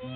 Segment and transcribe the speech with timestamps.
[0.00, 0.10] And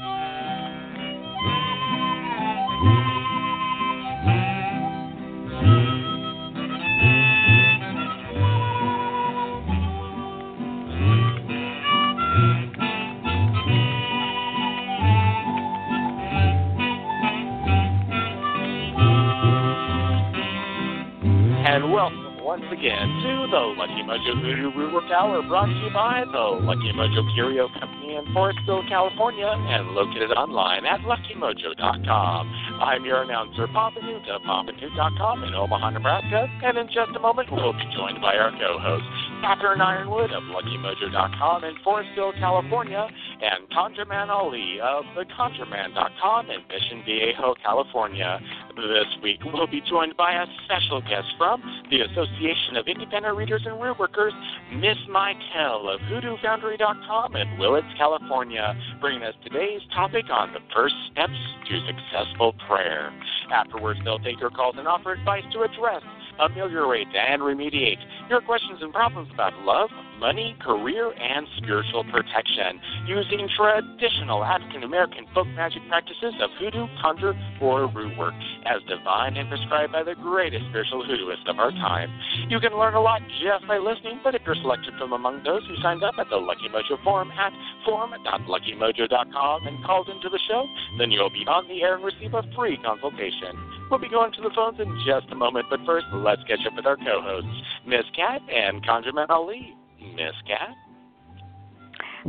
[21.91, 26.89] welcome once again the Lucky Mojo Hoodoo Rootwork Hour, brought to you by the Lucky
[26.97, 32.49] Mojo Curio Company in Forestville, California, and located online at luckymojo.com.
[32.81, 37.75] I'm your announcer, Papa Newt PapaNewt.com in Omaha, Nebraska, and in just a moment we'll
[37.75, 39.05] be joined by our co-host,
[39.45, 43.07] Catherine Yronwode of LuckyMojo.com in Forestville, California,
[43.43, 48.41] and ConjureMan Ali of TheConjureMan.com in Mission Viejo, California.
[48.77, 53.61] This week we'll be joined by a special guest from the Association of Independent Readers
[53.67, 54.33] and Rootworkers,
[54.75, 61.37] Miss Michaele of HoodooFoundry.com in Willits, California, bringing us today's topic on the first steps
[61.69, 63.13] to successful prayer.
[63.53, 66.03] Afterwards, they'll take your calls and offer advice to address
[66.41, 73.49] ameliorate, and remediate your questions and problems about love, money, career, and spiritual protection using
[73.57, 79.49] traditional African American folk magic practices of hoodoo, conjure, or root work as divine and
[79.49, 82.09] prescribed by the greatest spiritual hoodooist of our time.
[82.49, 85.67] You can learn a lot just by listening, but if you're selected from among those
[85.67, 87.53] who signed up at the Lucky Mojo forum at
[87.85, 90.67] forum.luckymojo.com and called into the show,
[90.99, 93.82] then you'll be on the air and receive a free consultation.
[93.93, 96.75] We'll be going to the phones in just a moment, but first, let's catch up
[96.75, 97.51] with our co-hosts,
[97.87, 99.75] Miss Cat and ConjureMan Ali.
[100.01, 100.75] Miss Cat.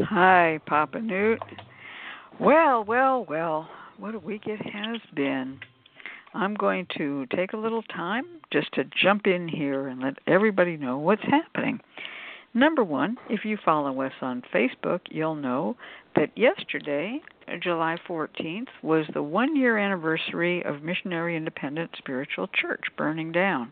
[0.09, 1.39] Hi, Papa Newt.
[2.37, 5.57] Well, well, well, what a week it has been.
[6.33, 10.75] I'm going to take a little time just to jump in here and let everybody
[10.75, 11.79] know what's happening.
[12.53, 15.77] Number one, if you follow us on Facebook, you'll know
[16.15, 17.19] that yesterday,
[17.61, 23.71] July 14th, was the one year anniversary of Missionary Independent Spiritual Church burning down.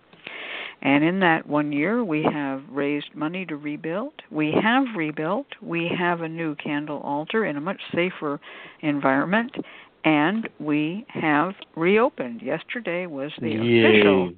[0.84, 4.14] And in that one year, we have raised money to rebuild.
[4.32, 5.46] We have rebuilt.
[5.62, 8.40] We have a new candle altar in a much safer
[8.82, 9.56] environment.
[10.04, 12.42] And we have reopened.
[12.42, 13.84] Yesterday was the Yay.
[13.86, 14.34] official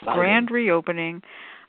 [0.00, 0.14] Exciting.
[0.14, 1.22] grand reopening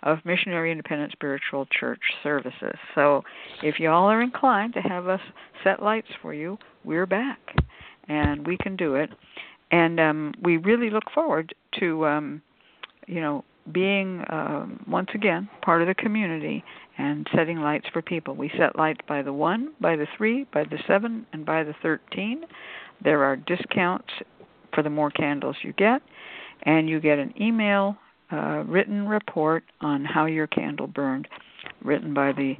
[0.03, 2.75] of Missionary Independent Spiritual Church services.
[2.95, 3.23] So
[3.63, 5.21] if y'all are inclined to have us
[5.63, 7.39] set lights for you, we're back
[8.07, 9.09] and we can do it.
[9.71, 12.41] And um, we really look forward to, um,
[13.07, 16.63] you know, being um, once again part of the community
[16.97, 18.35] and setting lights for people.
[18.35, 21.75] We set lights by the one, by the three, by the seven, and by the
[21.83, 22.41] thirteen.
[23.03, 24.09] There are discounts
[24.73, 26.01] for the more candles you get,
[26.63, 27.95] and you get an email
[28.31, 31.27] uh, written report on how your candle burned,
[31.83, 32.55] written by the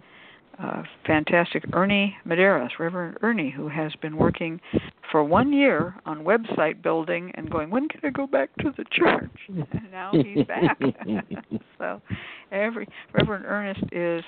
[0.62, 4.60] uh, fantastic Ernie Medeiros, Reverend Ernie, who has been working
[5.10, 8.84] for one year on website building and going, when can I go back to the
[8.92, 9.30] church?
[9.50, 10.78] And now he's back.
[11.78, 12.02] so,
[12.52, 14.24] every Reverend Ernest is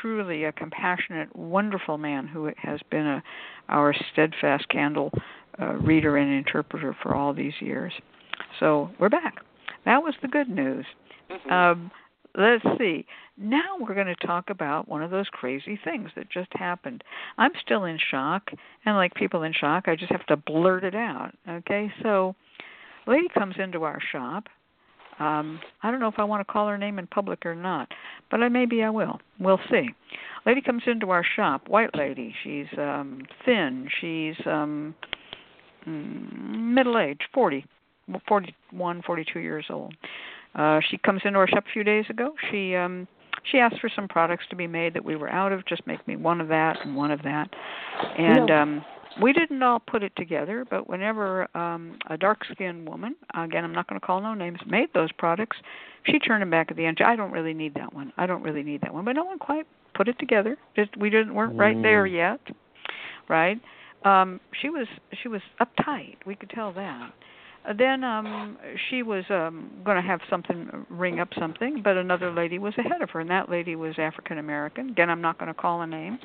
[0.00, 3.22] truly a compassionate, wonderful man who has been a
[3.68, 5.10] our steadfast candle
[5.60, 7.92] uh, reader and interpreter for all these years.
[8.60, 9.36] So we're back.
[9.84, 10.86] That was the good news.
[11.30, 11.50] Mm-hmm.
[11.50, 11.90] Um,
[12.36, 13.06] let's see.
[13.36, 17.02] Now we're going to talk about one of those crazy things that just happened.
[17.36, 18.50] I'm still in shock,
[18.84, 21.32] and like people in shock, I just have to blurt it out.
[21.48, 22.34] Okay, so
[23.06, 24.44] lady comes into our shop.
[25.18, 27.88] Um, I don't know if I want to call her name in public or not,
[28.30, 29.20] but I, maybe I will.
[29.38, 29.88] We'll see.
[30.44, 32.34] Lady comes into our shop, white lady.
[32.42, 33.88] She's um thin.
[34.00, 34.94] She's um
[35.86, 37.64] mm, middle age, 40,
[38.28, 39.94] 41, 42 years old.
[40.54, 42.32] Uh, she comes into our shop a few days ago.
[42.50, 43.08] She um,
[43.50, 45.66] she asked for some products to be made that we were out of.
[45.66, 47.48] Just make me one of that and one of that.
[48.16, 48.84] And um,
[49.20, 53.88] we didn't all put it together, but whenever um, a dark-skinned woman, again, I'm not
[53.88, 55.56] going to call no names, made those products,
[56.06, 56.98] she turned them back at the end.
[57.04, 58.12] I don't really need that one.
[58.16, 59.04] I don't really need that one.
[59.04, 60.56] But no one quite put it together.
[60.76, 62.40] Just we didn't weren't right there yet,
[63.28, 63.60] right?
[64.04, 64.86] Um, she was
[65.22, 66.16] she was uptight.
[66.26, 67.12] We could tell that.
[67.78, 68.58] Then um
[68.90, 73.00] she was um going to have something ring up something but another lady was ahead
[73.00, 75.86] of her and that lady was african american again i'm not going to call a
[75.86, 76.18] name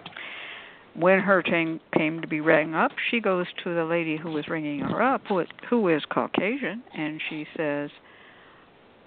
[0.95, 4.47] when her turn came to be rang up she goes to the lady who was
[4.49, 7.89] ringing her up who is, who is caucasian and she says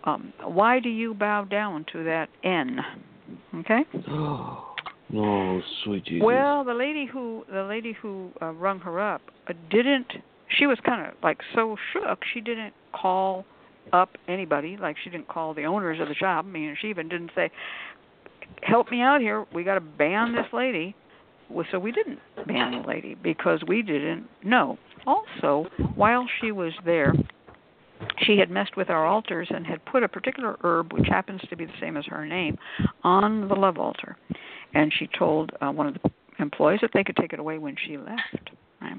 [0.04, 2.80] um why do you bow down to that n
[3.56, 3.82] okay
[5.14, 6.24] oh, sweet Jesus.
[6.24, 10.06] well, the lady who the lady who uh, rung her up uh, didn't.
[10.58, 12.20] She was kind of like so shook.
[12.32, 13.44] She didn't call
[13.92, 14.76] up anybody.
[14.76, 16.44] Like she didn't call the owners of the shop.
[16.46, 17.50] I mean, she even didn't say,
[18.62, 19.46] "Help me out here.
[19.54, 20.94] We got to ban this lady."
[21.70, 24.78] so we didn't ban the lady because we didn't know.
[25.06, 27.12] Also, while she was there,
[28.18, 31.56] she had messed with our altars and had put a particular herb, which happens to
[31.56, 32.56] be the same as her name,
[33.04, 34.16] on the love altar.
[34.74, 37.76] And she told uh, one of the employees that they could take it away when
[37.86, 38.50] she left,
[38.80, 38.96] right?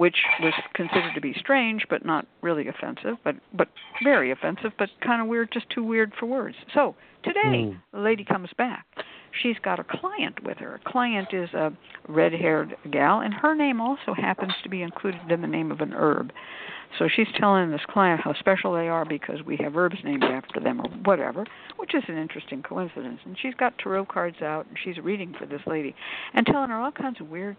[0.00, 3.68] Which was considered to be strange, but not really offensive, but but
[4.02, 6.56] very offensive, but kind of weird, just too weird for words.
[6.72, 7.76] So today, Hmm.
[7.92, 8.86] the lady comes back.
[9.42, 10.76] She's got a client with her.
[10.76, 11.72] A client is a
[12.08, 15.92] red-haired gal, and her name also happens to be included in the name of an
[15.92, 16.32] herb.
[16.98, 20.60] So she's telling this client how special they are because we have herbs named after
[20.60, 21.44] them or whatever,
[21.76, 23.20] which is an interesting coincidence.
[23.24, 25.94] And she's got tarot cards out and she's reading for this lady
[26.34, 27.56] and telling her all kinds of weird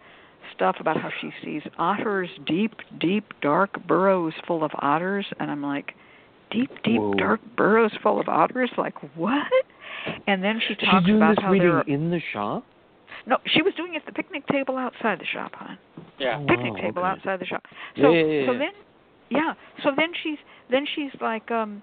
[0.56, 5.26] stuff about how she sees otters, deep, deep, dark burrows full of otters.
[5.40, 5.94] And I'm like,
[6.52, 7.14] deep, deep, Whoa.
[7.16, 8.70] dark burrows full of otters?
[8.78, 9.44] Like, what?
[10.28, 12.66] And then she talks She's doing about this how reading there are, in the shop.
[13.28, 15.78] no, she was doing it at the picnic table outside the shop, hon
[16.20, 16.40] Yeah.
[16.42, 17.08] Oh, picnic wow, table okay.
[17.10, 17.64] outside the shop.
[17.96, 18.72] Yeah, So yeah, yeah, so then
[19.30, 19.54] yeah,
[19.84, 20.38] so then she's
[20.70, 21.82] then she's like um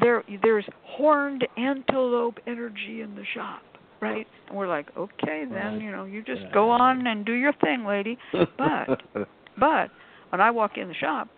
[0.00, 3.62] there there's horned antelope energy in the shop,
[4.00, 4.26] right?
[4.48, 5.82] And we're like, "Okay, then, Right.
[5.82, 9.02] you know, you just go on and do your thing, lady." But
[9.58, 9.90] but
[10.30, 11.28] when I walk in the shop,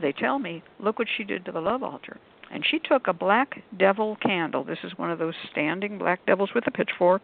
[0.00, 2.18] they tell me, "Look what she did to the love altar."
[2.50, 4.62] And she took a black devil candle.
[4.62, 7.22] This is one of those standing black devils with a pitchfork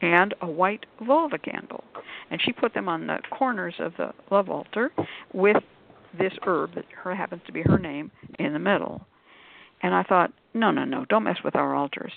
[0.00, 1.84] and a white vulva candle.
[2.30, 4.90] And she put them on the corners of the love altar
[5.34, 5.58] with
[6.18, 9.06] this herb that her happens to be her name in the middle.
[9.82, 12.12] And I thought, no, no, no, don't mess with our altars.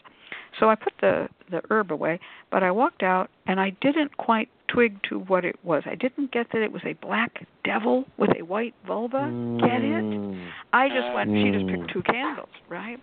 [0.60, 2.20] So I put the the herb away,
[2.52, 5.84] but I walked out and I didn't quite twig to what it was.
[5.86, 9.32] I didn't get that it was a black devil with a white vulva.
[9.60, 10.04] Get it?
[10.06, 10.48] Mm.
[10.74, 11.30] I just went.
[11.30, 11.72] She just Mm.
[11.72, 13.00] picked two candles, right?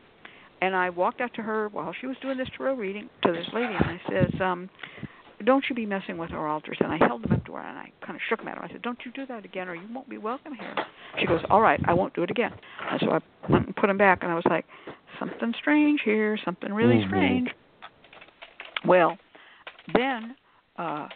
[0.61, 3.47] And I walked out to her while she was doing this tarot reading to this
[3.53, 4.71] lady, and I says, um,
[5.45, 7.79] "Don't you be messing with our altars." And I held them up to her, and
[7.79, 8.65] I kind of shook them at her.
[8.65, 10.75] I said, "Don't you do that again, or you won't be welcome here."
[11.19, 12.53] She goes, "All right, I won't do it again."
[12.91, 14.67] And so I went and put them back, and I was like,
[15.19, 16.37] "Something strange here.
[16.45, 17.07] Something really Mhm.
[17.09, 17.55] strange."
[18.85, 19.19] Well,
[19.95, 20.37] then
[20.77, 21.09] uh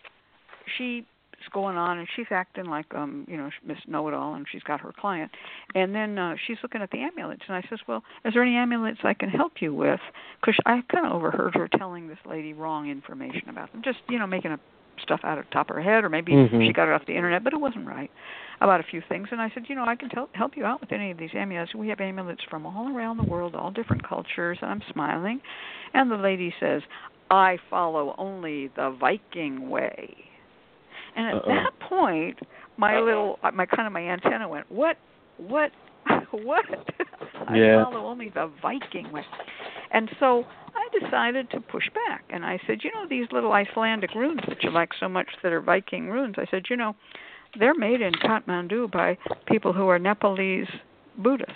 [0.76, 1.04] she's
[1.52, 4.62] going on and she's acting like um you know miss know it all and she's
[4.62, 5.30] got her client.
[5.74, 8.56] And then uh she's looking at the amulets and i says well is there any
[8.56, 10.00] amulets i can help you with?
[10.40, 14.18] Because i kind of overheard her telling this lady wrong information about them just you
[14.18, 14.60] know making up
[15.02, 16.66] stuff out of the top of her head or maybe Mhm.
[16.66, 18.10] she got it off the internet but it wasn't right
[18.62, 19.28] about a few things.
[19.30, 21.34] And i said you know i can tell, help you out with any of these
[21.34, 25.40] amulets we have amulets from all around the world all different cultures and i'm smiling.
[25.94, 26.82] And the lady says
[27.30, 30.14] i follow only the viking way
[31.16, 31.48] and at Uh-oh.
[31.54, 32.38] that point,
[32.76, 34.96] my little, uh, my kind of my antenna went, what,
[35.38, 35.70] what,
[36.30, 36.64] what?
[37.48, 37.84] I Yeah.
[37.84, 39.24] follow only the Viking way.
[39.92, 44.14] And so I decided to push back, and I said, you know, these little Icelandic
[44.14, 46.34] runes that you like so much that are Viking runes.
[46.38, 46.94] I said, you know,
[47.58, 49.16] they're made in Kathmandu by
[49.46, 50.68] people who are Nepalese
[51.18, 51.54] Buddhists.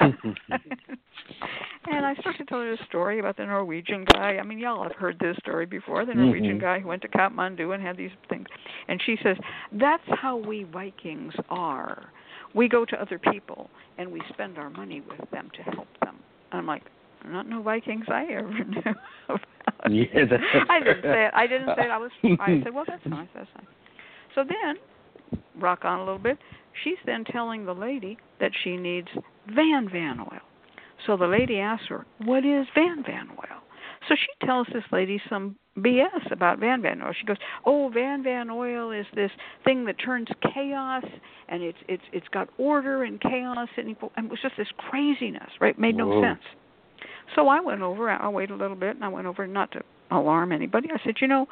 [1.90, 4.38] and I started telling her a story about the Norwegian guy.
[4.38, 6.04] I mean, y'all have heard this story before.
[6.04, 6.60] The Norwegian Mhm.
[6.60, 8.46] guy who went to Kathmandu and had these things.
[8.88, 9.36] And she says,
[9.72, 12.10] "That's how we Vikings are.
[12.54, 16.22] We go to other people and we spend our money with them to help them."
[16.52, 16.84] And I'm like,
[17.24, 18.94] "Not no Vikings I ever knew."
[19.28, 19.40] About.
[19.90, 21.32] Yeah, that's I didn't say it.
[21.34, 21.90] I didn't say it.
[21.90, 22.10] I was.
[22.40, 23.28] I said, "Well, that's nice.
[23.34, 23.66] That's nice."
[24.34, 26.38] So then, rock on a little bit.
[26.84, 29.08] She's then telling the lady that she needs
[29.48, 30.40] Van Van oil.
[31.06, 33.62] So the lady asks her, "What is Van Van oil?"
[34.08, 37.12] So she tells this lady some BS about Van Van oil.
[37.12, 39.30] She goes, "Oh, Van Van oil is this
[39.64, 41.04] thing that turns chaos,
[41.48, 44.70] and it's it's it's got order and chaos and equal, and it was just this
[44.76, 45.78] craziness, right?
[45.78, 46.22] Made no Whoa.
[46.22, 46.42] sense."
[47.34, 48.10] So I went over.
[48.10, 50.90] I waited a little bit, and I went over not to alarm anybody.
[50.92, 51.42] I said, "You know,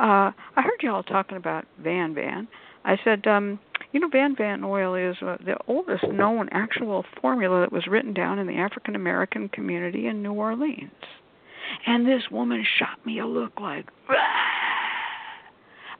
[0.00, 2.48] uh I heard y'all talking about Van Van."
[2.86, 3.58] I said, um,
[3.92, 8.14] you know, Van Van oil is uh, the oldest known actual formula that was written
[8.14, 10.90] down in the African American community in New Orleans.
[11.86, 13.86] And this woman shot me a look like,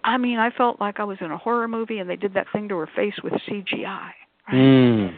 [0.04, 2.46] I mean, I felt like I was in a horror movie and they did that
[2.52, 3.84] thing to her face with CGI.
[3.84, 4.54] Right?
[4.54, 5.16] Mm.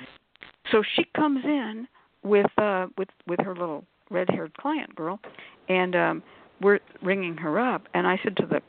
[0.72, 1.86] So she comes in
[2.24, 5.20] with uh with with her little red-haired client girl
[5.68, 6.22] and um
[6.60, 8.60] we're ringing her up and I said to the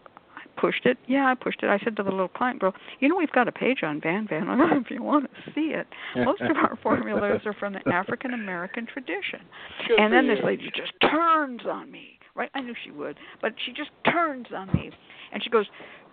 [0.60, 0.98] pushed it.
[1.08, 1.70] Yeah, I pushed it.
[1.70, 4.28] I said to the little client girl, "You know we've got a page on Van
[4.28, 4.50] Van.
[4.50, 5.88] I don't know if you want to see it.
[6.16, 9.42] Most of our formulas are from the African American tradition."
[9.88, 12.20] Good and then this lady just turns on me.
[12.36, 12.50] Right?
[12.54, 14.92] I knew she would, but she just turns on me,
[15.32, 15.66] and she goes.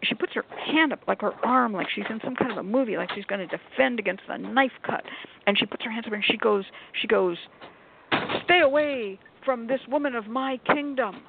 [0.02, 2.62] She puts her hand up, like her arm, like she's in some kind of a
[2.62, 5.02] movie, like she's going to defend against a knife cut.
[5.46, 6.66] And she puts her hands up and she goes,
[7.00, 7.38] she goes,
[8.44, 11.22] "Stay away from this woman of my kingdom."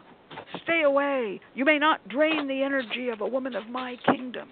[0.64, 1.40] Stay away.
[1.56, 4.50] You may not drain the energy of a woman of my kingdom.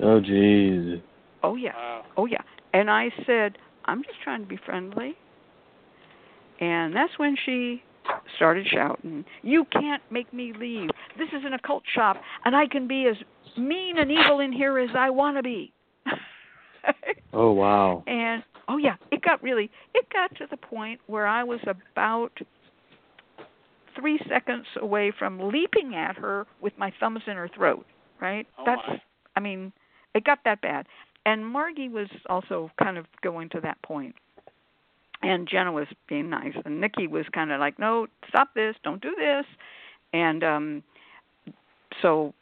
[0.00, 1.02] Oh, jeez.
[1.42, 1.74] Oh, yeah.
[1.74, 2.04] Wow.
[2.16, 2.42] Oh, yeah.
[2.72, 5.16] And I said, I'm just trying to be friendly.
[6.60, 7.82] And that's when she
[8.36, 10.90] started shouting, You can't make me leave.
[11.18, 13.16] This is an occult shop, and I can be as
[13.56, 15.72] mean and evil in here as I want to be.
[17.32, 18.04] Oh, wow.
[18.06, 22.32] and oh yeah, it got really it got to the point where I was about
[23.98, 27.86] three seconds away from leaping at her with my thumbs in her throat.
[28.20, 28.46] Right?
[28.58, 29.02] Oh, That's my.
[29.36, 29.72] I mean,
[30.14, 30.86] it got that bad.
[31.26, 34.14] And Margie was also kind of going to that point.
[35.22, 38.76] And Jenna was being nice, and Nikki was kind of like, "No, stop this!
[38.84, 39.46] Don't do this!"
[40.12, 40.82] And um
[42.02, 42.34] so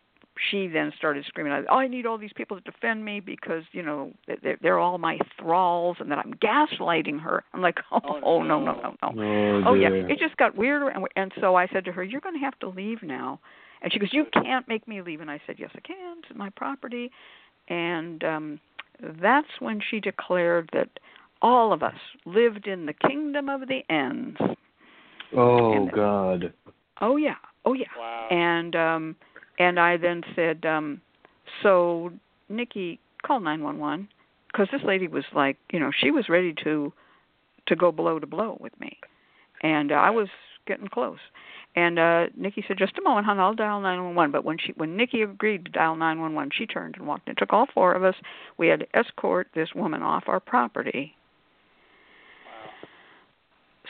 [0.50, 3.82] she then started screaming, "Oh, I need all these people to defend me because you
[3.82, 4.12] know
[4.42, 8.58] they're, they're all my thralls, and that I'm gaslighting her." I'm like, "Oh, Oh, no,
[8.60, 8.80] no, no.
[8.82, 11.92] no, no!" Oh, Oh yeah, it just got weirder, and and so I said to
[11.92, 13.40] her, "You're going to have to leave now."
[13.82, 16.18] And she goes, "You can't make me leave." And I said, "Yes, I can.
[16.28, 17.10] It's my property."
[17.68, 18.60] And um
[19.20, 20.88] that's when she declared that
[21.42, 24.38] all of us lived in the kingdom of the ends.
[25.36, 26.52] Oh, and- God.
[27.00, 27.86] Oh yeah, oh yeah.
[27.98, 28.28] Wow.
[28.30, 29.16] And um
[29.58, 31.00] and I then said, um
[31.62, 32.12] so
[32.48, 34.08] Nikki, call 911
[34.52, 36.92] because this lady was like, you know, she was ready to
[37.66, 38.98] to go blow to blow with me.
[39.62, 40.28] And uh, I was
[40.66, 41.18] getting close.
[41.76, 43.40] And uh Nikki said, "Just a moment, hon.
[43.40, 47.06] I'll dial 911." But when she when Nikki agreed to dial 911, she turned and
[47.06, 47.28] walked.
[47.28, 48.14] It took all four of us.
[48.58, 51.16] We had to escort this woman off our property.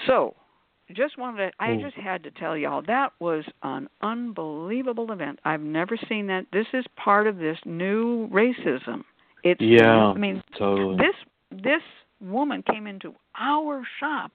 [0.06, 0.34] So,
[0.92, 5.38] just wanted to, I just had to tell y'all that was an unbelievable event.
[5.44, 6.46] I've never seen that.
[6.52, 9.04] This is part of this new racism.
[9.42, 10.12] It's Yeah.
[10.14, 10.96] I mean, Totally.
[10.96, 11.14] this
[11.50, 11.82] this
[12.20, 14.32] woman came into our shop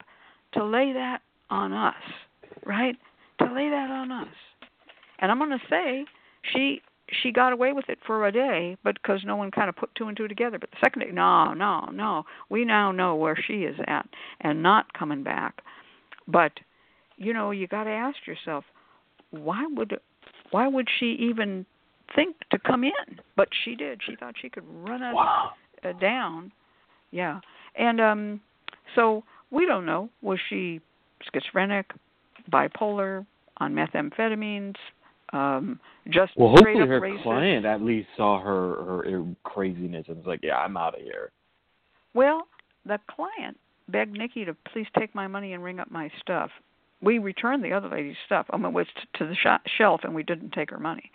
[0.53, 1.95] to lay that on us,
[2.65, 2.95] right?
[3.39, 4.27] To lay that on us.
[5.19, 6.05] And I'm going to say
[6.53, 6.81] she
[7.21, 9.93] she got away with it for a day, but because no one kind of put
[9.95, 10.59] two and two together.
[10.59, 12.23] But the second day, no, no, no.
[12.49, 14.07] We now know where she is at
[14.41, 15.61] and not coming back.
[16.31, 16.51] But
[17.17, 18.63] you know, you got to ask yourself,
[19.31, 19.99] why would
[20.51, 21.65] why would she even
[22.15, 23.19] think to come in?
[23.35, 24.01] But she did.
[24.05, 25.51] She thought she could run us wow.
[25.83, 26.51] uh, down.
[27.11, 27.39] Yeah.
[27.75, 28.41] And um
[28.95, 30.81] so we don't know was she
[31.31, 31.91] schizophrenic,
[32.51, 33.25] bipolar,
[33.57, 34.75] on methamphetamines,
[35.33, 37.23] um just Well, hopefully her racist.
[37.23, 41.31] client at least saw her her craziness and was like, "Yeah, I'm out of here."
[42.13, 42.47] Well,
[42.85, 43.57] the client
[43.91, 46.51] begged Nikki to please take my money and ring up my stuff.
[47.01, 48.45] We returned the other lady's stuff.
[48.49, 51.11] I mean, it was t- to the sh- shelf, and we didn't take her money.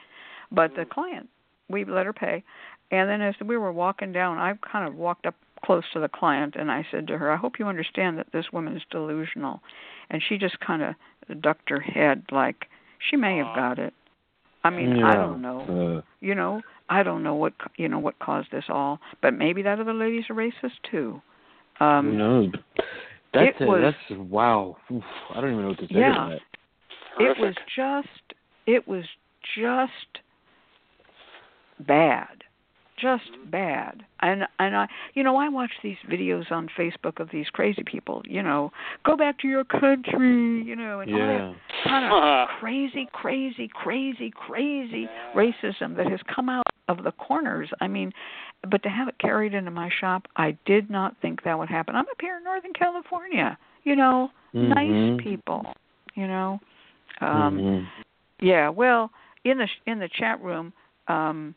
[0.51, 1.29] But the client,
[1.69, 2.43] we let her pay.
[2.91, 6.09] And then as we were walking down, I kind of walked up close to the
[6.09, 9.63] client, and I said to her, "I hope you understand that this woman is delusional."
[10.11, 10.95] And she just kind of
[11.41, 13.95] ducked her head, like she may have got it.
[14.63, 15.09] I mean, yeah.
[15.09, 18.65] I don't know Uh, you know i don't know what you know what caused this
[18.69, 21.21] all but maybe that other lady's a racist too
[21.79, 22.53] who um knows?
[23.33, 24.77] That's it was- that's wow.
[24.93, 25.03] Oof,
[25.35, 26.13] I don't even know what to say Yeah.
[26.15, 26.31] to
[27.19, 27.23] that.
[27.25, 28.09] it was just
[28.67, 29.05] it was
[29.57, 30.23] just
[31.81, 32.45] bad
[33.01, 37.47] just bad and and i you know i watch these videos on facebook of these
[37.53, 38.71] crazy people you know
[39.05, 44.33] go back to your country you know and all that kind of crazy, crazy, crazy,
[44.35, 47.71] crazy racism that has come out of the corners.
[47.81, 48.13] I mean,
[48.71, 51.95] but to have it carried into my shop, I did not think that would happen.
[51.95, 54.69] I'm up here in Northern California, you know, Mhm.
[54.75, 55.73] nice people,
[56.15, 56.61] you know.
[57.21, 57.87] Um Mhm.
[58.41, 59.11] yeah, well,
[59.45, 60.73] in the in the chat room,
[61.09, 61.55] um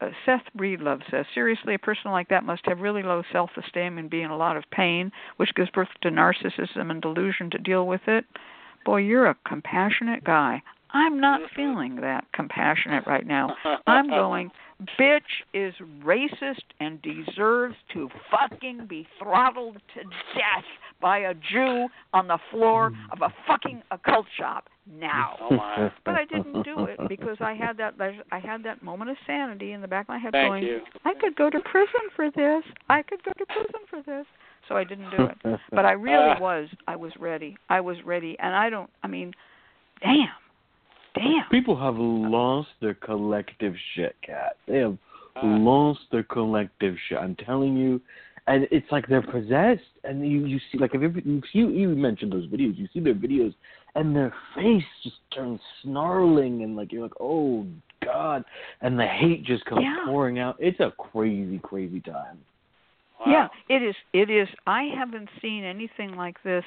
[0.00, 3.98] uh, Seth Breedlove says, seriously, a person like that must have really low self esteem
[3.98, 7.58] and be in a lot of pain, which gives birth to narcissism and delusion to
[7.58, 8.24] deal with it.
[8.84, 10.62] Boy, you're a compassionate guy.
[10.90, 13.54] I'm not feeling that compassionate right now.
[13.86, 14.50] I'm going,
[14.98, 15.20] bitch
[15.52, 20.64] is racist and deserves to fucking be throttled to death
[21.00, 25.36] by a Jew on the floor of a fucking occult shop now.
[25.40, 25.90] Oh.
[26.04, 27.94] But I didn't do it because I had that
[28.32, 30.80] I had that moment of sanity in the back of my head Thank going, you.
[31.04, 32.64] I could go to prison for this.
[32.88, 34.26] I could go to prison for this.
[34.68, 35.60] So I didn't do it.
[35.70, 36.40] But I really Ah.
[36.40, 36.68] was.
[36.86, 37.56] I was ready.
[37.68, 38.36] I was ready.
[38.38, 39.32] And I don't I mean,
[40.02, 40.28] damn.
[41.14, 41.48] Damn.
[41.50, 44.56] People have lost their collective shit, cat.
[44.66, 44.96] They have
[45.36, 45.40] Ah.
[45.46, 47.18] lost their collective shit.
[47.18, 48.00] I'm telling you,
[48.46, 49.82] and it's like they're possessed.
[50.04, 53.14] And you you see like if you you you mentioned those videos, you see their
[53.14, 53.54] videos,
[53.94, 57.66] and their face just turns snarling, and like you're like, oh
[58.04, 58.44] god,
[58.80, 60.04] and the hate just comes Yeah.
[60.06, 60.56] pouring out.
[60.58, 62.38] It's a crazy, crazy time.
[63.20, 63.26] Wow.
[63.68, 63.96] Yeah, it is.
[64.12, 64.48] It is.
[64.66, 66.64] I haven't seen anything like this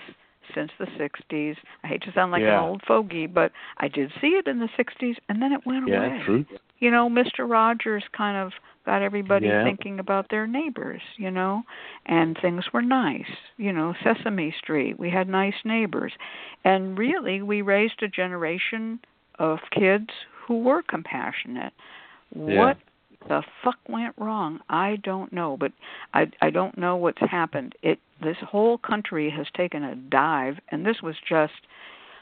[0.54, 1.56] since the 60s.
[1.84, 2.60] I hate to sound like Yeah.
[2.62, 5.88] an old fogey, but I did see it in the 60s and then it went
[5.88, 6.22] yeah, away.
[6.24, 6.48] truth.
[6.80, 7.50] You know, Mr.
[7.50, 8.54] Rogers kind of
[8.86, 9.64] got everybody Yeah.
[9.64, 11.64] thinking about their neighbors, you know,
[12.08, 13.30] and things were nice.
[13.58, 16.14] You know, Sesame Street, we had nice neighbors.
[16.64, 19.00] And really, we raised a generation
[19.38, 21.74] of kids who were compassionate.
[22.36, 22.58] Yeah.
[22.58, 22.78] What
[23.28, 24.60] the fuck went wrong?
[24.70, 25.72] I don't know, but
[26.14, 27.76] I I don't know what's happened.
[27.82, 31.54] It this whole country has taken a dive and this was just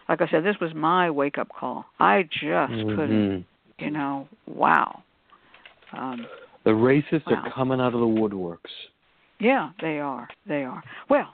[0.08, 1.86] like I said this was my wake up call.
[2.00, 3.44] I just couldn't, Mhm.
[3.80, 5.04] you know, wow.
[5.94, 6.28] Um
[6.64, 7.44] The racists Wow.
[7.46, 8.72] are coming out of the woodworks.
[9.40, 10.28] yeah, they are.
[10.46, 10.84] They are.
[11.10, 11.34] Well,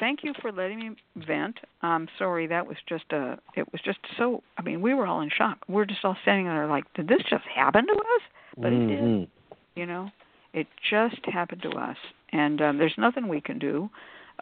[0.00, 1.58] thank you for letting me vent.
[1.82, 5.20] I'm sorry that was just a it was just so I mean, we were all
[5.20, 5.58] in shock.
[5.68, 8.22] We're just all standing there like, did this just happen to us?
[8.60, 9.00] But it did.
[9.00, 9.28] Mhm.
[9.76, 10.10] you know
[10.52, 11.96] it just happened to us
[12.32, 13.88] and um there's nothing we can do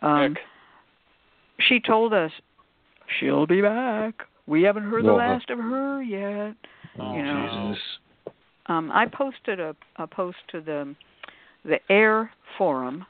[0.02, 0.38] um Nick.
[1.60, 2.30] she told us
[3.18, 4.14] she'll be back
[4.46, 5.16] we haven't heard the No.
[5.16, 6.54] last of her yet
[6.98, 7.84] Oh, you know Jesus.
[8.66, 10.94] um i posted a a post to the
[11.64, 13.04] the AIRR forum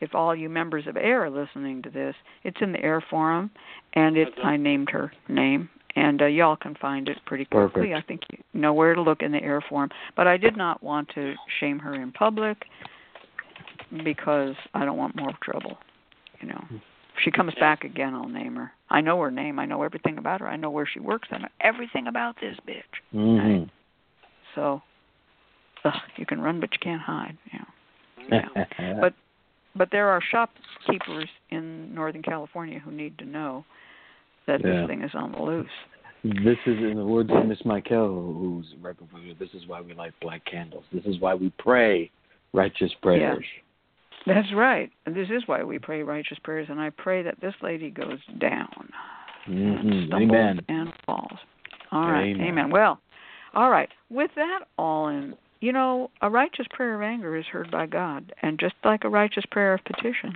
[0.00, 3.50] if all you members of AIRR are listening to this it's in the AIRR forum
[3.94, 7.88] and it i named her name and uh, y'all can find it pretty quickly.
[7.88, 7.94] Perfect.
[8.04, 9.90] I think you know where to look in the AIRR form.
[10.16, 12.58] But I did not want to shame her in public
[14.04, 15.78] because I don't want more trouble.
[16.40, 18.70] You know, if she comes back again, I'll name her.
[18.90, 19.58] I know her name.
[19.58, 20.48] I know everything about her.
[20.48, 21.28] I know where she works.
[21.30, 22.82] I know everything about this bitch.
[23.14, 23.70] Mhm.
[24.54, 24.82] So,
[25.84, 27.36] ugh, you can run, but you can't hide.
[27.52, 27.66] You know.
[28.56, 29.00] Mm-hmm.
[29.00, 29.14] But-
[29.76, 33.64] But there are shopkeepers in Northern California who need to know
[34.46, 34.80] that Yeah.
[34.80, 35.70] this thing is on the loose.
[36.24, 39.80] This is, in the words of Miss Michaele, who's right before you, this is why
[39.80, 40.84] we light black candles.
[40.92, 42.10] This is why we pray
[42.52, 43.44] righteous prayers.
[44.26, 44.90] That's right.
[45.06, 48.92] This is why we pray righteous prayers, and I pray that this lady goes down,
[49.46, 50.06] Mhm.
[50.08, 50.60] stumbles Amen.
[50.68, 51.38] and falls.
[51.92, 52.70] All right, Amen.
[52.70, 53.00] Well,
[53.54, 53.90] all right.
[54.10, 58.32] With that all in, you know, a righteous prayer of anger is heard by God,
[58.42, 60.34] and just like a righteous prayer of petition,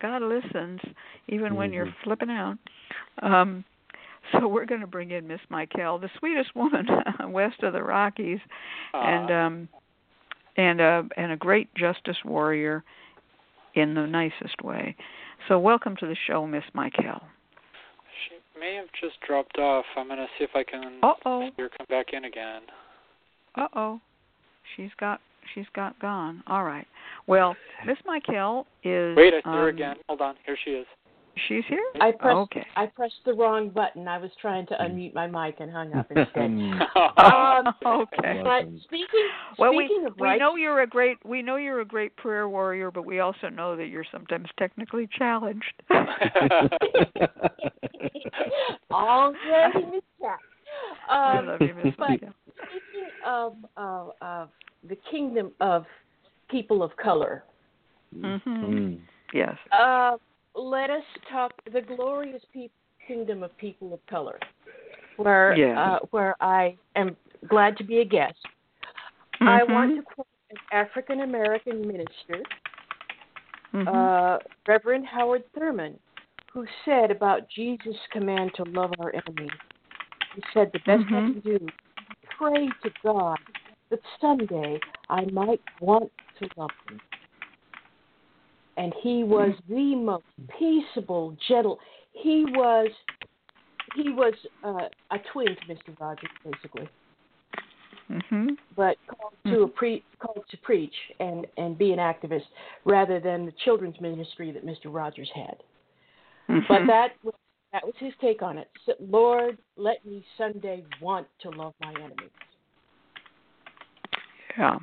[0.00, 0.80] God listens
[1.28, 1.94] even when you're Mhm.
[2.02, 2.58] flipping out.
[3.22, 3.64] Um,
[4.32, 6.86] so we're going to bring in Miss Michaele, the sweetest woman
[7.32, 8.40] west of the Rockies,
[8.92, 9.68] and Uh, um
[10.56, 12.84] and uh and a great justice warrior
[13.74, 14.94] in the nicest way.
[15.48, 17.22] So welcome to the show, Miss Michaele.
[18.28, 19.84] she may have just dropped off.
[19.96, 22.62] I'm gonna see if I can Uh oh, see her come back in again.
[23.56, 24.00] uh oh.
[24.76, 25.20] She's got
[25.54, 26.42] she's got gone.
[26.46, 26.86] All right.
[27.26, 29.96] Well, Miss Michaele is Wait, I see her um, again.
[30.08, 30.86] Hold on, here she is.
[31.48, 31.82] She's here?
[32.00, 32.64] I pressed Okay.
[32.76, 34.06] I pressed the wrong button.
[34.06, 36.44] I was trying to unmute my mic and hung up instead.
[36.44, 38.40] Um, okay.
[38.44, 39.28] but speaking
[39.58, 42.14] Well, we speaking of we right, know you're a great we know you're a great
[42.16, 45.72] prayer warrior, but we also know that you're sometimes technically challenged.
[48.92, 50.38] already missed that.
[51.08, 52.34] I Um, love you, Miss but- speaking
[53.24, 54.50] of of of
[54.88, 55.86] the kingdom of
[56.48, 57.44] people of color,
[58.14, 58.40] Mhm.
[58.46, 59.00] Mm.
[59.32, 59.58] Yes.
[59.72, 60.16] uh,
[60.54, 62.68] let us talk the glorious pe-
[63.06, 64.38] kingdom of people of color,
[65.16, 65.76] where Yes.
[65.76, 67.16] uh, where I am
[67.48, 68.46] glad to be a guest.
[69.40, 69.68] I Mhm.
[69.70, 72.42] want to quote an African American minister,
[73.72, 73.88] Mhm.
[73.88, 75.98] uh, Reverend Howard Thurman,
[76.52, 79.58] who said about Jesus' command to love our enemies.
[80.34, 81.32] He said, The best I Mhm.
[81.32, 81.68] can do
[82.30, 83.38] pray to God
[83.94, 87.00] that someday I might want to love him.
[88.76, 90.24] And he was the most
[90.58, 91.78] peaceable, gentle.
[92.12, 92.88] He was
[93.94, 96.00] he was uh, a twin to Mr.
[96.00, 96.88] Rogers, basically,
[98.10, 98.56] Mhm.
[98.74, 102.46] but called to a pre called to preach and and be an activist
[102.84, 104.86] rather than the children's ministry that Mr.
[104.86, 105.62] Rogers had.
[106.68, 106.86] But Mhm.
[106.88, 107.34] that was
[107.72, 108.68] that was his take on it.
[108.86, 112.30] So, Lord, let me someday want to love my enemies.
[114.58, 114.78] Yeah,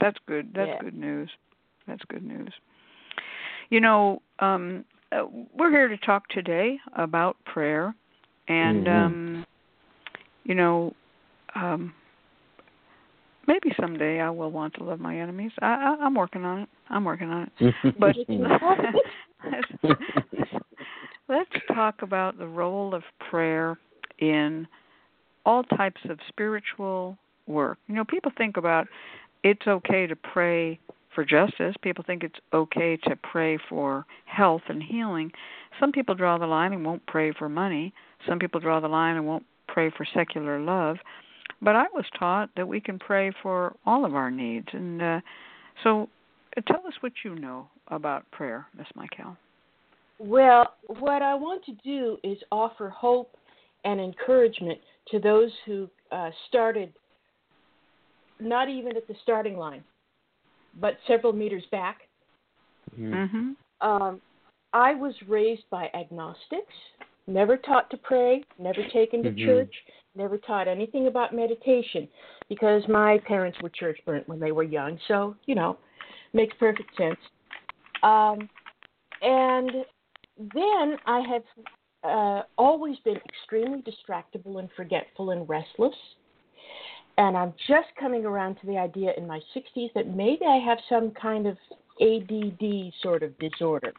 [0.00, 0.52] that's good.
[0.54, 0.78] That's Yeah.
[0.78, 1.30] good news.
[1.86, 2.52] That's good news.
[3.70, 7.94] You know, um, uh, we're here to talk today about prayer,
[8.48, 8.92] and Mhm.
[8.92, 9.46] um,
[10.44, 10.94] you know,
[11.54, 11.94] um,
[13.46, 15.52] maybe someday I will want to love my enemies.
[15.60, 16.68] I, I, I'm working on it.
[16.90, 17.74] I'm working on it.
[17.98, 19.68] But let's,
[21.28, 23.78] let's talk about the role of prayer
[24.18, 24.66] in
[25.46, 27.78] all types of spiritual work.
[27.88, 28.86] You know, people think about
[29.42, 30.78] it's okay to pray
[31.14, 31.74] for justice.
[31.82, 35.30] People think it's okay to pray for health and healing.
[35.78, 37.92] Some people draw the line and won't pray for money.
[38.28, 40.96] Some people draw the line and won't pray for secular love.
[41.60, 44.68] But I was taught that we can pray for all of our needs.
[44.72, 45.20] And uh,
[45.82, 46.08] so
[46.56, 49.36] uh, tell us what you know about prayer, Miss Michaele.
[50.18, 53.36] Well, what I want to do is offer hope
[53.84, 54.78] and encouragement
[55.10, 56.92] to those who uh, started
[58.40, 59.84] not even at the starting line,
[60.80, 62.02] but several meters back.
[62.98, 63.52] Mm-hmm.
[63.80, 64.20] Um,
[64.72, 66.74] I was raised by agnostics,
[67.26, 69.44] never taught to pray, never taken to Mhm.
[69.44, 69.74] church,
[70.14, 72.08] never taught anything about meditation
[72.48, 74.98] because my parents were church burnt when they were young.
[75.08, 75.78] So, you know,
[76.32, 77.18] makes perfect sense.
[78.02, 78.48] Um,
[79.22, 79.86] and
[80.38, 81.44] then I have
[82.02, 85.94] uh, always been extremely distractible and forgetful and restless.
[87.16, 90.78] And I'm just coming around to the idea in my 60s that maybe I have
[90.88, 91.56] some kind of
[92.00, 93.92] ADD sort of disorder.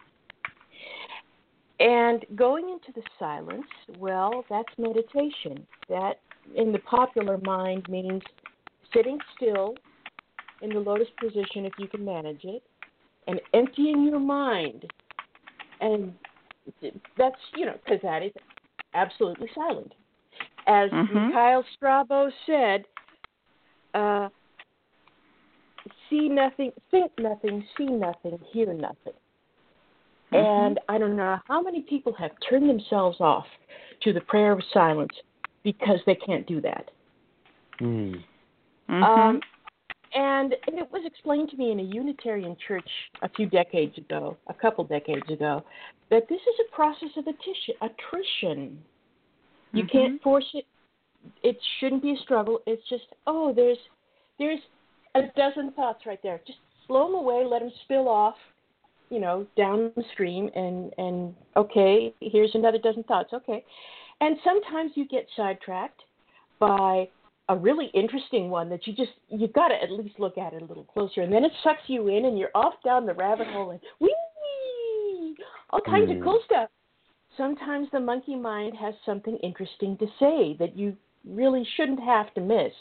[1.80, 3.68] And going into the silence,
[4.00, 5.66] well, that's meditation.
[5.88, 6.20] That,
[6.56, 8.22] in the popular mind, means
[8.94, 9.76] sitting still
[10.62, 12.64] in the lotus position if you can manage it,
[13.28, 14.86] and emptying your mind.
[15.82, 16.14] And
[17.18, 18.32] that's, you know, because that is
[18.94, 19.94] absolutely silent.
[20.68, 21.28] As Mhm.
[21.28, 22.86] Mikhail Strabo said,
[23.96, 24.30] uh,
[26.10, 29.14] see nothing, think nothing, see nothing, hear nothing.
[30.32, 33.46] And I don't know how many people have turned themselves off
[34.04, 35.14] to the prayer of silence
[35.64, 36.92] because they can't do that.
[37.80, 38.24] Mm.
[38.90, 39.04] Mhm.
[39.04, 39.42] Um,
[40.14, 42.90] and, and it was explained to me in a Unitarian church
[43.22, 45.64] a few decades ago, a couple decades ago,
[46.10, 47.76] that this is a process of attrition.
[47.82, 48.84] attrition.
[49.74, 49.92] You Mhm.
[49.92, 50.66] can't force it.
[51.44, 52.60] It shouldn't be a struggle.
[52.66, 53.78] It's just, oh, there's
[54.40, 54.60] there's
[55.16, 56.42] a dozen thoughts right there.
[56.46, 58.36] Just blow them away, let them spill off,
[59.10, 63.34] you know, down the stream, and and okay, here's another dozen thoughts.
[63.34, 63.64] Okay,
[64.22, 66.02] and sometimes you get sidetracked
[66.60, 67.08] by
[67.50, 70.62] a really interesting one that you just you've got to at least look at it
[70.62, 73.48] a little closer, and then it sucks you in, and you're off down the rabbit
[73.48, 75.36] hole, and wee,
[75.70, 76.18] all kinds Mm.
[76.18, 76.70] of cool stuff.
[77.38, 80.96] Sometimes the monkey mind has something interesting to say that you
[81.30, 82.74] really shouldn't have to miss.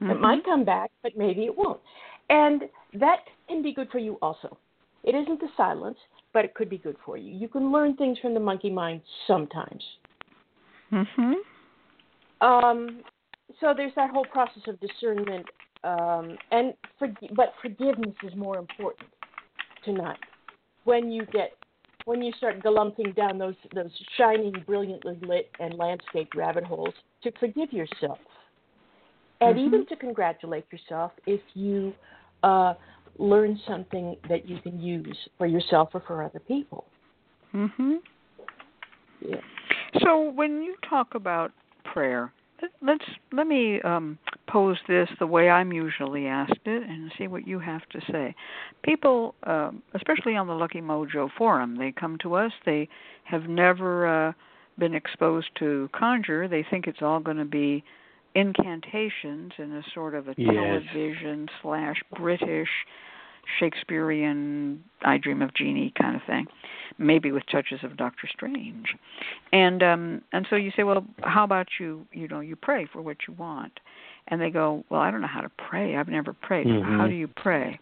[0.00, 0.20] It Mhm.
[0.20, 1.80] might come back, but maybe it won't.
[2.28, 4.56] And that can be good for you also.
[5.02, 5.98] It isn't the silence,
[6.32, 7.32] but it could be good for you.
[7.32, 9.84] You can learn things from the monkey mind sometimes.
[10.92, 11.34] Mm-hmm.
[12.40, 13.04] Um,
[13.60, 15.46] so there's that whole process of discernment,
[15.84, 19.10] um, and for, but forgiveness is more important
[19.84, 20.18] tonight.
[20.84, 21.52] When you get
[22.04, 27.32] when you start glumping down those those shining, brilliantly lit and landscaped rabbit holes, to
[27.40, 28.18] forgive yourself,
[29.40, 29.66] and Mhm.
[29.66, 31.94] even to congratulate yourself if you
[32.42, 32.74] uh,
[33.16, 36.84] learn something that you can use for yourself or for other people.
[37.54, 38.02] Mhm.
[39.20, 39.40] Yeah.
[40.02, 41.52] So when you talk about
[41.84, 44.18] prayer, let- let's let me um,
[44.54, 48.26] pose this the way I'm usually asked it, and see what you have to say.
[48.82, 52.52] People, um, especially on the Lucky Mojo forum, they come to us.
[52.64, 52.82] They
[53.32, 53.90] have never
[54.28, 54.32] uh,
[54.82, 56.42] been exposed to conjure.
[56.48, 57.82] They think it's all going to be
[58.34, 60.54] incantations in a sort of a Yes.
[60.54, 62.72] television slash British
[63.58, 66.46] Shakespearean I Dream of Jeannie kind of thing,
[66.98, 68.88] maybe with touches of Doctor Strange.
[69.52, 71.90] And um and so you say, well, how about you?
[72.12, 73.74] You know, you pray for what you want,
[74.28, 75.96] and they go, well, I don't know how to pray.
[75.96, 76.66] I've never prayed.
[76.66, 76.96] Mhm.
[76.96, 77.78] How do you pray?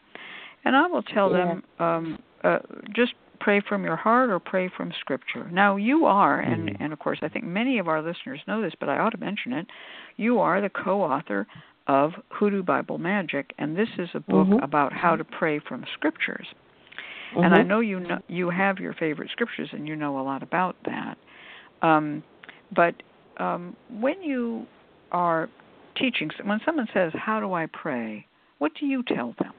[0.65, 2.59] And I will tell them, um, uh,
[2.95, 5.49] just pray from your heart or pray from Scripture.
[5.51, 6.77] Now you are, and Mhm.
[6.81, 9.19] and of course I think many of our listeners know this, but I ought to
[9.19, 9.67] mention it.
[10.17, 11.47] You are the co-author
[11.89, 14.63] of Hoodoo Bible Magic, and this is a book Mhm.
[14.63, 16.47] about how to pray from scriptures.
[17.35, 17.67] And I Mhm.
[17.67, 21.19] know you know you have your favorite scriptures, and you know a lot about that.
[21.83, 22.23] Um,
[22.71, 22.95] but
[23.39, 24.67] um, when you
[25.11, 25.49] are
[25.97, 28.27] teaching, when someone says, "How do I pray?"
[28.59, 29.53] What do you tell them?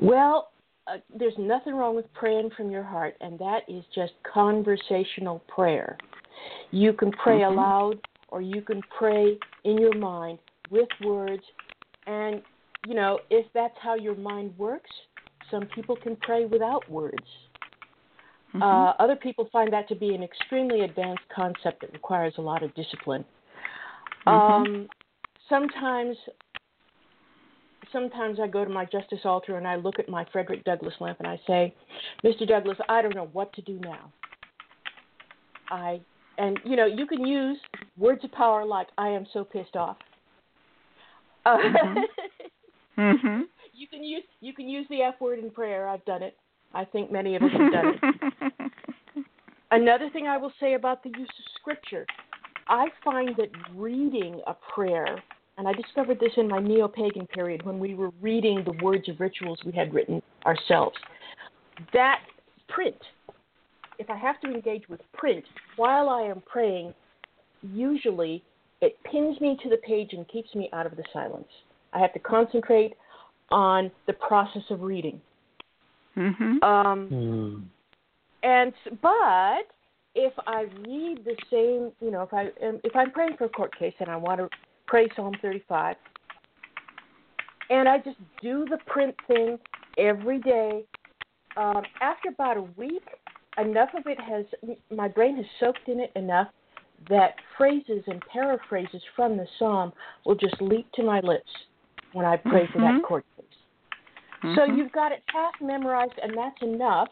[0.00, 0.50] Well,
[0.86, 5.98] uh, there's nothing wrong with praying from your heart, and that is just conversational prayer.
[6.70, 7.48] You can pray Mhm.
[7.48, 10.38] aloud, or you can pray in your mind
[10.70, 11.42] with words.
[12.06, 12.42] And,
[12.86, 14.90] you know, if that's how your mind works,
[15.50, 17.48] some people can pray without words.
[18.54, 18.62] Mhm.
[18.62, 22.62] Uh, other people find that to be an extremely advanced concept that requires a lot
[22.62, 23.24] of discipline.
[24.26, 24.28] Mhm.
[24.28, 24.88] Um,
[25.48, 26.16] sometimes,
[27.92, 31.18] sometimes I go to my justice altar and I look at my Frederick Douglass lamp
[31.18, 31.74] and I say,
[32.24, 32.46] "Mr.
[32.46, 34.12] Douglass, I don't know what to do now."
[35.70, 36.00] I
[36.38, 37.58] and you know you can use
[37.96, 39.96] words of power like "I am so pissed off."
[41.44, 42.04] Uh, Mhm.
[42.96, 43.48] Mhm.
[43.72, 45.88] you can use you can use the F word in prayer.
[45.88, 46.36] I've done it.
[46.74, 48.00] I think many of us have done it.
[49.70, 52.06] Another thing I will say about the use of scripture,
[52.68, 55.22] I find that reading a prayer,
[55.56, 59.08] and I discovered this in my neo pagan period when we were reading the words
[59.08, 60.96] of rituals we had written ourselves,
[61.92, 62.20] that
[62.68, 62.96] print,
[63.98, 65.44] if I have to engage with print
[65.76, 66.94] while I am praying,
[67.62, 68.44] usually
[68.80, 71.48] it pins me to the page and keeps me out of the silence.
[71.92, 72.94] I have to concentrate
[73.50, 75.20] on the process of reading.
[76.16, 76.62] Mhm.
[76.62, 77.64] Um, Mm.
[78.42, 79.66] and but
[80.14, 83.48] if I read the same, you know, if I am, if I'm praying for a
[83.48, 84.48] court case and I want to
[84.86, 85.96] pray Psalm 35,
[87.70, 89.58] and I just do the print thing
[89.98, 90.84] every day,
[91.56, 93.02] um, after about a week,
[93.58, 94.44] enough of it has
[94.94, 96.48] my brain has soaked in it enough
[97.08, 99.92] that phrases and paraphrases from the psalm
[100.24, 101.50] will just leap to my lips
[102.12, 103.02] when I pray for that Mhm.
[103.02, 103.44] court case.
[104.54, 104.76] So Mhm.
[104.76, 107.10] you've got it half memorized, and that's enough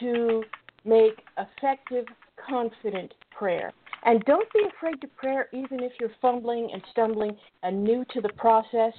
[0.00, 0.44] to
[0.84, 2.04] make effective,
[2.46, 3.72] confident prayer.
[4.04, 8.20] And don't be afraid to pray, even if you're fumbling and stumbling and new to
[8.20, 8.92] the process,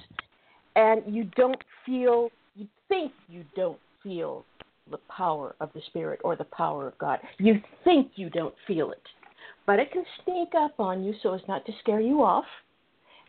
[0.74, 4.44] and you don't feel, you think you don't feel
[4.90, 7.18] the power of the Spirit or the power of God.
[7.38, 9.02] You think you don't feel it,
[9.66, 12.44] but it can sneak up on you so as not to scare you off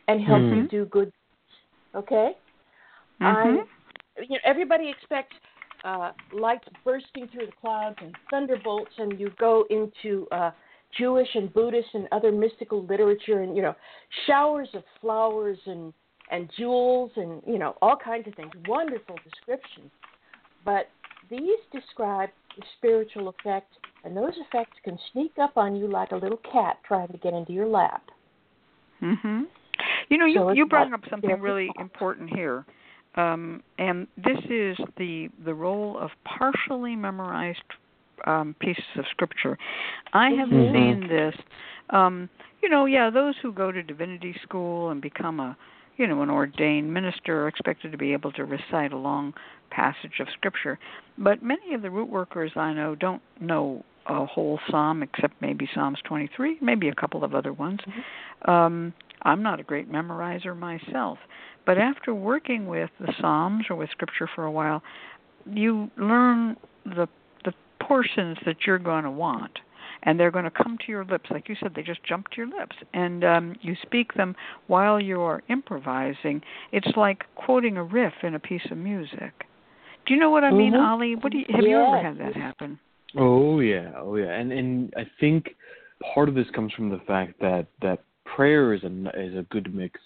[0.08, 0.70] and help you Mhm.
[0.70, 1.12] do good.
[1.94, 2.36] Okay.
[3.20, 3.66] Mhm.
[4.16, 5.36] I, you know, everybody expects
[5.84, 10.50] uh, lights bursting through the clouds and thunderbolts, and you go into uh,
[10.96, 13.74] Jewish and Buddhist and other mystical literature, and you know,
[14.26, 15.92] showers of flowers and
[16.30, 18.52] and jewels and you know all kinds of things.
[18.66, 19.90] Wonderful descriptions,
[20.64, 20.88] but
[21.30, 23.72] these describe the spiritual effect,
[24.04, 27.34] and those effects can sneak up on you like a little cat trying to get
[27.34, 28.02] into your lap.
[29.00, 29.46] Mhm.
[30.08, 32.64] You know, you So you brought up something really important here,
[33.18, 37.62] um, and this is the the role of partially memorized
[38.26, 39.58] um, pieces of scripture.
[40.12, 40.72] I have Mhm.
[40.72, 41.34] seen this.
[41.90, 42.28] Um,
[42.62, 45.56] you know, yeah, those who go to divinity school and become a
[45.96, 49.34] you know an ordained minister are expected to be able to recite a long
[49.70, 50.78] passage of scripture,
[51.18, 55.68] but many of the root workers I know don't know a whole psalm except maybe
[55.74, 57.80] Psalms 23, maybe a couple of other ones.
[58.46, 61.18] Um, I'm not a great memorizer myself,
[61.66, 64.82] but after working with the Psalms or with Scripture for a while,
[65.46, 67.08] you learn the
[67.44, 69.58] the portions that you're going to want,
[70.02, 71.72] and they're going to come to your lips, like you said.
[71.74, 76.42] They just jump to your lips, and um, you speak them while you're improvising.
[76.72, 79.46] It's like quoting a riff in a piece of music.
[80.06, 80.88] Do you know what I mean, Mhm.
[80.88, 81.16] Ali?
[81.16, 82.78] What do you, have you ever had that happen?
[83.16, 85.54] Oh yeah, oh yeah, and and I think
[86.14, 88.00] part of this comes from the fact that that
[88.36, 90.00] prayer is a is a good mix.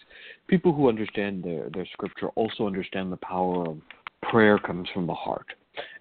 [0.48, 3.78] People who understand their their scripture also understand the power of
[4.22, 5.46] prayer comes from the heart,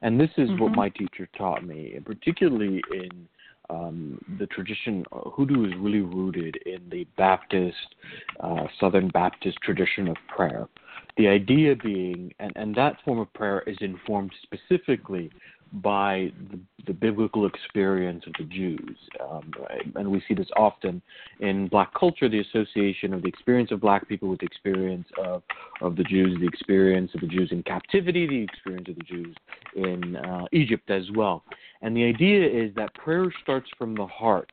[0.02, 0.76] and this is what Mhm.
[0.76, 3.28] my teacher taught me, and particularly in
[3.70, 5.06] um, the tradition.
[5.14, 7.96] uh, Hoodoo is really rooted in the Baptist,
[8.42, 10.68] uh, Southern Baptist tradition of prayer.
[11.16, 15.32] The idea being, and, and that form of prayer is informed specifically
[15.74, 18.98] by the, the biblical experience of the Jews.
[19.20, 19.52] Um,
[19.96, 21.02] and we see this often
[21.40, 25.44] in black culture the association of the experience of black people with the experience of,
[25.82, 29.36] of the Jews, the experience of the Jews in captivity, the experience of the Jews
[29.76, 31.44] in uh, Egypt as well.
[31.82, 34.52] And the idea is that prayer starts from the heart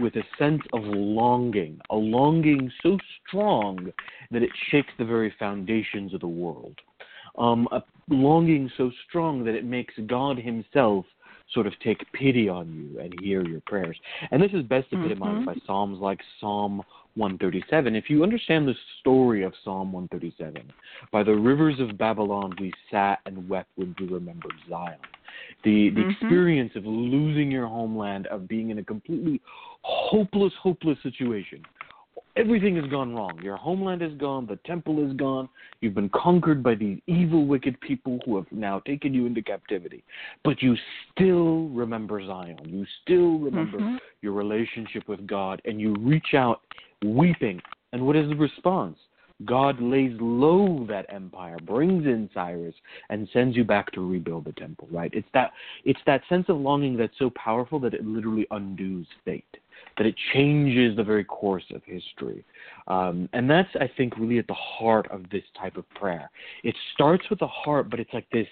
[0.00, 3.92] with a sense of longing, a longing so strong
[4.30, 6.76] that it shakes the very foundations of the world.
[7.38, 11.06] Um, a longing so strong that it makes God Himself
[11.52, 13.98] sort of take pity on you and hear your prayers.
[14.30, 15.46] And this is best epitomized Mhm.
[15.46, 16.82] by Psalms like Psalm
[17.16, 17.96] 137.
[17.96, 20.72] If you understand the story of Psalm 137,
[21.10, 24.98] by the rivers of Babylon we sat and wept when we remembered Zion.
[25.64, 26.10] The the Mhm.
[26.10, 29.40] experience of losing your homeland, of being in a completely
[29.82, 31.64] hopeless, hopeless situation.
[32.36, 33.38] Everything has gone wrong.
[33.42, 34.46] Your homeland is gone.
[34.46, 35.48] The temple is gone.
[35.80, 40.04] You've been conquered by these evil, wicked people who have now taken you into captivity.
[40.44, 40.76] But you
[41.10, 42.60] still remember Zion.
[42.64, 43.98] You still remember Mhm.
[44.22, 46.60] your relationship with God, and you reach out
[47.02, 47.60] weeping.
[47.92, 48.98] And what is the response?
[49.44, 52.74] God lays low that empire, brings in Cyrus,
[53.08, 54.86] and sends you back to rebuild the temple.
[54.90, 55.12] Right?
[55.14, 55.52] It's that
[55.84, 59.56] it's that sense of longing that's so powerful that it literally undoes fate,
[59.96, 62.44] that it changes the very course of history.
[62.86, 66.30] Um, and that's, I think, really at the heart of this type of prayer.
[66.64, 68.48] It starts with the heart, but it's like this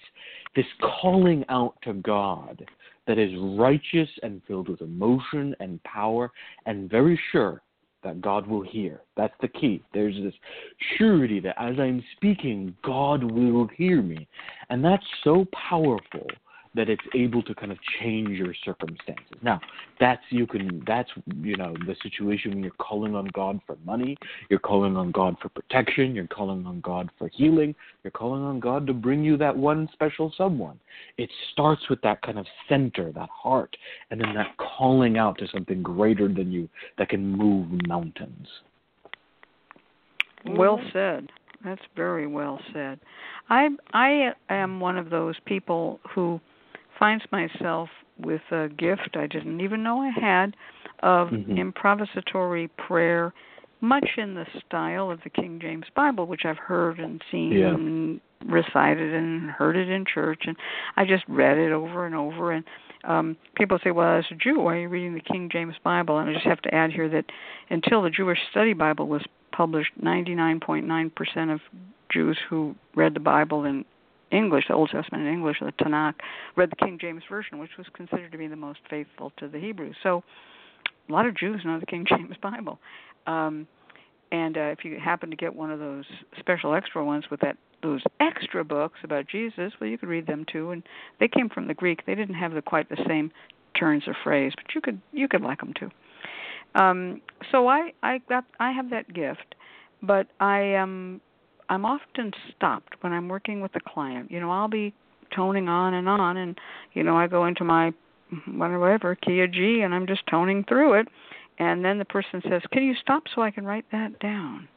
[0.57, 0.67] this
[1.01, 2.65] calling out to God
[3.07, 6.31] that is righteous and filled with emotion and power
[6.67, 7.63] and very sure
[8.05, 9.01] that God will hear.
[9.17, 9.83] That's the key.
[9.93, 10.35] There's this
[10.97, 14.29] surety that as I'm speaking, God will hear me.
[14.71, 16.27] And that's so powerful
[16.79, 19.37] that it's able to kind of change your circumstances.
[19.43, 19.61] Now,
[19.99, 21.11] that's you can that's
[21.43, 24.17] you know the situation when you're calling on God for money,
[24.49, 28.61] you're calling on God for protection, you're calling on God for healing, you're calling on
[28.61, 30.79] God to bring you that one special someone.
[31.17, 33.77] It starts with that kind of center, that heart,
[34.13, 38.47] and then that calling out to something greater than you that can move mountains.
[40.47, 40.89] Well mm-hmm.
[40.93, 41.29] said.
[41.65, 43.01] That's very well said.
[43.51, 46.41] I I am one of those people who
[46.99, 50.57] finds myself with a gift I didn't even know I had
[51.01, 51.57] of Mhm.
[51.57, 53.33] improvisatory prayer,
[53.81, 57.75] much in the style of the King James Bible, which I've heard and seen Yeah.
[57.75, 60.57] and recited and heard it in church, and
[60.97, 62.53] I just read it over and over.
[62.53, 62.65] And
[63.05, 66.19] um people say, "Well, as a Jew, why are you reading the King James Bible?"
[66.19, 67.31] And I just have to add here that
[67.71, 71.61] until the Jewish Study Bible was published, 99.9% of
[72.11, 73.85] Jews who read the Bible in
[74.31, 76.15] English, the Old Testament in English, the Tanakh,
[76.57, 79.59] read the King James Version, which was considered to be the most faithful to the
[79.59, 79.93] Hebrew.
[80.03, 80.23] So
[81.09, 82.79] a lot of Jews know the King James Bible.
[83.27, 83.67] Um,
[84.31, 86.05] and uh, if you happen to get one of those
[86.39, 90.45] special extra ones with that those extra books about Jesus, well, you could read them
[90.51, 90.73] too.
[90.73, 90.83] And
[91.21, 92.05] they came from the Greek.
[92.07, 93.31] They didn't have the quite the same
[93.79, 95.91] turns of phrase, but you could you could like them too.
[96.75, 99.55] Um, so I I got I have that gift,
[100.03, 101.21] but I am
[101.69, 104.31] I'm often stopped when I'm working with a client.
[104.31, 104.95] You know, I'll be
[105.35, 106.59] toning on and on, and
[106.95, 107.93] you know I go into my
[108.47, 111.09] whatever key of G, and I'm just toning through it,
[111.59, 114.69] and then the person says, "Can you stop so I can write that down?"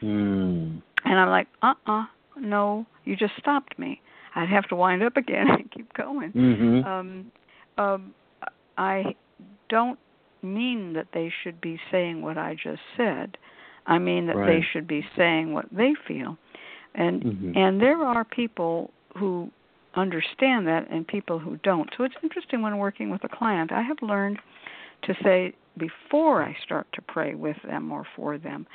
[0.00, 0.78] Hmm.
[1.04, 2.06] And I'm like, "Uh-uh,
[2.38, 4.00] no, you just stopped me.
[4.34, 6.86] I'd have to wind up again and keep going." Mhm.
[6.86, 7.32] um,
[7.78, 8.14] um,
[8.76, 9.14] I
[9.68, 9.98] don't
[10.42, 13.36] mean that they should be saying what I just said.
[13.86, 16.38] I mean that they should be saying what they feel,
[16.94, 17.56] and Mhm.
[17.56, 19.50] and there are people who
[19.94, 21.92] understand that and people who don't.
[21.96, 23.72] So it's interesting when working with a client.
[23.72, 24.40] I have learned
[25.02, 28.66] to say before I start to pray with them or for them.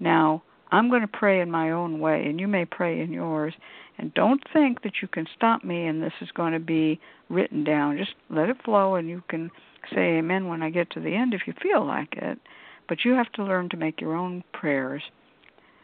[0.00, 3.54] Now, I'm going to pray in my own way, and you may pray in yours.
[3.98, 6.98] And don't think that you can stop me and this is going to be
[7.28, 7.96] written down.
[7.96, 9.50] Just let it flow, and you can
[9.94, 12.38] say amen when I get to the end if you feel like it.
[12.88, 15.02] But you have to learn to make your own prayers.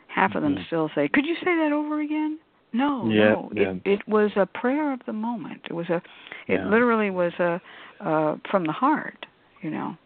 [0.09, 0.67] Half of them Mhm.
[0.67, 2.39] still say, "Could you say that over again?"
[2.73, 3.51] No, Yeah, no.
[3.55, 3.63] yeah.
[3.85, 5.67] It it was a prayer of the moment.
[5.69, 6.03] It was a
[6.47, 6.69] it Yeah.
[6.69, 7.61] literally was a
[8.01, 9.27] uh from the heart,
[9.63, 9.97] you know.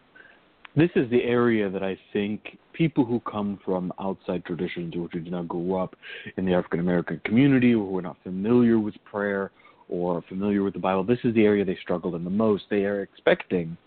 [0.75, 5.21] this is the area that I think people who come from outside traditions or who
[5.21, 5.95] do not grow up
[6.37, 9.51] in the African American community or who are not familiar with prayer
[9.87, 12.63] or familiar with the Bible, this is the area they struggle in the most.
[12.69, 13.77] They are expecting,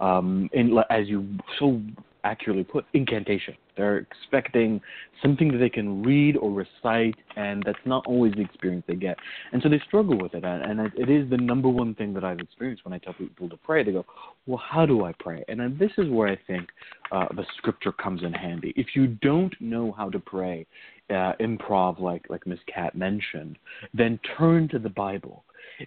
[0.00, 1.26] um, in, as you
[1.58, 1.82] so
[2.24, 3.54] accurately put, incantation.
[3.76, 4.80] They're expecting
[5.22, 9.16] something that they can read or recite, and that's not always the experience they get.
[9.52, 10.44] And so they struggle with it.
[10.44, 13.56] And it is the number one thing that I've experienced when I tell people to
[13.56, 13.84] pray.
[13.84, 14.04] They go,
[14.46, 15.44] well, how do I pray?
[15.48, 16.68] And this is where I think
[17.12, 18.72] uh, the scripture comes in handy.
[18.76, 20.66] If you don't know how to pray,
[21.10, 23.58] uh, improv, like like Miss Cat mentioned,
[23.94, 25.44] then turn to the Bible.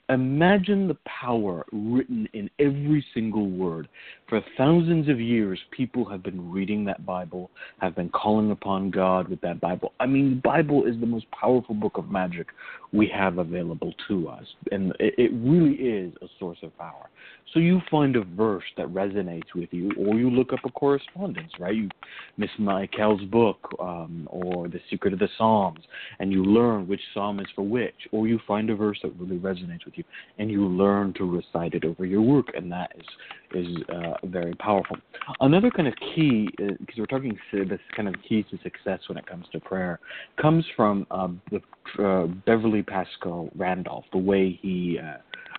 [0.10, 3.88] Imagine the power written in every single word.
[4.30, 9.28] For thousands of years, people have been reading that Bible, have been calling upon God
[9.28, 9.94] with that Bible.
[10.00, 12.48] I mean, the Bible is the most powerful book of magic
[12.94, 17.10] we have available to us, and it, really is a source of power.
[17.54, 21.52] So you find a verse that resonates with you, or you look up a correspondence,
[21.60, 21.76] right?
[21.76, 21.90] You
[22.38, 25.80] Miss Michaele's book, um, or The Secret of the Psalms,
[26.20, 29.38] and you learn which psalm is for which, or you find a verse that really
[29.38, 30.04] resonates with you,
[30.40, 33.06] and you learn to recite it over your work, and that is
[33.54, 34.96] is uh, very powerful.
[35.42, 39.26] Another kind of key, because we're talking this kind of keys to success when it
[39.26, 40.00] comes to prayer,
[40.42, 41.62] comes from uh, the
[42.02, 45.00] uh, Beverly Paschal Randolph, the way he.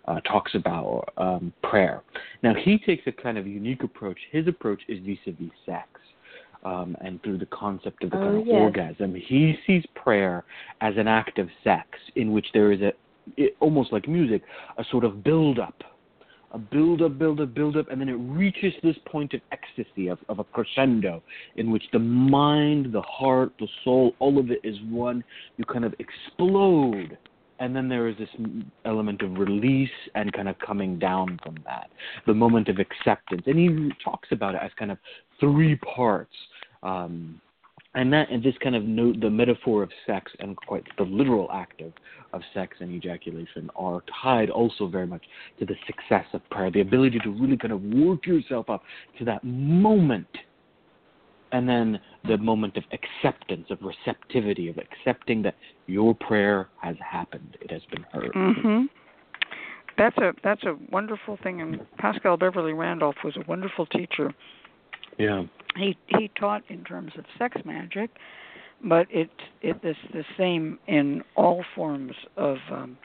[0.09, 2.03] Uh, talks about um, prayer.
[2.43, 4.19] Now, he takes a kind of unique approach.
[4.33, 5.89] His approach is vis a vis sex.
[6.65, 8.55] Um, and through the concept of the Oh, kind of yes.
[8.55, 10.45] orgasm, he sees prayer
[10.81, 11.87] as an act of sex
[12.17, 12.93] in which there is a,
[13.37, 14.43] it, almost like music,
[14.79, 15.83] a sort of build up,
[16.53, 20.09] a build up, build up, build up, and then it reaches this point of ecstasy,
[20.09, 21.23] of, of a crescendo,
[21.57, 25.25] in which the mind, the heart, the soul, all of it is one.
[25.57, 27.17] You kind of explode
[27.63, 28.29] and then there is this
[28.85, 31.91] element of release and kind of coming down from that.
[32.27, 33.43] The moment of acceptance.
[33.47, 34.99] And he talks about it as kind of
[35.39, 36.35] three parts.
[36.83, 37.41] Um,
[37.95, 41.53] and that and this kind of note the metaphor of sex and quite the literal
[41.53, 41.93] act of,
[42.33, 45.23] of sex and ejaculation are tied also very much
[45.61, 46.71] to the success of prayer.
[46.73, 48.83] The ability to really kind of work yourself up
[49.21, 50.27] to that moment
[51.53, 55.55] and then the moment of acceptance, of receptivity, of accepting that
[55.87, 58.33] your prayer has happened, it has been heard.
[58.33, 58.89] Mhm.
[59.99, 61.61] that's a that's a wonderful thing.
[61.61, 64.33] And Paschal Beverly Randolph was a wonderful teacher.
[65.19, 65.45] Yeah.
[65.77, 68.11] He he taught in terms of sex magic,
[68.83, 69.31] but it
[69.61, 72.97] it is the same in all forms of um,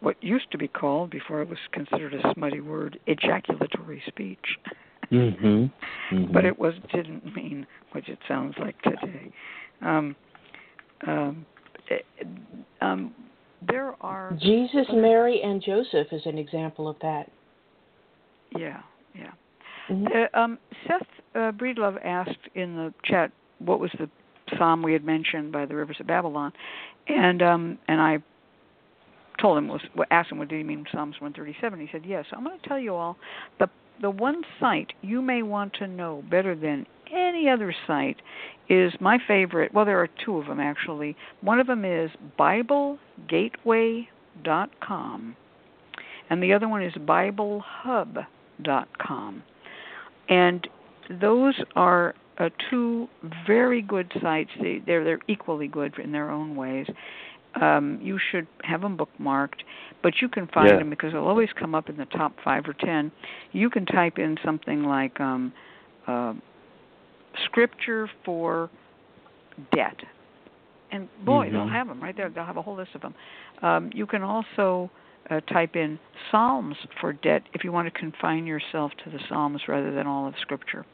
[0.00, 4.58] what used to be called before it was considered a smutty word ejaculatory speech.
[5.10, 5.70] Mhm.
[6.10, 6.32] Mhm.
[6.32, 9.30] but it was didn't mean what it sounds like today.
[9.82, 10.14] Um,
[11.06, 11.46] um,
[11.88, 12.06] it,
[12.80, 13.14] um,
[13.62, 17.30] there are Jesus, Mary, and Joseph is an example of that.
[18.56, 18.80] yeah
[19.14, 19.32] yeah.
[19.88, 20.28] Mhm.
[20.34, 21.02] Uh, um, Seth
[21.34, 24.08] uh, Breedlove asked in the chat what was the
[24.56, 26.52] psalm we had mentioned by the rivers of Babylon,
[27.08, 28.18] and um, and I
[29.40, 29.80] told him was
[30.10, 31.80] asked him what did he mean Psalms 137.
[31.80, 32.26] He said yes.
[32.32, 33.16] I'm going to tell you all
[33.58, 33.68] the
[34.00, 38.16] the one site you may want to know better than any other site
[38.68, 39.74] is my favorite.
[39.74, 41.16] Well, there are two of them actually.
[41.40, 45.36] One of them is BibleGateway.com,
[46.30, 49.42] and the other one is BibleHub.com.
[50.28, 50.68] And
[51.20, 53.08] those are uh, two
[53.46, 54.50] very good sites.
[54.60, 56.86] They, they're they're equally good in their own ways.
[57.60, 59.62] Um, you should have them bookmarked,
[60.02, 60.78] but you can find Yeah.
[60.78, 63.10] them because they'll always come up in the top five or ten.
[63.52, 65.52] You can type in something like um,
[66.06, 66.34] uh,
[67.44, 68.70] scripture for
[69.72, 70.00] debt,
[70.92, 71.72] and boy, they'll Mhm.
[71.72, 72.28] have them right there.
[72.28, 73.14] They'll have a whole list of them.
[73.62, 74.90] Um, you can also
[75.28, 75.98] uh, type in
[76.30, 80.26] Psalms for debt if you want to confine yourself to the Psalms rather than all
[80.26, 80.84] of Scripture.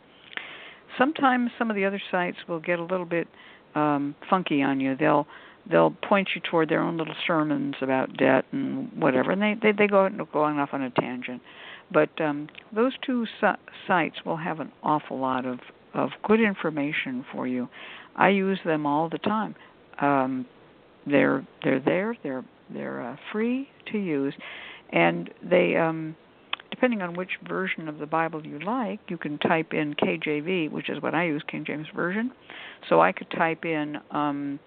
[0.98, 3.28] Sometimes some of the other sites will get a little bit
[3.74, 4.96] um, funky on you.
[4.96, 5.26] They'll
[5.70, 9.72] they'll point you toward their own little sermons about debt and whatever, and they they,
[9.72, 11.42] they go going off on a tangent.
[11.92, 15.60] But um, those two si- sites will have an awful lot of
[15.94, 17.68] of good information for you.
[18.16, 19.54] I use them all the time.
[20.00, 20.46] Um,
[21.06, 22.16] they're they're there.
[22.22, 24.34] They're they're uh, free to use,
[24.90, 26.16] and they um,
[26.70, 30.90] depending on which version of the Bible you like, you can type in KJV, which
[30.90, 32.32] is what I use, King James Version.
[32.88, 34.58] So I could type in um,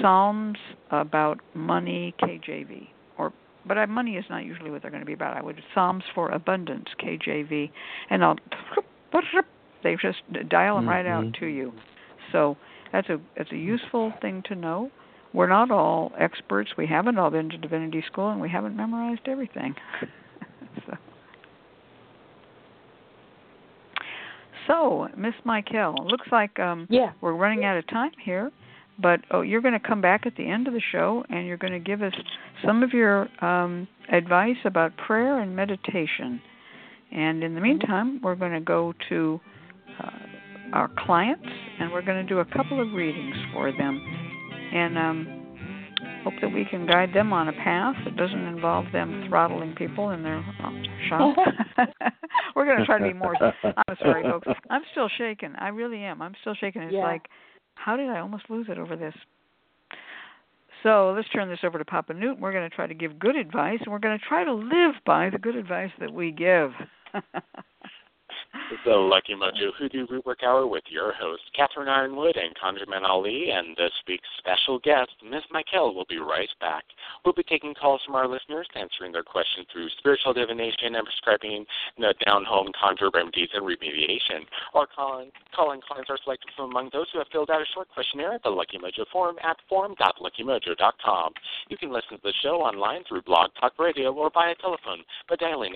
[0.00, 0.58] Psalms
[0.90, 3.32] about money KJV, or
[3.66, 5.36] but I, money is not usually what they're going to be about.
[5.36, 7.70] I would Psalms for abundance KJV,
[8.10, 8.36] and I'll
[9.82, 11.38] they just dial them right out Mhm.
[11.40, 11.72] to you.
[12.32, 12.56] So
[12.92, 14.90] that's a that's a useful thing to know.
[15.32, 16.76] We're not all experts.
[16.76, 19.74] We haven't all been to divinity school, and we haven't memorized everything.
[20.86, 20.96] so.
[24.66, 27.12] So, Miss Michaele, looks like um, Yeah.
[27.20, 28.50] we're running out of time here,
[29.00, 31.56] but oh, you're going to come back at the end of the show and you're
[31.56, 32.12] going to give us
[32.64, 36.40] some of your um, advice about prayer and meditation.
[37.12, 39.40] And in the meantime, we're going to go to
[40.02, 40.10] uh,
[40.72, 41.46] our clients
[41.80, 44.00] and we're going to do a couple of readings for them
[44.74, 45.44] and um,
[46.24, 50.10] hope that we can guide them on a path that doesn't involve them throttling people
[50.10, 50.70] in their uh,
[51.08, 51.36] shop.
[52.56, 53.36] we're going to try to be more.
[53.64, 54.48] I'm sorry, folks.
[54.70, 55.54] I'm still shaking.
[55.58, 56.22] I really am.
[56.22, 56.82] I'm still shaking.
[56.82, 57.04] It's Yeah.
[57.04, 57.28] like,
[57.74, 59.14] how did I almost lose it over this?
[60.82, 62.38] So let's turn this over to Papa Newt.
[62.38, 64.94] We're going to try to give good advice, and we're going to try to live
[65.06, 66.72] by the good advice that we give.
[68.84, 73.76] The Lucky Mojo Hoodoo Rootwork Hour with your host, Catherine Yronwode and ConjureMan Ali, and
[73.76, 76.84] this week's special guest, Miss Michaele, will be right back.
[77.24, 81.66] We'll be taking calls from our listeners, answering their questions through spiritual divination and prescribing
[81.98, 84.46] the down-home conjure remedies and remediation.
[84.74, 87.88] Our calling, calling clients are selected from among those who have filled out a short
[87.92, 91.32] questionnaire at the Lucky Mojo forum at forum.luckymojo.com.
[91.68, 95.36] You can listen to the show online through Blog Talk Radio or via telephone by
[95.36, 95.74] dialing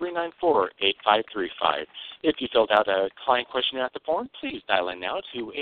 [0.00, 1.89] 818-394-8535.
[2.22, 5.52] If you filled out a client questionnaire at the forum, please dial in now to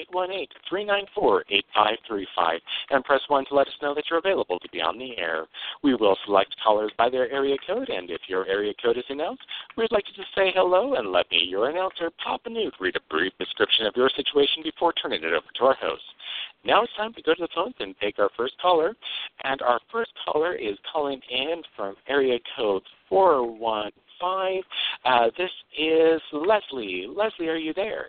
[0.73, 2.61] 818-394-8535
[2.91, 5.47] and press 1 to let us know that you're available to be on the air.
[5.83, 9.43] We will select callers by their area code, and if your area code is announced,
[9.77, 12.95] we'd like you to say hello and let me, your announcer, pop Papa Newt, read
[12.95, 16.03] a brief description of your situation before turning it over to our host.
[16.65, 18.95] Now it's time to go to the phones and take our first caller.
[19.45, 22.83] And our first caller is calling in from area code
[24.21, 24.63] 415.
[25.05, 27.07] Uh, this is Leslie.
[27.09, 28.07] Leslie, are you there?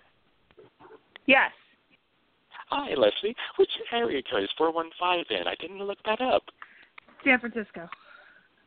[1.25, 1.51] Yes.
[2.69, 3.35] Hi, Leslie.
[3.57, 5.47] Which area code is 415 in?
[5.47, 6.43] I didn't look that up.
[7.23, 7.87] San Francisco.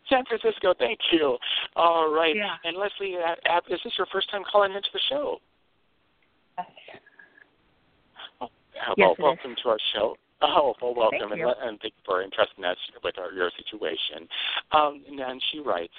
[0.08, 1.38] San Francisco, thank you.
[1.76, 2.34] All right.
[2.34, 2.56] Yeah.
[2.64, 5.38] And Leslie, uh, uh, is this your first time calling into the show?
[8.40, 9.18] Oh, uh, Yes, well, it is.
[9.22, 10.16] welcome to our show.
[10.42, 13.50] Oh, well, welcome, Thank and, let- and thank you for entrusting us with our, your
[13.56, 14.28] situation.
[14.72, 15.92] Um, and, and she writes,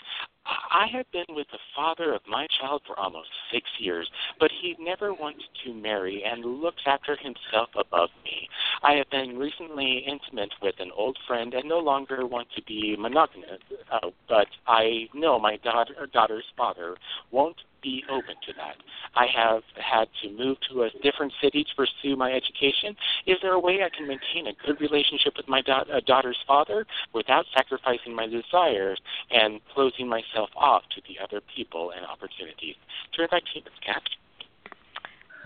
[0.45, 4.75] I have been with the father of my child for almost six years, but he
[4.77, 8.49] never wanted to marry and looks after himself above me.
[8.83, 12.95] I have been recently intimate with an old friend and no longer want to be
[12.99, 16.97] monogamous, Uh, but I know my daughter, daughter's father
[17.31, 18.75] won't be open to that.
[19.15, 22.95] I have had to move to a different city to pursue my education.
[23.27, 26.39] Is there a way I can maintain a good relationship with my da- uh, daughter's
[26.47, 32.75] father without sacrificing my desires and closing myself off to the other people and opportunities?
[33.15, 33.73] Turn it back to you, Ms.
[33.85, 34.01] Cat.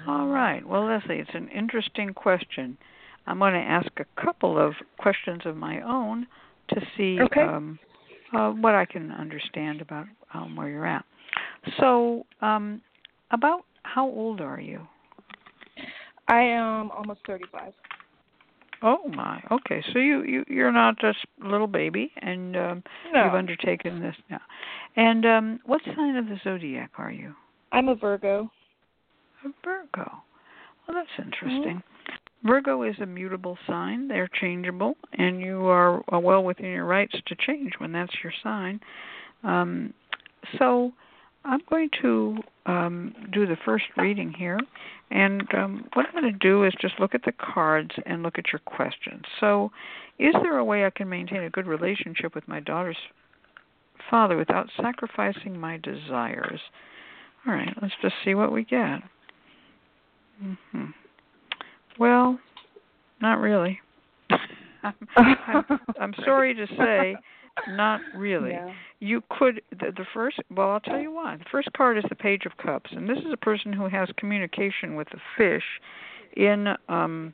[0.08, 0.66] All right.
[0.66, 2.78] Well, Leslie, it's an interesting question.
[3.26, 6.28] I'm going to ask a couple of questions of my own
[6.70, 7.42] to see Okay.
[7.42, 7.80] um,
[8.34, 11.06] uh, what I can understand about um, where you're at.
[11.80, 12.82] So, um,
[13.32, 14.88] about how old are you?
[16.28, 17.74] I am almost 35.
[18.84, 19.42] Oh my.
[19.52, 19.84] Okay.
[19.92, 23.26] So you you you're not a s- little baby, and um, No.
[23.26, 24.42] you've undertaken this now.
[24.96, 27.34] And um, what sign of the zodiac are you?
[27.72, 28.52] I'm a Virgo.
[29.46, 30.12] A Virgo.
[30.88, 31.82] Well, that's interesting.
[32.44, 34.08] Virgo is a mutable sign.
[34.08, 38.32] They're changeable, and you are uh, well within your rights to change when that's your
[38.44, 38.80] sign.
[39.44, 39.94] Um,
[40.60, 40.92] so,
[41.48, 44.60] I'm going to um, do the first reading here,
[45.12, 48.38] and um, what I'm going to do is just look at the cards and look
[48.38, 49.24] at your questions.
[49.40, 49.72] So,
[50.20, 52.98] is there a way I can maintain a good relationship with my daughter's
[54.10, 56.60] father without sacrificing my desires?
[57.48, 59.00] All right, let's just see what we get.
[60.42, 60.86] hmm
[61.98, 62.40] Well,
[63.22, 63.80] not really.
[64.84, 65.66] I'm, I'm,
[66.00, 67.16] I'm sorry to say,
[67.70, 68.52] not really.
[68.52, 68.72] Yeah.
[69.00, 70.40] You could the, the first.
[70.50, 71.38] Well, I'll tell you why.
[71.38, 74.10] The first card is the Page of Cups, and this is a person who has
[74.18, 75.64] communication with the fish
[76.36, 77.34] in um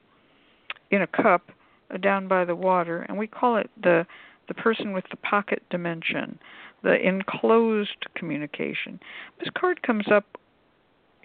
[0.92, 1.52] in a cup
[1.94, 4.06] uh, down by the water, and we call it the
[4.48, 6.38] the person with the pocket dimension,
[6.84, 9.00] the enclosed communication.
[9.40, 10.26] This card comes up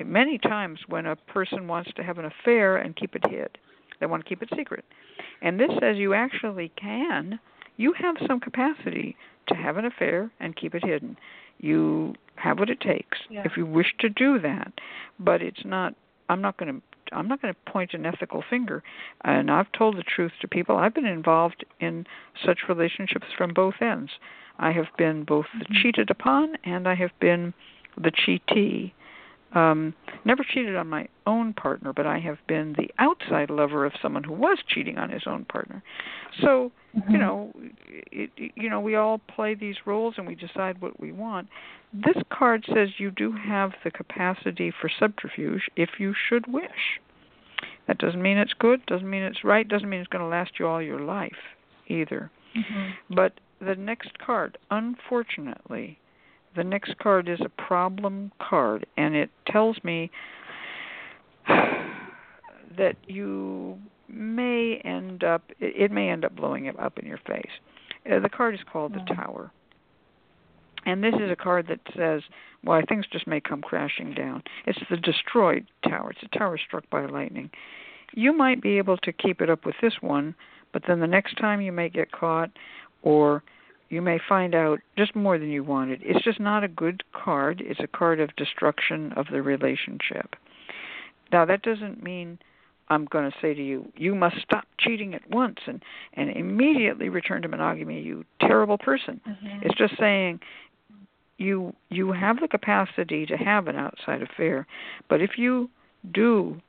[0.04, 3.58] many times when a person wants to have an affair and keep it hid.
[4.00, 4.84] They want to keep it secret.
[5.42, 7.40] And this says you actually can,
[7.78, 9.16] you have some capacity
[9.46, 11.16] to have an affair and keep it hidden.
[11.58, 13.42] You have what it takes Yeah.
[13.44, 14.72] if you wish to do that.
[15.18, 15.94] But it's not
[16.28, 18.82] I'm not going to I'm not going to point an ethical finger.
[19.24, 20.76] And I've told the truth to people.
[20.76, 22.06] I've been involved in
[22.44, 24.10] such relationships from both ends.
[24.58, 25.74] I have been both the mm-hmm.
[25.80, 27.54] cheated upon and I have been
[27.96, 28.92] the cheatee.
[29.54, 29.94] Um,
[30.26, 34.22] never cheated on my own partner, but I have been the outside lover of someone
[34.22, 35.82] who was cheating on his own partner.
[36.42, 36.70] So,
[37.08, 37.52] you know,
[37.86, 41.48] it, you know, we all play these roles and we decide what we want.
[41.94, 47.00] This card says you do have the capacity for subterfuge if you should wish.
[47.86, 50.52] That doesn't mean it's good, doesn't mean it's right, doesn't mean it's going to last
[50.58, 51.32] you all your life
[51.86, 52.30] either.
[53.14, 55.98] But the next card, unfortunately,
[56.58, 60.10] the next card is a problem card, and it tells me
[61.48, 63.78] that you
[64.08, 67.50] may end up, it may end up blowing it up in your face.
[68.10, 69.52] Uh, the card is called the Tower.
[70.84, 72.22] And this is a card that says,
[72.64, 74.42] well, things just may come crashing down.
[74.66, 76.10] It's the destroyed tower.
[76.10, 77.50] It's a tower struck by lightning.
[78.14, 80.34] You might be able to keep it up with this one,
[80.72, 82.50] but then the next time you may get caught,
[83.02, 83.42] or
[83.88, 86.00] you may find out just more than you wanted.
[86.04, 87.62] It's just not a good card.
[87.64, 90.36] It's a card of destruction of the relationship.
[91.32, 92.38] Now, that doesn't mean
[92.90, 95.82] I'm going to say to you, you must stop cheating at once and,
[96.14, 99.20] and immediately return to monogamy, you terrible person.
[99.62, 100.40] It's just saying
[101.36, 104.66] you you have the capacity to have an outside affair,
[105.08, 105.70] but if you
[106.12, 106.60] do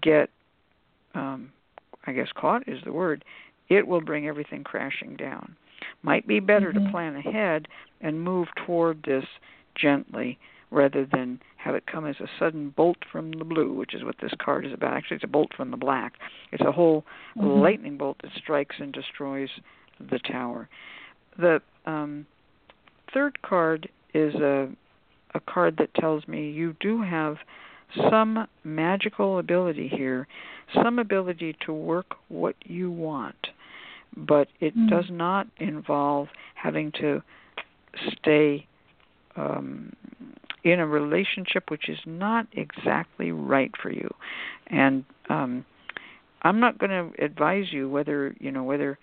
[0.00, 0.30] get
[1.14, 1.52] um
[2.06, 3.24] I guess caught is the word,
[3.68, 5.56] it will bring everything crashing down.
[6.02, 7.68] Might be better to plan ahead
[8.00, 9.24] and move toward this
[9.74, 10.38] gently
[10.70, 14.16] rather than have it come as a sudden bolt from the blue, which is what
[14.20, 14.94] this card is about.
[14.94, 16.14] Actually, it's a bolt from the black.
[16.52, 17.04] It's a whole
[17.36, 19.50] lightning bolt that strikes and destroys
[19.98, 20.68] the tower.
[21.38, 22.26] The um,
[23.12, 24.68] third card is a
[25.34, 27.36] a card that tells me you do have
[28.10, 30.26] some magical ability here,
[30.74, 33.36] some ability to work what you want,
[34.16, 37.22] but it does not involve having to
[38.12, 38.66] stay
[39.36, 39.92] um,
[40.64, 44.08] in a relationship which is not exactly right for you.
[44.68, 45.64] And um,
[46.42, 48.98] I'm not going to advise you whether you know whether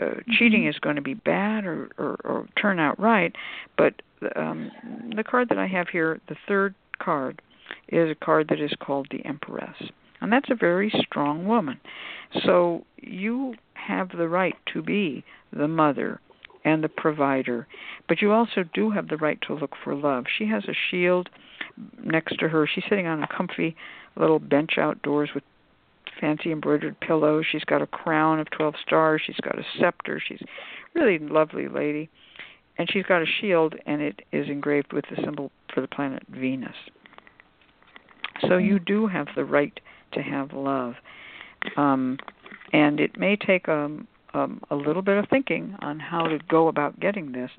[0.00, 3.34] uh, cheating is going to be bad or, or, or turn out right,
[3.76, 3.94] but
[4.36, 4.70] um,
[5.14, 7.42] the card that I have here, the third card,
[7.88, 9.76] is a card that is called the Empress.
[10.20, 11.80] And that's a very strong woman.
[12.44, 16.20] So you have the right to be the mother
[16.64, 17.66] and the provider,
[18.06, 20.24] but you also do have the right to look for love.
[20.38, 21.30] She has a shield
[22.02, 22.66] next to her.
[22.66, 23.74] She's sitting on a comfy
[24.16, 25.44] little bench outdoors with
[26.20, 27.46] fancy embroidered pillows.
[27.50, 29.22] She's got a crown of 12 stars.
[29.24, 30.20] She's got a scepter.
[30.24, 30.42] She's
[30.94, 32.10] really lovely lady.
[32.78, 36.22] and she's got a shield, and it is engraved with the symbol for the planet
[36.30, 36.74] Venus.
[38.48, 38.84] So you mm-hmm.
[38.84, 39.78] do have the right
[40.12, 40.94] to have love,
[41.76, 42.18] um,
[42.72, 46.68] and it may take um, um, a little bit of thinking on how to go
[46.68, 47.50] about getting this.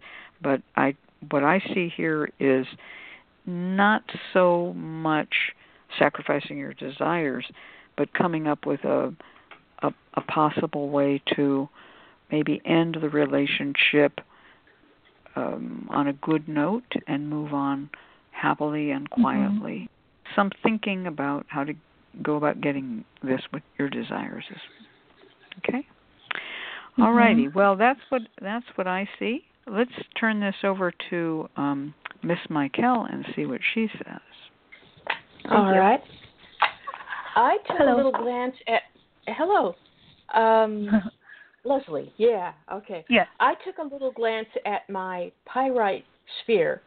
[0.41, 0.95] But I,
[1.29, 2.65] what I see here is
[3.45, 5.33] not so much
[5.99, 7.45] sacrificing your desires,
[7.97, 9.13] but coming up with a,
[9.81, 11.67] a, a possible way to
[12.31, 14.19] maybe end the relationship
[15.35, 17.89] um, on a good note and move on
[18.31, 19.21] happily and Mm-hmm.
[19.21, 19.73] quietly.
[19.73, 20.35] Mm-hmm.
[20.35, 21.73] Some thinking about how to
[22.21, 24.61] go about getting this what your desires is.
[25.59, 25.79] Okay.
[25.79, 27.03] Mm-hmm.
[27.03, 27.47] All righty.
[27.47, 29.43] Well, that's what that's what I see.
[29.67, 31.93] Let's turn this over to um,
[32.23, 34.19] Miss Michaele and see what she says.
[35.49, 35.79] All you.
[35.79, 36.01] right.
[37.35, 37.95] I took Hello.
[37.95, 38.81] a little glance at.
[39.27, 39.75] Hello.
[40.33, 40.89] Um,
[41.63, 42.11] Leslie.
[42.17, 42.53] Yeah.
[42.71, 43.05] Okay.
[43.09, 43.27] Yes.
[43.39, 46.05] I took a little glance at my pyrite
[46.43, 46.81] sphere,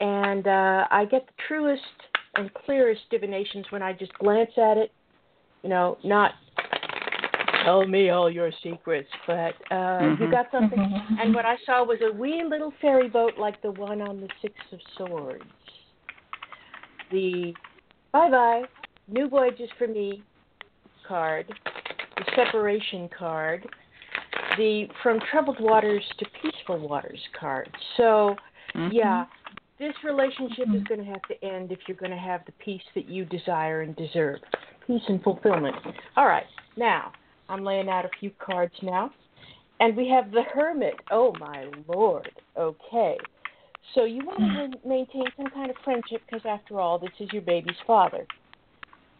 [0.00, 1.82] and uh, I get the truest
[2.36, 4.92] and clearest divinations when I just glance at it.
[5.62, 6.32] You know, not
[7.64, 10.30] tell me all your secrets, but uh, you Mhm.
[10.30, 10.78] got something.
[10.78, 11.20] Mhm.
[11.20, 14.28] And what I saw was a wee little ferry boat like the one on the
[14.42, 15.44] Six of Swords.
[17.10, 17.54] The
[18.12, 18.64] bye bye,
[19.08, 20.22] new voyages for me
[21.06, 21.52] card,
[22.16, 23.66] the separation card,
[24.56, 27.74] the from troubled waters to peaceful waters card.
[27.96, 28.36] So,
[28.74, 28.92] Mhm.
[28.92, 29.26] yeah,
[29.78, 32.82] this relationship is going to have to end if you're going to have the peace
[32.94, 34.40] that you desire and deserve.
[34.86, 35.74] Peace and fulfillment.
[36.16, 36.46] All right,
[36.76, 37.12] now
[37.48, 39.10] I'm laying out a few cards now.
[39.80, 40.94] And we have the Hermit.
[41.10, 42.30] Oh, my Lord.
[42.56, 43.18] Okay.
[43.94, 47.42] So you want to maintain some kind of friendship because, after all, this is your
[47.42, 48.26] baby's father.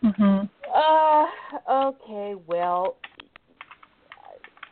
[0.02, 0.48] Mhm.
[0.72, 1.26] Uh,
[1.70, 2.96] okay, well,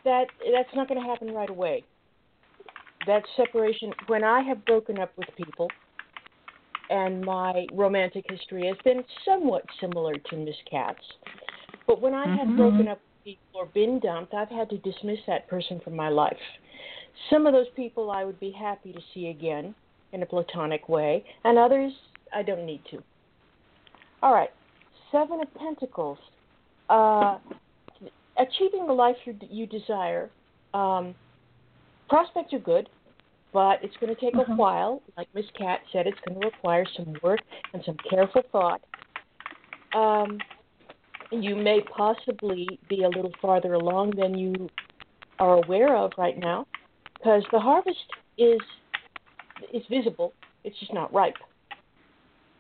[0.05, 1.85] that that's not going to happen right away.
[3.07, 5.69] That separation, when I have broken up with people,
[6.91, 11.05] and my romantic history has been somewhat similar to Miss Cat's,
[11.87, 12.57] but when I have Mhm.
[12.57, 16.09] broken up with people or been dumped, I've had to dismiss that person from my
[16.09, 16.41] life.
[17.29, 19.75] Some of those people I would be happy to see again
[20.13, 21.93] in a platonic way, and others
[22.33, 23.03] I don't need to.
[24.23, 24.51] All right,
[25.11, 26.19] Seven of Pentacles.
[26.89, 27.39] Uh,
[28.37, 30.31] achieving the life you, you desire.
[30.75, 31.15] Um,
[32.13, 32.91] prospects are good,
[33.55, 35.01] but it's going to take a while.
[35.17, 37.41] Like Miss Cat said, it's going to require some work
[37.73, 38.83] and some careful thought.
[39.95, 40.39] Um,
[41.31, 44.69] you may possibly be a little farther along than you
[45.39, 46.67] are aware of right now,
[47.17, 47.99] because the harvest
[48.37, 48.61] is
[49.73, 50.35] is visible.
[50.65, 51.37] It's just not ripe.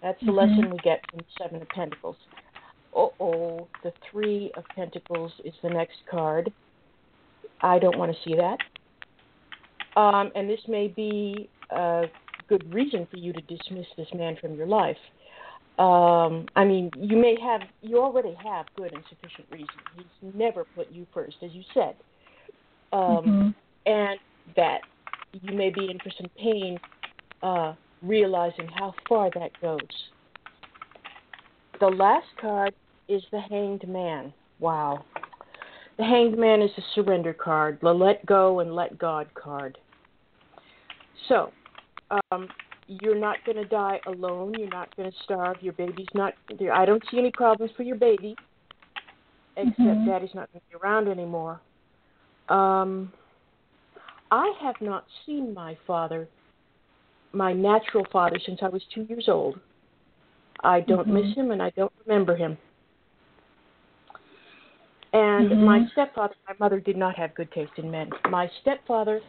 [0.00, 0.36] That's the Mhm.
[0.36, 2.16] lesson we get from the Seven of Pentacles.
[2.94, 6.52] Oh, oh, the Three of Pentacles is the next card.
[7.60, 8.58] I don't want to see that.
[9.96, 12.04] Um, and this may be a
[12.48, 14.96] good reason for you to dismiss this man from your life.
[15.78, 19.68] Um, I mean, you may have, you already have good and sufficient reason.
[19.96, 21.96] He's never put you first, as you said.
[22.92, 23.54] Um, Mhm.
[23.86, 24.20] and
[24.54, 24.82] that
[25.40, 26.78] you may be in for some pain
[27.42, 30.10] uh, realizing how far that goes.
[31.80, 32.74] The last card
[33.08, 34.32] is the Hanged Man.
[34.60, 35.04] Wow.
[35.96, 39.78] The Hanged Man is a surrender card, the let go and let God card.
[41.28, 41.52] So,
[42.30, 42.48] um,
[42.86, 44.54] you're not going to die alone.
[44.54, 45.56] You're not going to starve.
[45.60, 46.34] Your baby's not.
[46.72, 48.36] I don't see any problems for your baby,
[49.56, 50.06] except Mhm.
[50.06, 51.60] Daddy's not going to be around anymore.
[52.48, 53.12] Um,
[54.30, 56.28] I have not seen my father,
[57.32, 59.60] my natural father, since I was two years old.
[60.64, 61.12] I don't Mhm.
[61.12, 62.58] miss him and I don't remember him.
[65.12, 65.64] And Mhm.
[65.64, 68.10] my stepfather, my mother did not have good taste in men.
[68.30, 69.20] My stepfather,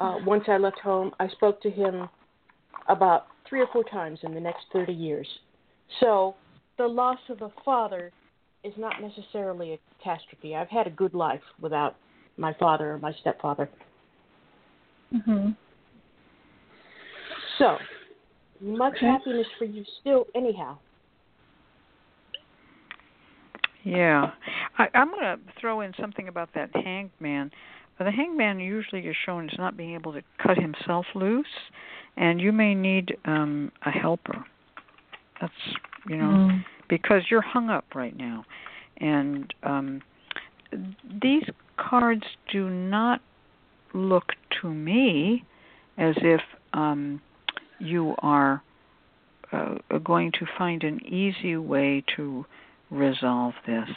[0.00, 2.08] uh, once I left home, I spoke to him
[2.88, 5.28] about three or four times in the next 30 years.
[6.00, 6.36] So
[6.78, 8.12] the loss of a father
[8.64, 10.56] is not necessarily a catastrophe.
[10.56, 11.96] I've had a good life without
[12.36, 13.68] my father or my stepfather.
[15.12, 15.56] Mhm.
[17.58, 17.78] So,
[18.60, 19.06] much Okay.
[19.06, 20.78] happiness for you still, anyhow.
[23.82, 24.32] Yeah,
[24.78, 27.50] I, I'm going to throw in something about that hanged man.
[28.00, 31.46] Uh, The hangman usually is shown as not being able to cut himself loose,
[32.16, 34.44] and you may need um, a helper.
[35.40, 35.52] That's
[36.08, 36.64] you know Mhm.
[36.88, 38.44] because you're hung up right now,
[38.98, 40.02] and um,
[41.22, 41.44] these
[41.76, 43.20] cards do not
[43.92, 45.44] look to me
[45.98, 46.42] as if
[46.72, 47.20] um,
[47.78, 48.62] you are
[49.52, 52.46] uh, going to find an easy way to
[52.90, 53.88] resolve this.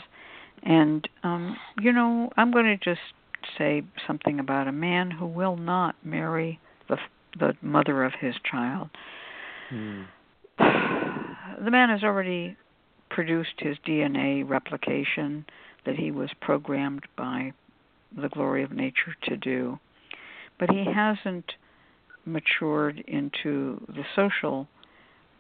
[0.64, 3.02] And um, you know, I'm going to just
[3.58, 6.98] say something about a man who will not marry the
[7.40, 8.90] the mother of his child.
[9.70, 10.04] Hmm.
[11.64, 12.58] The man has already
[13.10, 15.46] produced his DNA replication
[15.86, 17.54] that he was programmed by
[18.20, 19.80] the glory of nature to do,
[20.60, 21.54] but he hasn't
[22.26, 24.68] matured into the social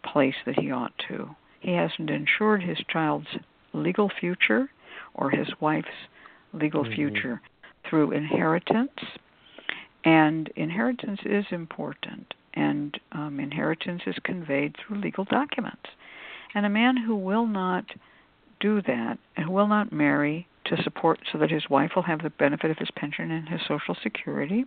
[0.04, 1.36] place that he ought to.
[1.60, 3.38] He hasn't ensured his child's
[3.74, 4.70] legal future
[5.14, 6.08] or his wife's
[6.54, 6.95] legal Mhm.
[6.95, 7.41] future
[7.93, 8.89] through inheritance.
[10.03, 15.85] And inheritance is important, and um, inheritance is conveyed through legal documents.
[16.55, 17.85] And a man who will not
[18.59, 22.23] do that, and who will not marry to support so that his wife will have
[22.23, 24.65] the benefit of his pension and his social security,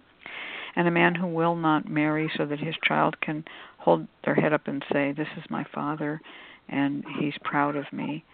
[0.76, 3.44] and a man who will not marry so that his child can
[3.78, 6.20] hold their head up and say, This is my father,
[6.68, 8.24] and he's proud of me,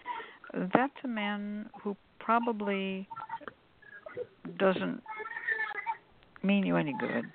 [0.53, 3.07] that's a man who probably
[4.57, 5.01] doesn't
[6.41, 7.25] mean you any good.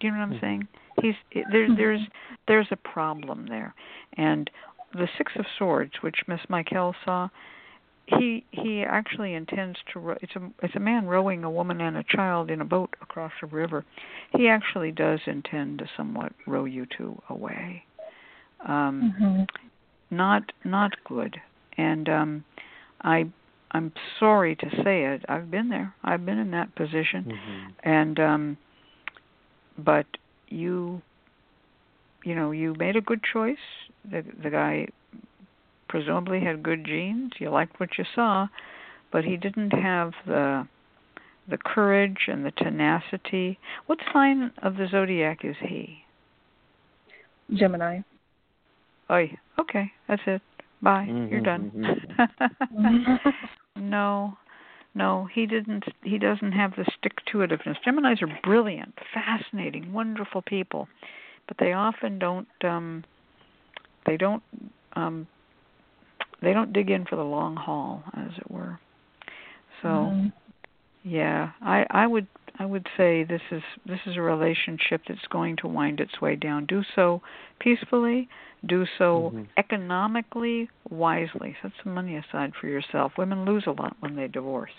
[0.00, 0.40] Do you know what I'm Mhm.
[0.40, 0.68] saying?
[1.00, 1.68] He's there.
[1.74, 2.00] There's
[2.46, 3.74] there's a problem there,
[4.14, 4.50] and
[4.92, 7.28] the Six of Swords, which Miss Michaele saw,
[8.06, 9.98] he he actually intends to.
[9.98, 12.94] Row, it's a it's a man rowing a woman and a child in a boat
[13.00, 13.84] across a river.
[14.36, 17.84] He actually does intend to somewhat row you two away.
[18.66, 19.48] Um, Mhm.
[20.10, 21.40] not not good
[21.76, 22.44] and um
[23.02, 23.26] i
[23.74, 25.94] i'm sorry to say it i've been there.
[26.02, 27.24] I've been in that position.
[27.26, 27.72] Mhm.
[27.84, 28.56] and um
[29.76, 30.06] but
[30.48, 31.02] you
[32.24, 33.66] you know you made a good choice.
[34.10, 34.88] The the guy
[35.88, 37.32] presumably had good genes.
[37.38, 38.48] You liked what you saw.
[39.12, 40.66] But he didn't have the
[41.48, 43.58] the courage and the tenacity.
[43.86, 45.98] What sign of the zodiac is he?
[47.52, 48.00] Gemini.
[49.10, 49.26] oh
[49.60, 49.92] okay.
[50.08, 50.42] That's it.
[50.82, 51.06] Bye.
[51.30, 52.06] You're Mhm, done.
[52.72, 53.20] mhm.
[53.76, 54.36] no
[54.94, 60.42] no he didn't he doesn't have the stick to itiveness geminis are brilliant fascinating wonderful
[60.42, 60.88] people
[61.48, 63.04] but they often don't um
[64.06, 64.42] they don't
[64.94, 65.26] um
[66.42, 68.78] they don't dig in for the long haul as it were
[69.82, 70.32] so Mhm.
[71.04, 72.26] Yeah i i would
[72.58, 76.34] i would say this is this is a relationship that's going to wind its way
[76.34, 77.20] down do so
[77.60, 78.28] peacefully
[78.66, 79.46] do so Mhm.
[79.58, 84.72] economically wisely set some money aside for yourself women lose a lot when they divorce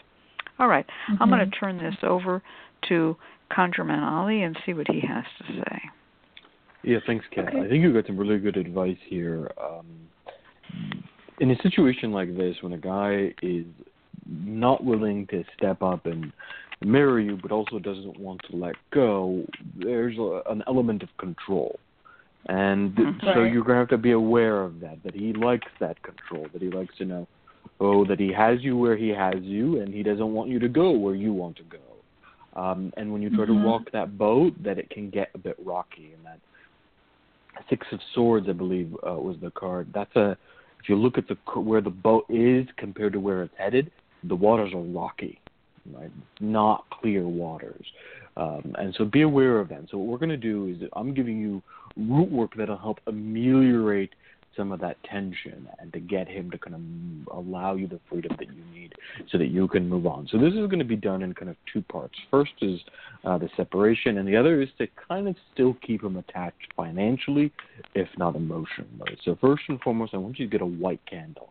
[0.57, 0.85] all right,
[1.19, 2.41] i'm going to turn this over
[2.87, 3.15] to
[3.51, 5.81] conjureman ali and see what he has to say
[6.83, 7.47] Yeah, thanks, Cat.
[7.49, 7.61] Okay.
[7.61, 9.49] I think you got some really good advice here.
[9.59, 9.87] Um,
[11.39, 13.65] in a situation like this, when a guy is
[14.27, 16.31] not willing to step up and
[16.81, 19.45] mirror you, but also doesn't want to let go,
[19.75, 21.79] there's a, an element of control.
[22.47, 23.33] And Mhm.
[23.33, 26.47] so you're going to have to be aware of that, that he likes that control,
[26.53, 27.27] that he likes to know,
[27.79, 30.69] oh, that he has you where he has you, and he doesn't want you to
[30.69, 31.79] go where you want to go.
[32.55, 33.47] Um, and when you try Mhm.
[33.47, 36.39] to rock that boat, that it can get a bit rocky, and that
[37.69, 39.91] Six of Swords, I believe, uh, was the card.
[39.93, 40.37] That's a.
[40.81, 43.91] If you look at the where the boat is compared to where it's headed,
[44.27, 45.39] the waters are rocky,
[45.93, 46.11] right?
[46.39, 47.85] Not clear waters,
[48.37, 49.85] um, and so be aware of that.
[49.89, 51.61] So what we're going to do is I'm giving you
[51.97, 54.11] root work that'll help ameliorate
[54.55, 58.35] some of that tension and to get him to kind of allow you the freedom
[58.39, 58.93] that you need
[59.29, 60.27] so that you can move on.
[60.31, 62.15] So this is going to be done in kind of two parts.
[62.31, 62.79] First is
[63.23, 67.51] uh, the separation, and the other is to kind of still keep him attached financially,
[67.93, 69.17] if not emotionally.
[69.23, 71.49] So first and foremost, I want you to get a white candle.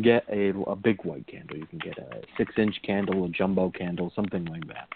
[0.00, 1.56] Get a, a big white candle.
[1.56, 4.88] You can get a six-inch candle, a jumbo candle, something like that.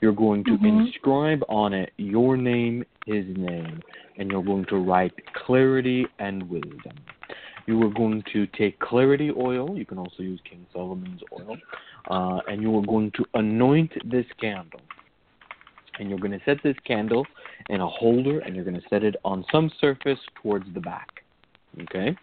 [0.00, 0.86] You're going to Mhm.
[0.86, 3.82] inscribe on it your name, his name,
[4.18, 6.92] and you're going to write clarity and wisdom.
[7.66, 9.78] You are going to take clarity oil.
[9.78, 11.56] You can also use King Solomon's oil,
[12.10, 14.82] uh, and you are going to anoint this candle.
[15.98, 17.26] And you're going to set this candle
[17.68, 21.22] in a holder, and you're going to set it on some surface towards the back.
[21.82, 22.16] Okay.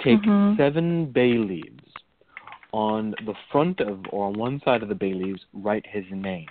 [0.00, 0.56] Take Mhm.
[0.56, 1.84] seven bay leaves.
[2.72, 6.48] On the front of, or on one side of the bay leaves, write his name.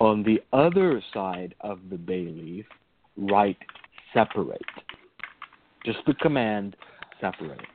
[0.00, 2.66] On the other side of the bay leaf,
[3.16, 3.58] write
[4.12, 4.62] separate.
[5.84, 6.76] Just the command
[7.20, 7.66] separate.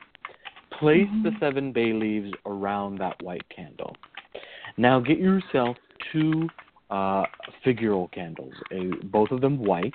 [0.70, 1.40] Place the Mhm.
[1.40, 3.96] seven bay leaves around that white candle.
[4.76, 5.76] Now get yourself
[6.12, 6.48] two
[6.90, 7.24] uh,
[7.64, 9.94] figural candles, a, both of them white,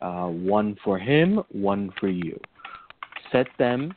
[0.00, 2.38] uh, one for him, one for you.
[3.32, 3.94] Set them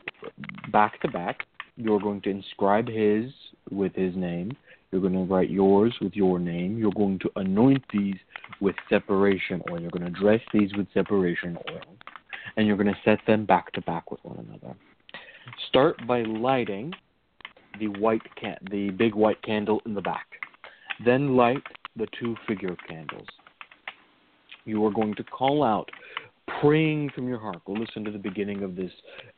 [0.72, 1.46] back to back.
[1.76, 3.32] You're going to inscribe his
[3.72, 4.56] with his name.
[4.92, 6.78] You're going to write yours with your name.
[6.78, 8.16] You're going to anoint these
[8.60, 9.80] with separation oil.
[9.80, 11.82] You're going to dress these with separation oil.
[12.58, 14.76] And you're going to set them back to back with one another.
[15.70, 16.94] Start by lighting
[17.80, 20.26] the white can- the big white candle in the back.
[21.06, 21.64] Then light
[21.96, 23.28] the two figure candles.
[24.66, 25.90] you are going to call out
[26.62, 27.64] praying from your heart.
[27.66, 28.92] Go listen to the beginning of this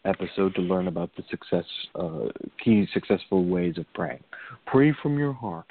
[0.05, 2.27] episode to learn about the success uh,
[2.63, 4.23] key successful ways of praying.
[4.65, 5.65] Pray from your heart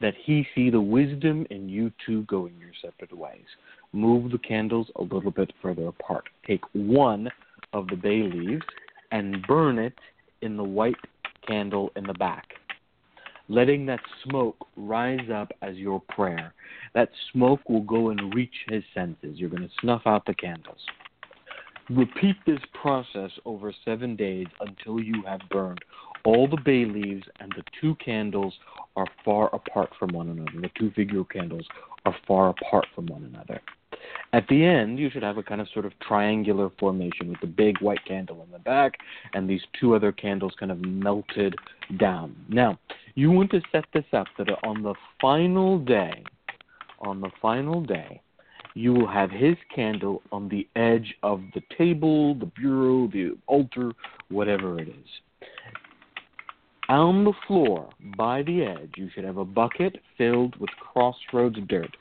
[0.00, 3.44] that he see the wisdom in you two going your separate ways.
[3.92, 6.24] Move the candles a little bit further apart.
[6.46, 7.28] Take one
[7.72, 8.64] of the bay leaves
[9.12, 9.94] and burn it
[10.40, 10.96] in the white
[11.46, 12.54] candle in the back
[13.52, 16.54] letting that smoke rise up as your prayer.
[16.94, 19.38] That smoke will go and reach his senses.
[19.38, 20.80] You're going to snuff out the candles.
[21.90, 25.84] Repeat this process over seven days until you have burned
[26.24, 28.54] all the bay leaves and the two candles
[28.96, 30.60] are far apart from one another.
[30.60, 31.66] The two figure candles
[32.04, 33.60] are far apart from one another.
[34.32, 37.46] At the end, you should have a kind of sort of triangular formation with the
[37.46, 38.94] big white candle in the back
[39.34, 41.54] and these two other candles kind of melted
[41.98, 42.34] down.
[42.48, 42.78] Now,
[43.14, 46.24] you want to set this up that on the final day,
[47.00, 48.20] on the final day,
[48.74, 53.92] you will have his candle on the edge of the table, the bureau, the altar,
[54.30, 55.08] whatever it is.
[56.88, 61.96] On the floor, by the edge, you should have a bucket filled with crossroads dirt.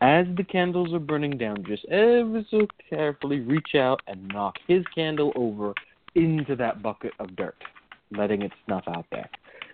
[0.00, 4.84] As the candles are burning down, just ever so carefully reach out and knock his
[4.94, 5.74] candle over
[6.14, 7.56] into that bucket of dirt,
[8.12, 9.28] letting it snuff out there.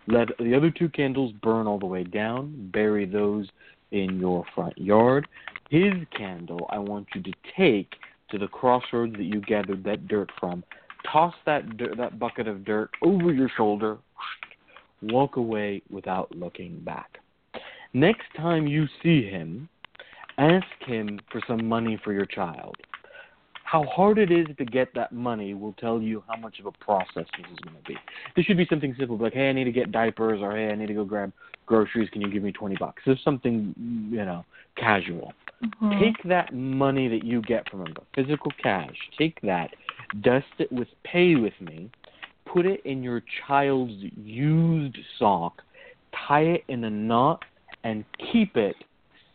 [0.07, 2.71] Let the other two candles burn all the way down.
[2.73, 3.49] Bury those
[3.91, 5.29] in your front yard.
[5.71, 7.93] His candle, I want you to take
[8.31, 10.65] to the crossroads that you gathered that dirt from.
[11.11, 13.99] Toss that dirt, that bucket of dirt over your shoulder.
[15.03, 17.19] Walk away without looking back.
[17.93, 19.69] Next time you see him,
[20.39, 22.77] Ask him for some money for your child.
[23.63, 26.73] How hard it is to get that money will tell you how much of a
[26.73, 27.97] process this is going to be.
[28.37, 30.75] This should be something simple, like, hey, I need to get diapers, or hey, I
[30.75, 31.33] need to go grab
[31.67, 32.11] groceries.
[32.11, 33.03] Can you give me 20 bucks?
[33.07, 33.75] This is something,
[34.11, 34.45] you know,
[34.77, 35.33] casual.
[35.65, 36.01] Mm-hmm.
[36.01, 39.71] Take that money that you get from him, physical cash, take that,
[40.21, 41.91] dust it with pay with me,
[42.45, 45.63] put it in your child's used sock,
[46.29, 47.43] tie it in a knot,
[47.83, 48.77] and keep it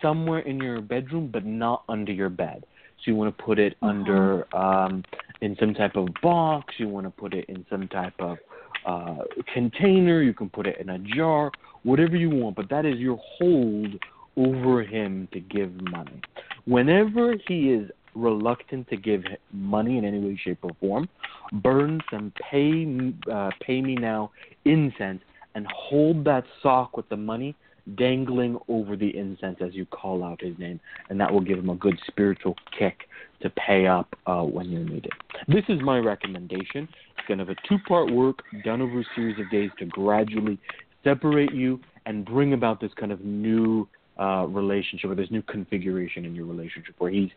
[0.02, 2.66] somewhere in your bedroom, but not under your bed.
[2.98, 3.90] So you want to put it uh-huh.
[3.90, 5.04] under um,
[5.42, 6.76] in some type of box.
[6.78, 8.38] You want to put it in some type of
[8.86, 9.24] uh,
[9.54, 10.22] container.
[10.22, 11.52] You can put it in a jar,
[11.84, 12.56] whatever you want.
[12.56, 13.96] But that is your hold
[14.36, 16.22] over him to give money.
[16.66, 19.24] Whenever he is reluctant to give
[19.54, 21.08] money in any way, shape, or form,
[21.52, 24.32] burn some pay uh, pay me now
[24.66, 25.22] incense
[25.56, 27.56] and hold that sock with the money
[27.96, 30.80] dangling over the incense as you call out his name,
[31.10, 33.08] and that will give him a good spiritual kick
[33.42, 35.14] to pay up uh, when you need it.
[35.48, 36.88] This is my recommendation.
[37.18, 40.60] It's to have a two part work done over a series of days to gradually
[41.04, 43.88] separate you and bring about this kind of new
[44.20, 47.30] uh, relationship or this new configuration in your relationship where he's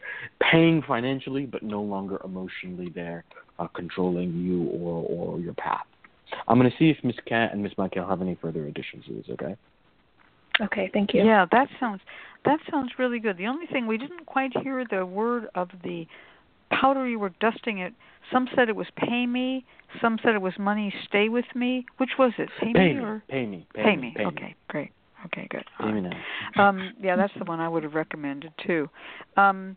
[0.51, 3.25] paying financially but no longer emotionally there,
[3.59, 5.87] uh, controlling you or, or your path.
[6.49, 9.15] I'm going to see if Miss Cat and Miss Michaele have any further additions to
[9.15, 9.57] this, okay?
[10.61, 11.25] Okay, thank you.
[11.25, 12.01] Yeah, that sounds
[12.45, 13.37] that sounds really good.
[13.37, 16.07] The only thing we didn't quite hear the word of the
[16.71, 17.95] powder you were dusting it.
[18.33, 19.65] Some said it was pay me.
[20.01, 21.87] Some said it was money stay with me.
[21.99, 22.49] Which was it?
[22.61, 23.67] Pay, pay me, or pay me?
[23.75, 24.15] Pay, pay me.
[24.17, 24.57] Pay okay, me.
[24.69, 24.93] great.
[25.27, 25.65] Okay, good.
[25.79, 26.69] Pay me now.
[26.69, 28.89] Um, yeah, that's the one I would have recommended too.
[29.37, 29.77] Um,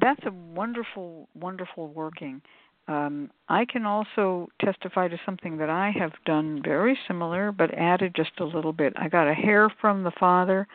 [0.00, 2.42] that's a wonderful, wonderful working.
[2.88, 8.14] Um, I can also testify to something that I have done very similar, but added
[8.16, 8.92] just a little bit.
[8.96, 10.66] I got a hair from the father,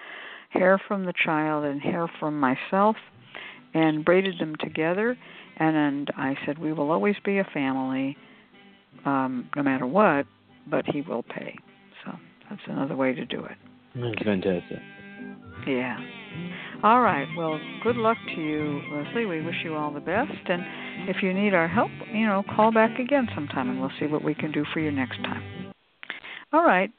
[0.49, 2.95] hair from the child, and hair from myself,
[3.73, 5.17] and braided them together.
[5.57, 8.15] And, and I said, We will always be a family,
[9.05, 10.25] um, no matter what,
[10.69, 11.55] but he will pay.
[12.05, 12.11] So
[12.49, 13.57] that's another way to do it.
[13.95, 14.79] That's fantastic.
[15.67, 15.97] Yeah.
[16.83, 17.27] All right.
[17.35, 19.25] Well, good luck to you, Leslie.
[19.25, 20.31] We wish you all the best.
[20.47, 24.05] And if you need our help, you know, call back again sometime and we'll see
[24.05, 25.73] what we can do for you next time.
[26.53, 26.91] All right.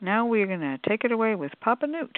[0.00, 2.16] Now we're going to take it away with Papa Newt.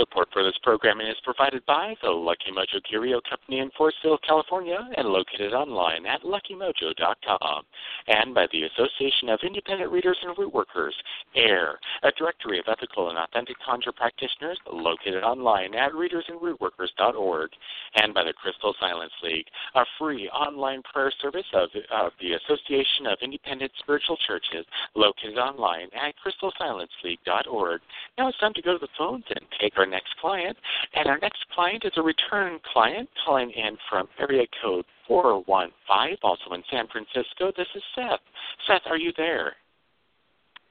[0.00, 4.78] Support for this programming is provided by the Lucky Mojo Curio Company in Forestville, California,
[4.96, 7.62] and located online at luckymojo.com,
[8.08, 10.94] and by the Association of Independent Readers and Root Workers,
[11.36, 17.50] AIRR, a directory of ethical and authentic conjure practitioners located online at readersandrootworkers.org,
[17.96, 23.06] and by the Crystal Silence League, a free online prayer service of, of the Association
[23.06, 27.80] of Independent Spiritual Churches located online at crystalsilenceleague.org.
[28.16, 30.56] Now it's time to go to the phones and take our next client.
[30.94, 36.54] And our next client is a return client calling in from area code 415, also
[36.54, 37.52] in San Francisco.
[37.56, 38.20] This is Seth.
[38.66, 39.54] Seth, are you there?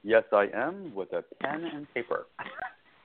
[0.02, 2.26] Yes, I am, with a pen and paper.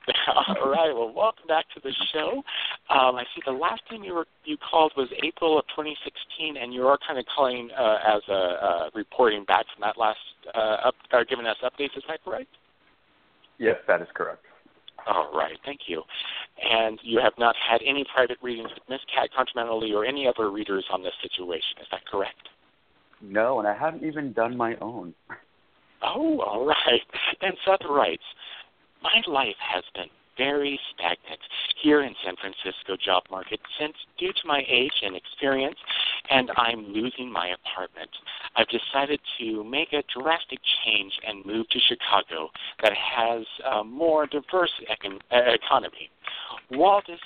[0.47, 0.93] All right.
[0.93, 2.43] Well, welcome back to the show.
[2.89, 6.74] Um, I see the last time you were you called was April of 2016, and
[6.74, 10.20] you are kind of calling uh, as a uh, reporting back from that last
[10.53, 11.97] uh, up, or giving us updates.
[11.97, 12.49] Is that correct?
[13.57, 14.44] Yes, that is correct.
[15.08, 15.58] All right.
[15.64, 16.03] Thank you.
[16.64, 20.28] And you have not had any private readings with Miss Cat ConjureMan Ali or any
[20.28, 21.78] other readers on this situation.
[21.82, 22.49] Is that correct?
[23.22, 25.14] No, and I haven't even done my own.
[26.01, 27.01] Oh, all right.
[27.41, 28.24] And Seth writes,
[29.01, 31.39] my life has been very stagnant
[31.81, 35.77] here in San Francisco job market since due to my age and experience
[36.29, 38.09] and I'm losing my apartment.
[38.55, 42.49] I've decided to make a drastic change and move to Chicago
[42.81, 46.09] that has a more diverse econ- uh, economy.
[46.71, 47.19] Will this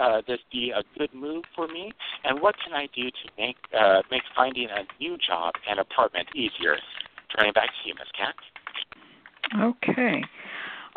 [0.00, 1.92] uh, this be a good move for me?
[2.24, 6.28] And what can I do to make uh, make finding a new job and apartment
[6.34, 6.76] easier?
[7.36, 8.08] Turning back to you, Ms.
[8.16, 8.34] Cat.
[9.60, 10.24] Okay.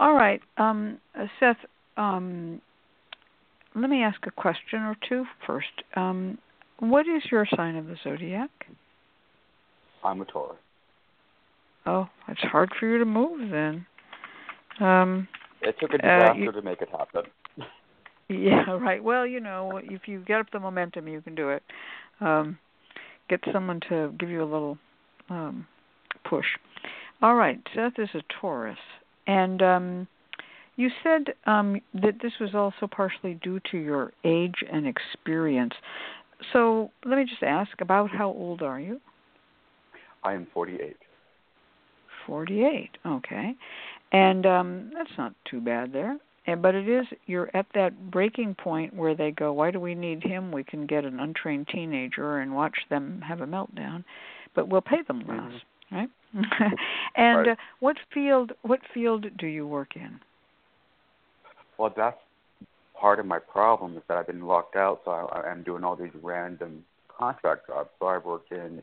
[0.01, 1.57] All right, um, uh, Seth.
[1.95, 2.59] Um,
[3.75, 5.67] let me ask a question or two first.
[5.95, 6.39] Um,
[6.79, 8.49] what is your sign of the zodiac?
[10.03, 10.57] I'm a Taurus.
[11.85, 13.85] Oh, it's hard for you to move then.
[14.79, 15.27] Um,
[15.61, 17.21] it took a disaster uh, you, to make it happen.
[18.27, 19.03] yeah, right.
[19.03, 21.61] Well, you know, if you get up the momentum, you can do it.
[22.21, 22.57] Um,
[23.29, 24.79] get someone to give you a little
[25.29, 25.67] um,
[26.27, 26.47] push.
[27.21, 28.79] All right, Seth is a Taurus.
[29.27, 30.07] And um,
[30.75, 35.73] you said um, that this was also partially due to your age and experience.
[36.53, 38.99] So let me just ask about how old are you?
[40.23, 40.95] I am 48.
[42.25, 43.55] 48, okay.
[44.11, 46.17] And um, that's not too bad there.
[46.47, 49.93] And, but it is, you're at that breaking point where they go, why do we
[49.93, 50.51] need him?
[50.51, 54.03] We can get an untrained teenager and watch them have a meltdown,
[54.55, 55.37] but we'll pay them less.
[55.37, 55.57] Mm-hmm
[55.91, 56.09] right?
[57.15, 57.47] and right.
[57.49, 60.19] Uh, what field what field do you work in?
[61.77, 62.17] Well, that's
[62.99, 65.95] part of my problem is that I've been locked out, so I, I'm doing all
[65.95, 67.89] these random contract jobs.
[67.99, 68.81] So I've worked in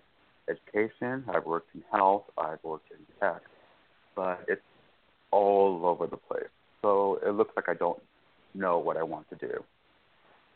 [0.49, 3.43] education, I've worked in health, I've worked in tech,
[4.15, 4.63] but it's
[5.31, 6.51] all over the place.
[6.83, 8.01] So it looks like I don't
[8.55, 9.63] know what I want to do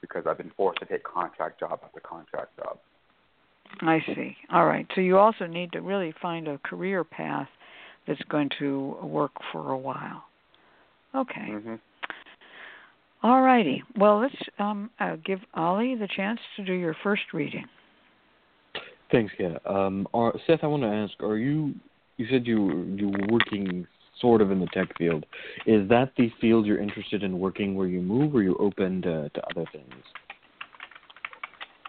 [0.01, 2.79] because I've been forced to take contract job after contract job.
[3.81, 4.37] I see.
[4.53, 4.87] All right.
[4.95, 7.49] So you also need to really find a career path
[8.07, 10.25] that's going to work for a while.
[11.15, 11.49] Okay.
[11.51, 11.75] Mm-hmm.
[13.23, 13.83] All righty.
[13.97, 17.65] Well, let's um, uh, give Ali the chance to do your first reading.
[19.13, 19.61] Thanks, Cat.
[19.67, 21.75] Um, are, Seth, I want to ask: Are you?
[22.17, 23.87] You said you you were working
[24.21, 25.27] sort of in the tech field.
[25.67, 29.03] Is that the field you're interested in working where you move, or are you open
[29.03, 29.93] to, to other things?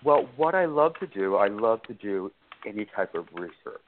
[0.04, 2.32] Well, what I love to do, I love to do
[2.68, 3.82] any type of research,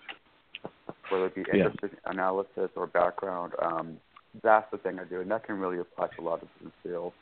[1.10, 2.12] whether it be industry yeah.
[2.12, 3.54] analysis or background.
[3.62, 3.98] Um,
[4.44, 6.74] that's the thing I do, and that can really apply to a lot of different
[6.84, 7.16] fields.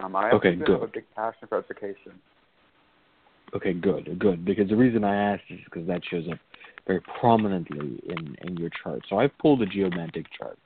[0.00, 0.68] Um, I okay, good.
[0.68, 2.12] have a big passion for education.
[3.54, 4.44] Okay, good, good.
[4.44, 6.38] Because the reason I asked is because that shows up
[6.86, 9.02] very prominently in in your chart.
[9.08, 10.58] So I pulled a geomantic chart,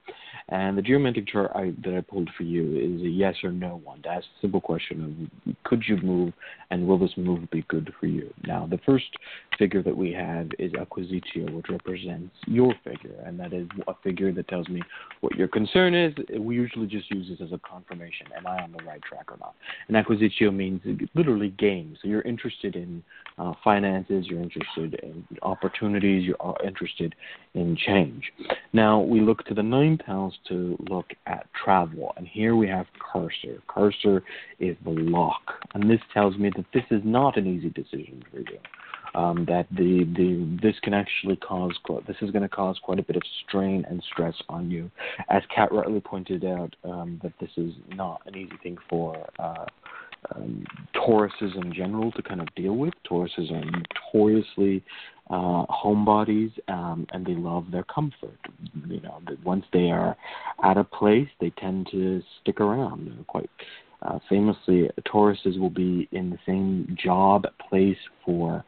[0.50, 3.80] and the geomantic chart I, that I pulled for you is a yes or no
[3.84, 6.32] one to ask a simple question of could you move
[6.70, 8.32] and will this move be good for you?
[8.46, 9.06] Now, the first
[9.58, 14.32] figure that we have is acquisitio, which represents your figure, and that is a figure
[14.32, 14.82] that tells me
[15.20, 16.14] what your concern is.
[16.38, 18.26] We usually just use this as a confirmation.
[18.36, 19.54] Am I on the right track or not?
[19.88, 20.80] And acquisitio means
[21.14, 21.96] literally gain.
[22.00, 23.02] So you're interested in
[23.38, 27.14] uh, finances, you're interested in opportunities, you're interested
[27.54, 28.24] in change.
[28.72, 32.12] Now, we look to the ninth house to look at travel.
[32.16, 33.60] And here we have Carcer.
[33.68, 34.22] Carcer
[34.58, 35.42] is the lock.
[35.74, 38.58] And this tells me that this is not an easy decision for you.
[39.14, 41.72] Um, that the, the this can actually cause
[42.06, 44.90] this is going to cause quite a bit of strain and stress on you,
[45.30, 49.64] as Cat rightly pointed out um, that this is not an easy thing for uh,
[50.34, 50.64] um,
[50.94, 52.92] Tauruses in general to kind of deal with.
[53.10, 54.84] Tauruses are notoriously
[55.30, 58.38] uh, homebodies, um, and they love their comfort.
[58.86, 60.16] You know, once they are
[60.62, 63.24] at a place, they tend to stick around.
[63.26, 63.50] Quite
[64.02, 68.64] uh, famously, Tauruses will be in the same job place for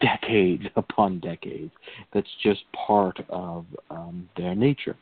[0.00, 1.72] decades upon decades.
[2.12, 4.96] That's just part of um, their nature.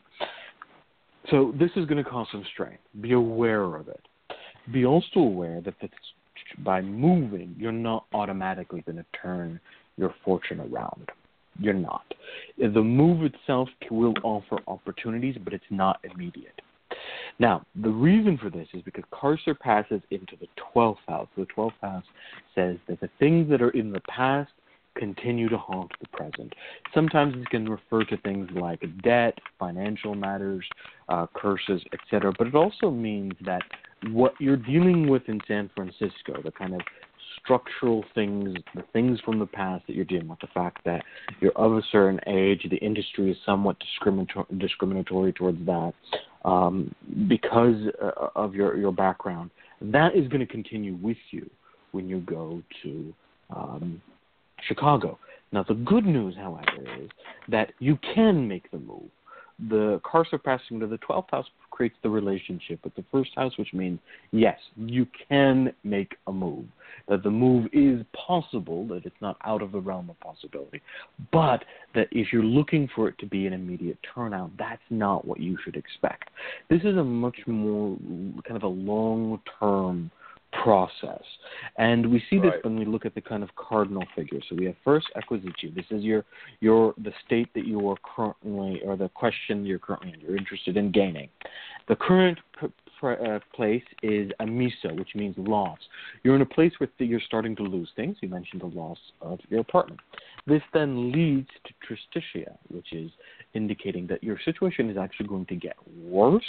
[1.31, 2.77] So this is going to cause some strain.
[3.01, 4.01] Be aware of it.
[4.71, 5.73] Be also aware that
[6.59, 9.59] by moving, you're not automatically going to turn
[9.97, 11.09] your fortune around.
[11.59, 12.05] You're not.
[12.57, 16.61] The move itself will offer opportunities, but it's not immediate.
[17.39, 21.27] Now, the reason for this is because Carcer passes into the 12th house.
[21.37, 22.03] The 12th house
[22.53, 24.51] says that the things that are in the past
[24.95, 26.53] continue to haunt the present.
[26.93, 30.65] Sometimes it can refer to things like debt, financial matters,
[31.09, 32.31] uh, curses, etc.
[32.37, 33.61] But it also means that
[34.11, 36.81] what you're dealing with in San Francisco, the kind of
[37.45, 41.01] structural things, the things from the past that you're dealing with, the fact that
[41.39, 45.93] you're of a certain age, the industry is somewhat discriminator- discriminatory towards that
[46.43, 46.93] um,
[47.29, 51.49] because uh, of your, your background, that is going to continue with you
[51.91, 53.13] when you go to
[53.55, 54.01] um,
[54.67, 55.17] Chicago.
[55.51, 56.65] Now, the good news, however,
[56.99, 57.09] is
[57.47, 59.09] that you can make the move.
[59.69, 63.73] The Carcer passing to the 12th house creates the relationship with the first house, which
[63.73, 63.99] means,
[64.31, 66.65] yes, you can make a move.
[67.07, 70.81] That the move is possible, that it's not out of the realm of possibility.
[71.31, 75.39] But that if you're looking for it to be an immediate turnout, that's not what
[75.39, 76.29] you should expect.
[76.69, 77.97] This is a much more
[78.45, 80.11] kind of a long term
[80.63, 81.23] process.
[81.77, 84.43] And we see this when we look at the kind of cardinal figures.
[84.49, 85.73] So we have first acquisitio.
[85.73, 86.23] This is your
[86.61, 90.19] your the state that you are currently or the question you're currently in.
[90.19, 91.29] You're interested in gaining.
[91.87, 92.67] The current p-
[93.03, 95.77] uh, place is amissio, which means loss.
[96.23, 98.17] You're in a place where you're starting to lose things.
[98.21, 99.99] You mentioned the loss of your apartment.
[100.47, 103.11] This then leads to tristitia, which is
[103.55, 106.43] indicating that your situation is actually going to get worse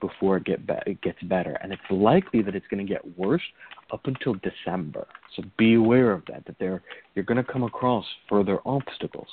[0.00, 1.52] before it, get be- it gets better.
[1.62, 3.42] And it's likely that it's going to get worse
[3.92, 5.06] up until December.
[5.36, 6.82] So be aware of that, that there,
[7.14, 9.28] you're going to come across further obstacles.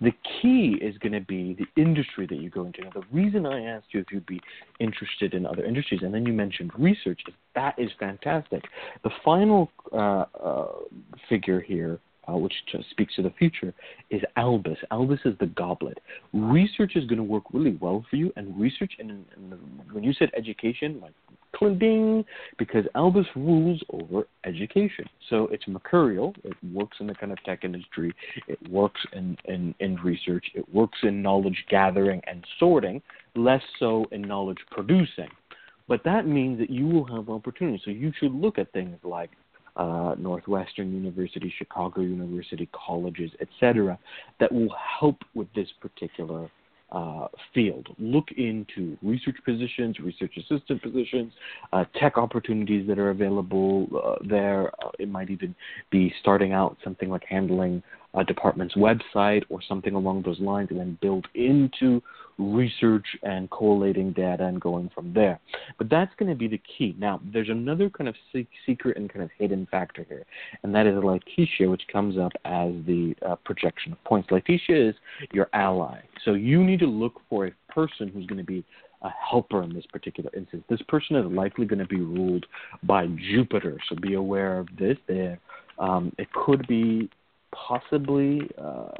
[0.00, 2.82] The key is going to be the industry that you go into.
[2.82, 4.40] Now, the reason I asked you if you'd be
[4.80, 7.20] interested in other industries, and then you mentioned research,
[7.54, 8.62] that is fantastic.
[9.04, 10.72] The final uh, uh,
[11.28, 12.00] figure here
[12.30, 12.52] uh, which
[12.90, 13.72] speaks to the future,
[14.10, 14.78] is Albus.
[14.90, 15.98] Albus is the goblet.
[16.32, 19.58] Research is going to work really well for you, and research, and, and
[19.92, 21.12] when you said education, like
[21.78, 22.24] ding,
[22.58, 25.04] because Albus rules over education.
[25.28, 26.34] So it's mercurial.
[26.42, 28.14] It works in the kind of tech industry.
[28.48, 30.46] It works in, in, in research.
[30.54, 33.02] It works in knowledge gathering and sorting,
[33.34, 35.28] less so in knowledge producing.
[35.86, 37.80] But that means that you will have opportunities.
[37.84, 39.30] So you should look at things like
[39.76, 43.98] uh, Northwestern University, Chicago University, colleges, etc.,
[44.38, 46.50] that will help with this particular
[46.92, 47.88] uh, field.
[47.98, 51.32] Look into research positions, research assistant positions,
[51.72, 54.68] uh, tech opportunities that are available uh, there.
[54.84, 55.54] Uh, it might even
[55.90, 57.82] be starting out something like handling
[58.26, 62.02] department's website or something along those lines, and then build into
[62.38, 65.38] research and collating data and going from there.
[65.78, 66.96] But that's going to be the key.
[66.98, 68.16] Now, there's another kind of
[68.66, 70.24] secret and kind of hidden factor here,
[70.62, 74.30] and that is Laetitia, which comes up as the uh, projection of points.
[74.30, 74.94] Laetitia is
[75.32, 75.98] your ally.
[76.24, 78.64] So you need to look for a person who's going to be
[79.02, 80.62] a helper in this particular instance.
[80.68, 82.46] This person is likely going to be ruled
[82.82, 84.98] by Jupiter, so be aware of this.
[85.08, 85.38] There,
[85.78, 87.08] um, it could be
[87.52, 88.92] possibly uh,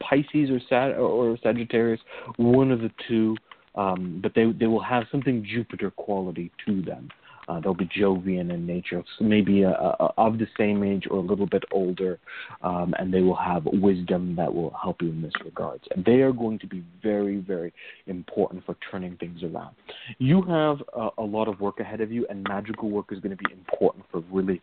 [0.00, 2.00] Pisces or, Sag- or Sagittarius,
[2.36, 3.36] one of the two,
[3.74, 7.08] um, but they they will have something Jupiter quality to them.
[7.50, 11.20] Uh, they'll be Jovian in nature, maybe a, a, of the same age or a
[11.20, 12.20] little bit older,
[12.62, 15.82] um, and they will have wisdom that will help you in this regards.
[15.90, 17.72] And they are going to be very, very
[18.06, 19.74] important for turning things around.
[20.18, 23.36] You have a, a lot of work ahead of you, and magical work is going
[23.36, 24.62] to be important for really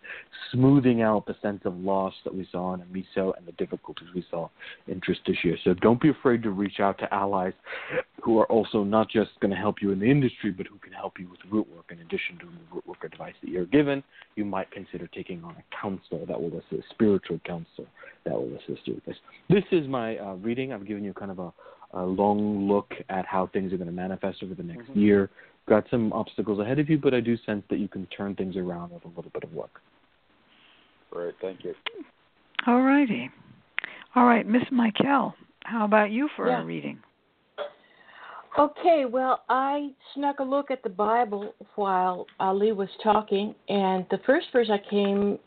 [0.54, 4.26] smoothing out the sense of loss that we saw in Amissio and the difficulties we
[4.32, 4.48] saw
[4.88, 5.58] in Tristitia.
[5.66, 7.54] So don't be afraid to reach out to allies
[8.22, 10.94] who are also not just going to help you in the industry, but who can
[10.94, 14.04] help you with root work in addition to work or advice that you're given,
[14.36, 17.88] you might consider taking on a counselor that will assist, spiritual counselor
[18.26, 19.16] that will assist you with this.
[19.50, 20.74] This is my uh, reading.
[20.74, 21.54] I've given you kind of a,
[21.94, 25.00] a, long look at how things are going to manifest over the next mm-hmm.
[25.00, 25.30] year.
[25.68, 28.56] Got some obstacles ahead of you, but I do sense that you can turn things
[28.56, 29.82] around with a little bit of work.
[31.12, 31.74] Great, thank you.
[32.66, 33.30] All righty.
[34.16, 36.62] All right, Miss Michaele, how about you for yeah.
[36.62, 37.00] a reading?
[38.58, 44.20] Okay, well, I snuck a look at the Bible while Ali was talking, and the
[44.26, 45.38] first verse I came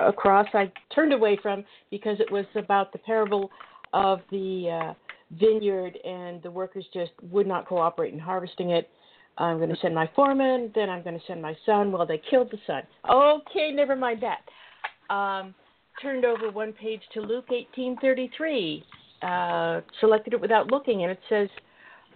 [0.00, 3.50] across, I turned away from because it was about the parable
[3.92, 4.94] of the uh,
[5.38, 8.90] vineyard, and the workers just would not cooperate in harvesting it.
[9.38, 11.92] I'm going to send my foreman, then I'm going to send my son.
[11.92, 12.82] Well, they killed the son.
[13.08, 15.14] Okay, never mind that.
[15.14, 15.54] Um,
[16.02, 17.46] turned over one page to Luke
[17.76, 18.82] 18:33.
[19.22, 21.48] Uh, selected it without looking, and it says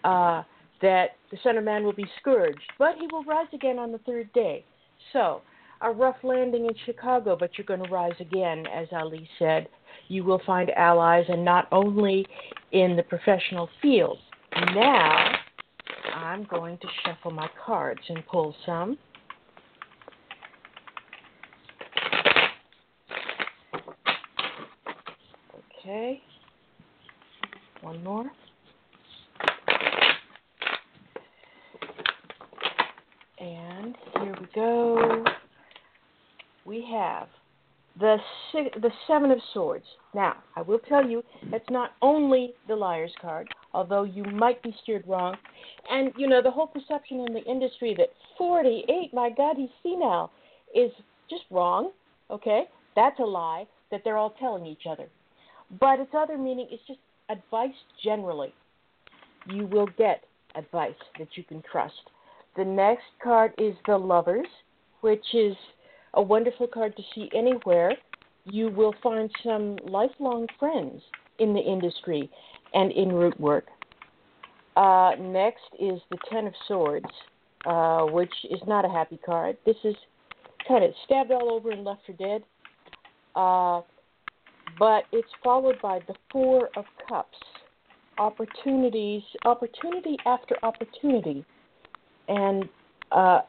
[0.05, 0.43] uh,
[0.81, 3.99] that the Son of Man will be scourged, but he will rise again on the
[3.99, 4.65] third day.
[5.13, 5.43] So,
[5.81, 9.69] a rough landing in Chicago, but you're going to rise again, as Ali said.
[10.09, 12.27] You will find allies, and not only
[12.73, 14.19] in the professional field.
[14.75, 15.35] Now,
[16.15, 18.99] I'm going to shuffle my cards and pull some.
[25.81, 26.23] Okay.
[27.81, 28.31] One more.
[33.41, 35.25] And here we go.
[36.65, 37.29] We have
[38.01, 38.17] the
[38.51, 39.85] si- the Seven of Swords.
[40.15, 44.75] Now, I will tell you that's not only the Liar's card, although you might be
[44.83, 45.37] steered wrong.
[45.91, 50.31] And you know the whole perception in the industry that 48, my God, he's senile,
[50.75, 50.91] is
[51.29, 51.91] just wrong.
[52.31, 52.65] Okay,
[52.97, 55.09] that's a lie that they're all telling each other.
[55.81, 58.55] But its other meaning is just advice generally.
[59.47, 60.25] You will get
[60.55, 62.11] advice that you can trust.
[62.57, 64.47] The next card is the Lovers,
[65.01, 65.57] which is
[66.15, 67.95] a wonderful card to see anywhere.
[68.45, 71.01] You will find some lifelong friends
[71.39, 72.31] in the industry
[72.75, 73.67] and in root work.
[74.77, 77.07] Uh, next is the Ten of Swords,
[77.67, 79.57] uh, which is not a happy card.
[79.67, 79.95] This is
[80.67, 82.43] kind of stabbed all over and left for dead.
[83.35, 83.83] Uh,
[84.79, 87.39] but it's followed by the Four of Cups.
[88.19, 91.45] Opportunities, opportunity after opportunity.
[92.29, 92.69] And
[93.11, 93.41] uh,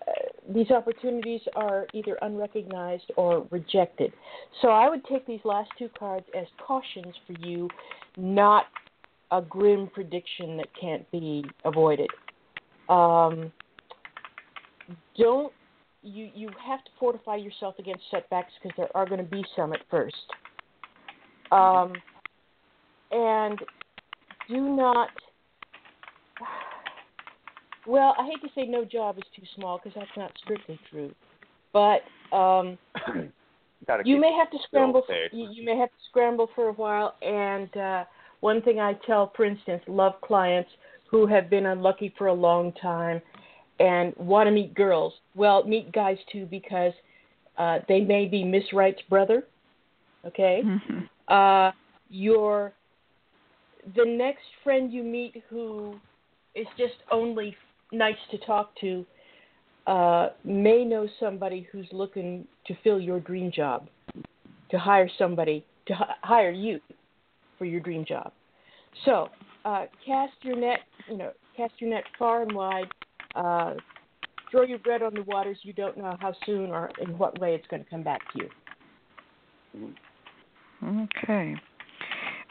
[0.49, 4.11] these opportunities are either unrecognized or rejected.
[4.61, 7.70] So I would take these last two cards as cautions for you,
[8.18, 8.65] not
[9.32, 12.10] a grim prediction that can't be avoided.
[12.90, 13.52] Um,
[15.18, 15.53] don't
[16.03, 19.74] you you have to fortify yourself against setbacks because there are going to be some
[19.74, 20.15] at first.
[21.52, 21.94] Um,
[23.11, 23.60] and
[24.49, 25.10] do not
[27.85, 31.14] well, I hate to say no job is too small because that's not strictly true,
[31.72, 32.01] but
[32.35, 32.77] um,
[34.05, 35.03] you may have to scramble.
[35.05, 37.15] For, you, you may have to scramble for a while.
[37.22, 38.03] And uh,
[38.39, 40.69] one thing I tell, for instance, love clients
[41.10, 43.22] who have been unlucky for a long time
[43.80, 45.14] and want to meet girls.
[45.35, 46.93] Well, meet guys too because
[47.57, 49.43] uh, they may be Miss Right's brother.
[50.26, 50.99] Okay, mm-hmm.
[51.27, 51.72] uh,
[52.10, 52.72] your
[53.95, 55.95] the next friend you meet who
[56.55, 57.55] is just only
[57.94, 59.06] nice to talk to
[59.88, 63.88] uh, may know somebody who's looking to fill your dream job,
[64.72, 66.80] to hire somebody to h- hire you
[67.57, 68.32] for your dream job.
[69.06, 69.30] So
[69.65, 70.80] uh, cast your net,
[71.10, 72.88] you know, cast your net far and wide.
[73.36, 73.74] Uh,
[74.52, 75.57] throw your bread on the waters.
[75.64, 78.44] You don't know how soon or in what way it's going to come back to
[78.44, 79.94] you.
[80.86, 81.56] Okay.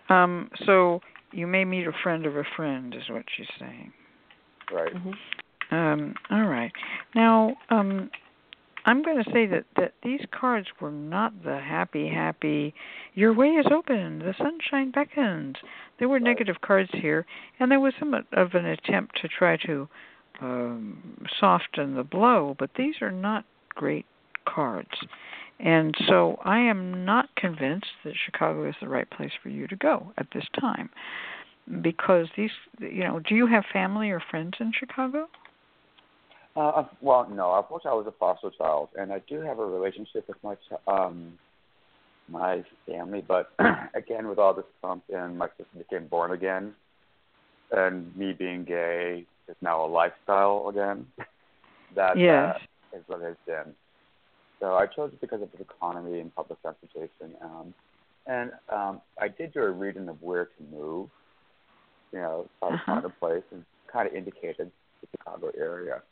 [0.09, 1.01] Um, so
[1.33, 3.93] you may meet a friend of a friend, is what she's saying.
[4.73, 4.95] Right.
[4.95, 5.75] Mm-hmm.
[5.75, 6.73] Um, all right.
[7.15, 8.11] Now, um,
[8.85, 12.75] I'm going to say that that these cards were not the happy, happy.
[13.15, 14.19] Your way is open.
[14.19, 15.57] The sunshine beckons.
[15.99, 16.25] There were Right.
[16.25, 17.25] negative cards here,
[17.59, 19.89] and there was somewhat of an attempt to try to
[20.41, 22.57] um, soften the blow.
[22.59, 24.07] But these are not great
[24.45, 24.91] cards,
[25.61, 29.77] and so I am not convinced that Chicago is the right place for you to
[29.77, 30.91] go at this time
[31.83, 35.29] because these you know do you have family or friends in chicago
[36.55, 37.55] Uh, well, no.
[37.57, 40.87] Unfortunately, I was a foster child, and I do have a relationship with my ch-
[40.87, 41.39] um
[42.29, 43.25] my family.
[43.27, 43.53] But
[43.95, 46.75] again, with all this Trump and my sister became born again,
[47.71, 51.07] and me being gay is now a lifestyle again.
[51.95, 52.29] that Yes.
[52.29, 52.59] uh,
[52.97, 53.75] is what it has been.
[54.61, 57.35] So I chose it because of the economy and public transportation.
[57.43, 57.75] Um,
[58.27, 61.09] and um, I did do a reading of where to move.
[62.13, 62.93] You know, to Uh-huh.
[62.95, 64.71] find a place and kind of indicated
[65.01, 66.03] the Chicago area.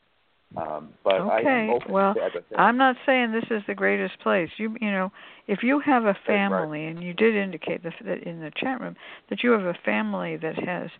[0.56, 2.58] Um, but I Okay, am open well, to everything.
[2.58, 5.12] i'm not saying this is the greatest place you you know
[5.46, 6.26] if you have a right.
[6.26, 8.96] family and you did indicate that that in the chat room
[9.28, 10.90] that you have a family that has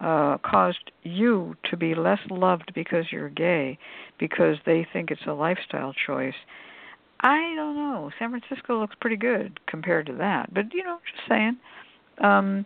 [0.00, 3.76] uh caused you to be less loved because you're gay
[4.18, 6.34] because they think it's a lifestyle choice
[7.20, 11.28] i don't know san francisco looks pretty good compared to that but you know just
[11.28, 11.56] saying
[12.22, 12.64] um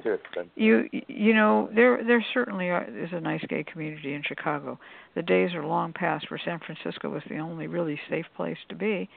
[0.54, 4.78] you you know there there certainly are, is a nice gay community in Chicago.
[5.14, 8.74] The days are long past where San Francisco was the only really safe place to
[8.74, 9.08] be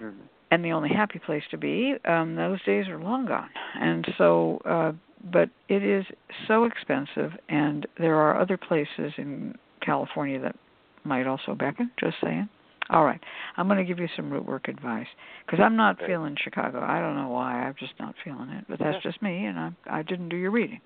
[0.00, 0.14] Mhm.
[0.50, 1.94] and the only happy place to be.
[2.04, 3.50] Um those days are long gone.
[3.80, 4.92] And so uh
[5.30, 6.04] but it is
[6.48, 10.56] so expensive and there are other places in California that
[11.04, 12.48] might also beckon, just saying.
[12.92, 13.20] All right.
[13.56, 15.06] I'm going to give you some root work advice
[15.46, 16.08] because I'm not Okay.
[16.08, 16.80] feeling Chicago.
[16.80, 17.62] I don't know why.
[17.62, 18.66] I'm just not feeling it.
[18.68, 19.10] But that's Yeah.
[19.10, 20.80] just me, and I I didn't do your reading.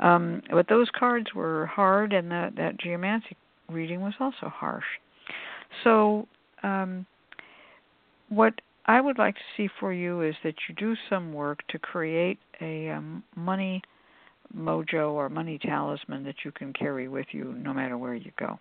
[0.00, 3.36] Um, but those cards were hard, and that that geomancy
[3.70, 4.84] reading was also harsh.
[5.82, 6.28] So,
[6.62, 7.06] um,
[8.28, 11.78] what I would like to see for you is that you do some work to
[11.78, 13.82] create a um, money
[14.56, 18.58] mojo or money talisman that you can carry with you no matter where you go.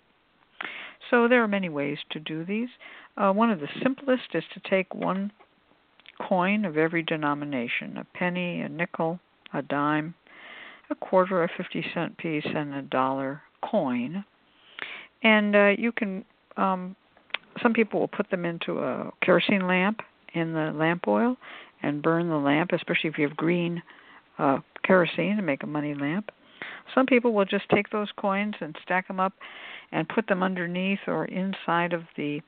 [1.10, 2.70] So there are many ways to do these.
[3.18, 5.32] Uh, one of the simplest is to take one
[6.22, 9.20] coin of every denomination, a penny, a nickel,
[9.54, 10.14] a dime,
[10.90, 14.24] a quarter, a 50 cent piece, and a dollar coin.
[15.24, 16.26] And uh, you can,
[16.58, 16.96] um,
[17.62, 20.02] some people will put them into a kerosene lamp
[20.34, 21.36] in the lamp oil
[21.82, 23.82] and burn the lamp, especially if you have green
[24.38, 26.32] uh, kerosene to make a money lamp.
[26.94, 29.34] Some people will just take those coins and stack them up
[29.91, 32.41] and put them underneath or inside of the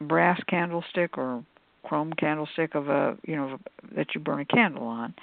[0.00, 1.44] brass candlestick or
[1.84, 3.58] chrome candlestick of a you know
[3.94, 5.14] that you burn a candle on.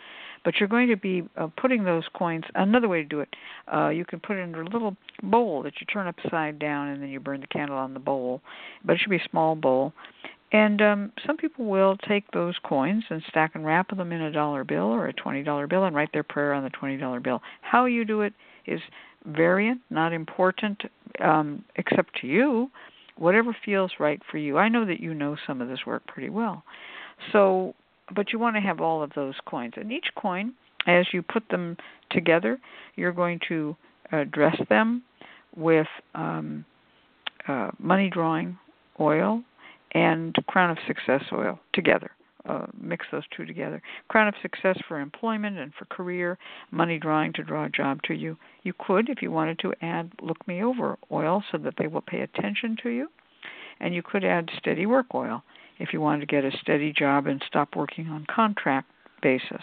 [0.46, 3.30] But you're going to be uh, putting those coins another way to do it
[3.74, 7.02] uh you can put it in a little bowl that you turn upside down and
[7.02, 8.42] then you burn the candle on the bowl
[8.84, 9.94] but it should be a small bowl.
[10.52, 14.32] And um some people will take those coins and stack and wrap them in a
[14.32, 17.20] dollar bill or a twenty dollar bill and write their prayer on the twenty dollar
[17.20, 17.42] bill.
[17.62, 18.34] How you do it
[18.66, 18.80] is
[19.26, 20.82] variant not important
[21.20, 22.70] um except to you
[23.18, 24.58] whatever feels right for you.
[24.58, 26.64] I know that you know some of this work pretty well.
[27.32, 27.76] So,
[28.14, 29.74] but you want to have all of those coins.
[29.78, 30.54] And each coin,
[30.88, 31.78] as you put them
[32.12, 32.60] together,
[32.96, 33.76] you're going to
[34.32, 35.04] dress them
[35.56, 36.66] with um,
[37.48, 38.58] uh, money drawing
[39.00, 39.44] oil
[39.94, 42.12] and crown of success oil together
[42.46, 43.82] uh, mix those two together.
[44.10, 46.38] Crown of success for employment and for career,
[46.72, 48.38] money drawing to draw a job to you.
[48.64, 52.02] You could, if you wanted to, add look me over oil so that they will
[52.02, 53.08] pay attention to you.
[53.80, 55.44] And you could add steady work oil
[55.80, 58.90] if you wanted to get a steady job and stop working on contract
[59.22, 59.62] basis.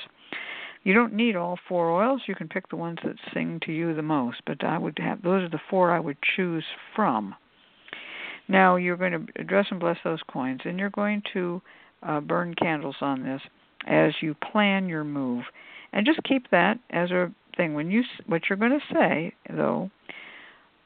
[0.82, 2.22] You don't need all four oils.
[2.26, 5.22] You can pick the ones that sing to you the most, but I would have
[5.22, 6.64] those are the four I would choose
[6.96, 7.34] from.
[8.48, 11.60] Now you're going to address and bless those coins, and you're going to
[12.02, 13.40] uh, burn candles on this
[13.86, 15.44] as you plan your move,
[15.92, 17.74] and just keep that as a thing.
[17.74, 19.90] When you what you're going to say though,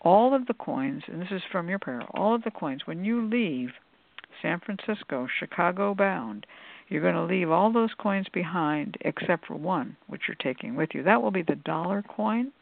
[0.01, 3.05] all of the coins, and this is from your prayer, all of the coins when
[3.05, 3.71] you leave
[4.43, 6.47] San Francisco, Chicago bound,
[6.89, 10.91] you're going to leave all those coins behind except for one, which you're taking with
[10.93, 11.03] you.
[11.03, 12.53] That will be the dollar coin.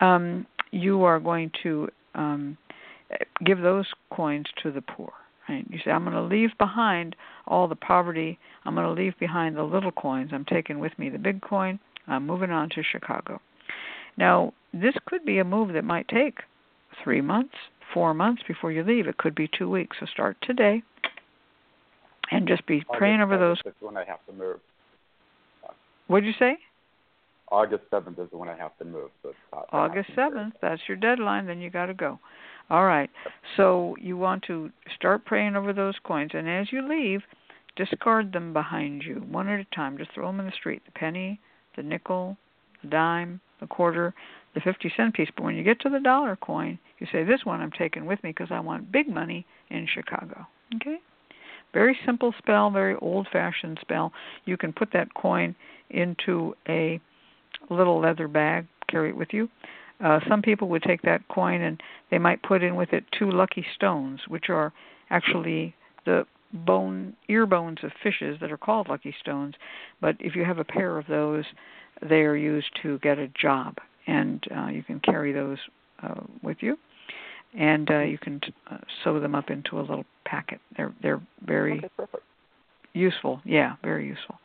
[0.00, 2.56] Um, you are going to um,
[3.44, 5.12] give those coins to the poor.
[5.48, 5.64] Right?
[5.68, 7.16] You say, I'm going to leave behind
[7.46, 8.38] all the poverty.
[8.64, 10.30] I'm going to leave behind the little coins.
[10.32, 11.78] I'm taking with me the big coin.
[12.06, 13.40] I'm moving on to Chicago.
[14.16, 16.38] Now, this could be a move that might take
[17.02, 17.54] three months,
[17.92, 19.06] four months before you leave.
[19.06, 19.96] It could be two weeks.
[20.00, 20.82] So start today
[22.30, 23.58] and just be August praying over those.
[23.66, 24.60] Is when I have to move.
[26.06, 26.56] What did you say?
[27.50, 29.10] August seventh is when I have to move.
[29.22, 29.32] So
[29.72, 30.54] August seventh.
[30.60, 31.46] That's your deadline.
[31.46, 32.18] Then you got to go.
[32.70, 33.10] All right.
[33.56, 37.20] So you want to start praying over those coins, and as you leave,
[37.76, 39.98] discard them behind you one at a time.
[39.98, 40.82] Just throw them in the street.
[40.86, 41.40] The penny,
[41.76, 42.36] the nickel,
[42.82, 44.14] the dime, the quarter,
[44.54, 45.28] the 50 cent piece.
[45.36, 48.22] But when you get to the dollar coin, you say, This one I'm taking with
[48.22, 50.46] me because I want big money in Chicago.
[50.76, 50.98] Okay?
[51.72, 54.12] Very simple spell, very old fashioned spell.
[54.44, 55.56] You can put that coin
[55.90, 57.00] into a
[57.68, 59.48] little leather bag, carry it with you.
[60.02, 63.30] Uh, some people would take that coin and they might put in with it two
[63.30, 64.72] lucky stones, which are
[65.10, 69.54] actually the bone ear bones of fishes that are called lucky stones.
[70.00, 71.44] But if you have a pair of those,
[72.02, 73.76] they are used to get a job,
[74.06, 75.58] and uh, you can carry those
[76.02, 76.76] uh, with you,
[77.56, 78.40] and uh, you can
[78.70, 80.60] uh, sew them up into a little packet.
[80.76, 82.06] They're they're very okay,
[82.92, 83.40] useful.
[83.44, 84.36] Yeah, very useful.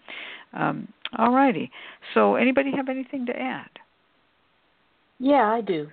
[0.53, 1.71] Um, all righty.
[2.13, 3.69] So, anybody have anything to add?
[5.19, 5.89] Yeah, I do.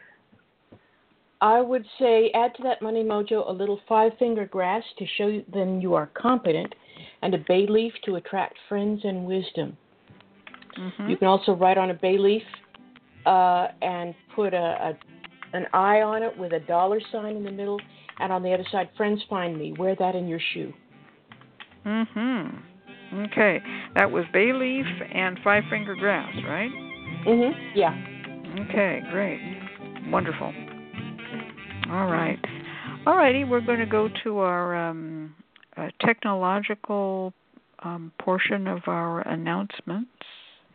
[1.40, 5.42] I would say add to that money mojo a little five finger grass to show
[5.52, 6.74] them you are competent,
[7.22, 9.76] and a bay leaf to attract friends and wisdom.
[10.78, 11.10] Mm-hmm.
[11.10, 12.42] You can also write on a bay leaf
[13.26, 14.98] uh, and put a, a
[15.52, 17.80] an eye on it with a dollar sign in the middle,
[18.18, 19.74] and on the other side, friends find me.
[19.78, 20.72] Wear that in your shoe.
[21.84, 22.62] Mhm.
[23.26, 23.62] Okay,
[23.94, 26.70] that was bay leaf and five finger grass, right?
[27.24, 27.54] Mhm.
[27.74, 27.94] Yeah.
[28.54, 29.40] Okay, great.
[30.08, 30.52] Wonderful.
[31.90, 32.38] All right.
[33.06, 35.34] All righty, we're going to go to our um,
[35.76, 37.32] uh, technological
[37.84, 40.10] um, portion of our announcements,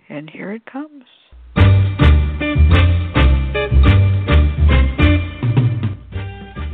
[0.10, 1.03] and here it comes.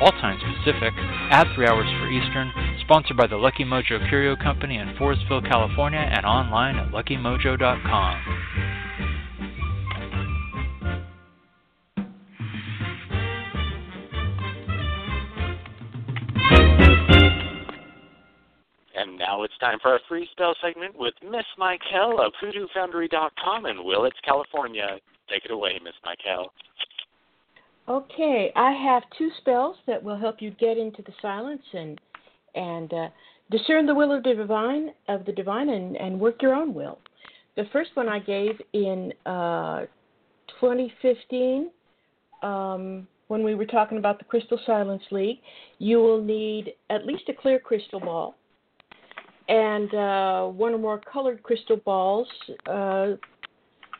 [0.00, 0.92] all times Pacific,
[1.30, 6.00] Add 3 hours for Eastern, sponsored by the Lucky Mojo Curio Company in Forestville, California,
[6.00, 8.22] and online at luckymojo.com.
[18.96, 23.84] And now it's time for our free spell segment with Miss Michaele of HoodooFoundry.com in
[23.84, 24.98] Willits, California.
[25.30, 26.52] Take it away, Miss Michaele.
[27.88, 31.98] Okay, I have two spells that will help you get into the silence and
[32.54, 33.08] and uh,
[33.50, 36.98] discern the will of the divine of the divine and, and work your own will.
[37.56, 39.86] The first one I gave in uh,
[40.60, 41.70] 2015
[42.42, 45.38] um, when we were talking about the Crystal Silence League.
[45.78, 48.34] You will need at least a clear crystal ball
[49.48, 52.28] and uh, one or more colored crystal balls.
[52.66, 53.12] Uh,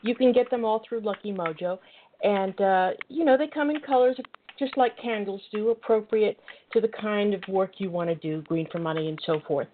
[0.01, 1.79] you can get them all through Lucky Mojo,
[2.23, 4.17] and uh, you know they come in colors
[4.59, 6.37] just like candles do, appropriate
[6.73, 9.67] to the kind of work you want to do, green for money and so forth.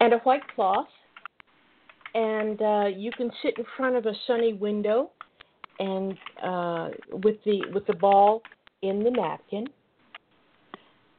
[0.00, 0.86] And a white cloth,
[2.14, 5.10] and uh, you can sit in front of a sunny window,
[5.78, 8.42] and uh, with the with the ball
[8.82, 9.66] in the napkin.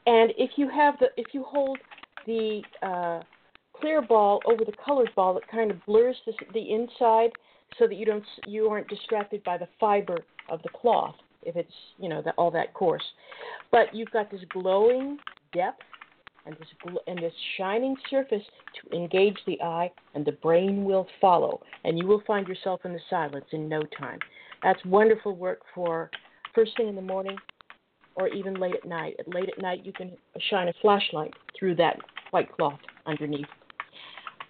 [0.07, 1.77] And if you have the if you hold
[2.25, 3.21] the uh,
[3.79, 7.31] clear ball over the colored ball, it kind of blurs the, the inside
[7.77, 10.17] so that you don't you aren't distracted by the fiber
[10.49, 13.03] of the cloth if it's you know the, all that coarse.
[13.71, 15.17] But you've got this glowing
[15.53, 15.81] depth
[16.45, 18.43] and this gl- and this shining surface
[18.81, 22.93] to engage the eye, and the brain will follow, and you will find yourself in
[22.93, 24.19] the silence in no time.
[24.63, 26.09] That's wonderful work for
[26.53, 27.37] first thing in the morning,
[28.15, 29.15] or even late at night.
[29.19, 30.11] At late at night, you can
[30.49, 31.97] shine a flashlight through that
[32.31, 33.47] white cloth underneath.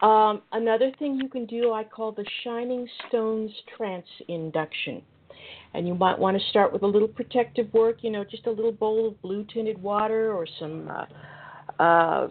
[0.01, 5.01] Um, another thing you can do, I call the Shining Stones Trance Induction.
[5.73, 8.51] And you might want to start with a little protective work, you know, just a
[8.51, 12.27] little bowl of blue tinted water or some uh, uh,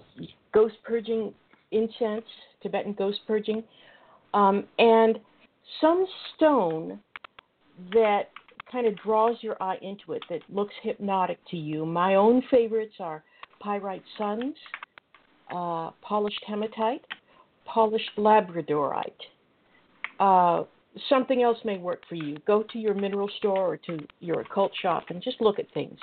[0.52, 1.32] ghost purging
[1.70, 2.24] incense,
[2.62, 3.62] Tibetan ghost purging,
[4.34, 5.18] um, and
[5.80, 6.98] some stone
[7.92, 8.30] that
[8.70, 11.86] kind of draws your eye into it, that looks hypnotic to you.
[11.86, 13.22] My own favorites are
[13.60, 14.54] pyrite suns,
[15.50, 17.04] uh, polished hematite,
[17.64, 19.04] polished labradorite.
[20.20, 20.64] Uh,
[21.08, 22.38] something else may work for you.
[22.46, 25.98] Go to your mineral store or to your occult shop and just look at things,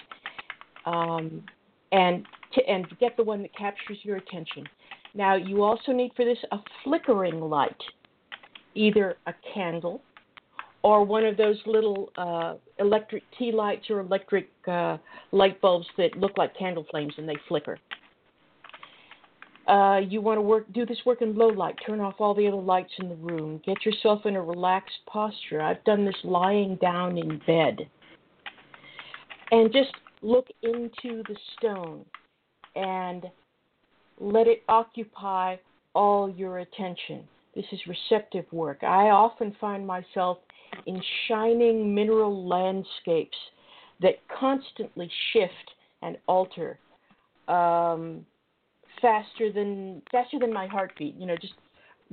[0.86, 1.44] um,
[1.92, 4.66] and to, and get the one that captures your attention.
[5.14, 7.82] Now you also need for this a flickering light,
[8.74, 10.02] either a candle
[10.84, 14.98] or one of those little uh, electric tea lights or electric uh,
[15.32, 17.80] light bulbs that look like candle flames and they flicker.
[19.68, 21.76] Uh, you want to work, do this work in low light.
[21.86, 23.60] Turn off all the other lights in the room.
[23.66, 25.62] Get yourself in a relaxed posture.
[25.62, 27.80] I've done this lying down in bed.
[29.52, 32.06] And just look into the stone
[32.76, 33.26] and
[34.20, 35.56] let it occupy
[35.94, 37.24] all your attention.
[37.56, 38.84] This is receptive work.
[38.84, 40.40] I often find myself
[40.86, 43.38] in shining mineral landscapes
[44.02, 45.72] that constantly shift
[46.02, 46.78] and alter.
[47.48, 48.26] Um,
[49.02, 51.16] faster than faster than my heartbeat.
[51.16, 51.54] You know, just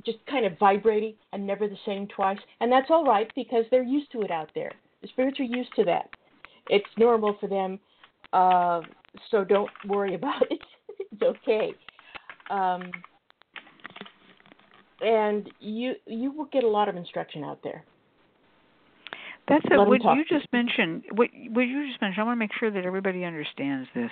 [0.05, 2.39] just kind of vibrating and never the same twice.
[2.59, 4.71] And that's all right because they're used to it out there.
[5.01, 6.09] The spirits are used to that.
[6.69, 7.79] It's normal for them.
[8.31, 8.81] Uh,
[9.29, 10.61] so don't worry about it.
[11.11, 11.73] it's okay.
[12.49, 12.91] Um,
[15.01, 17.83] and you you will get a lot of instruction out there.
[19.47, 19.77] That's it.
[19.77, 22.85] What you just mentioned, what what you just mentioned, I want to make sure that
[22.85, 24.09] everybody understands this.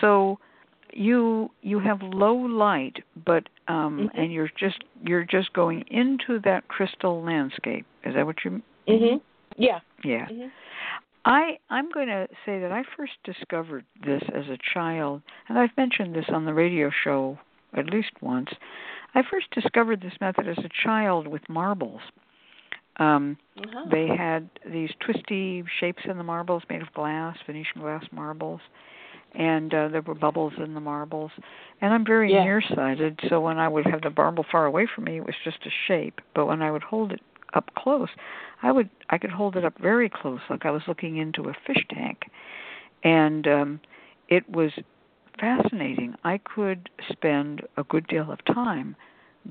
[0.00, 0.38] So
[0.92, 4.20] you you have low light but um mm-hmm.
[4.20, 7.86] and you're just you're just going into that crystal landscape.
[8.04, 9.20] Is that what you mhm
[9.58, 9.80] yeah.
[10.04, 10.26] Yeah.
[10.26, 10.48] Mm-hmm.
[11.24, 15.76] i i'm going to say that i first discovered this as a child and i've
[15.76, 17.38] mentioned this on the radio show
[17.76, 18.48] at least once.
[19.14, 22.00] I first discovered this method as a child with marbles.
[22.98, 23.86] Um uh-huh.
[23.90, 28.62] they had these twisty shapes in the marbles made of glass venetian glass marbles
[29.36, 31.30] and uh, there were bubbles in the marbles.
[31.80, 32.42] And I'm very yeah.
[32.44, 35.58] nearsighted, so when I would have the marble far away from me, it was just
[35.66, 36.20] a shape.
[36.34, 37.20] But when I would hold it
[37.54, 38.08] up close,
[38.62, 41.54] I would I could hold it up very close, like I was looking into a
[41.66, 42.22] fish tank,
[43.04, 43.80] and um,
[44.28, 44.72] it was
[45.38, 46.14] fascinating.
[46.24, 48.96] I could spend a good deal of time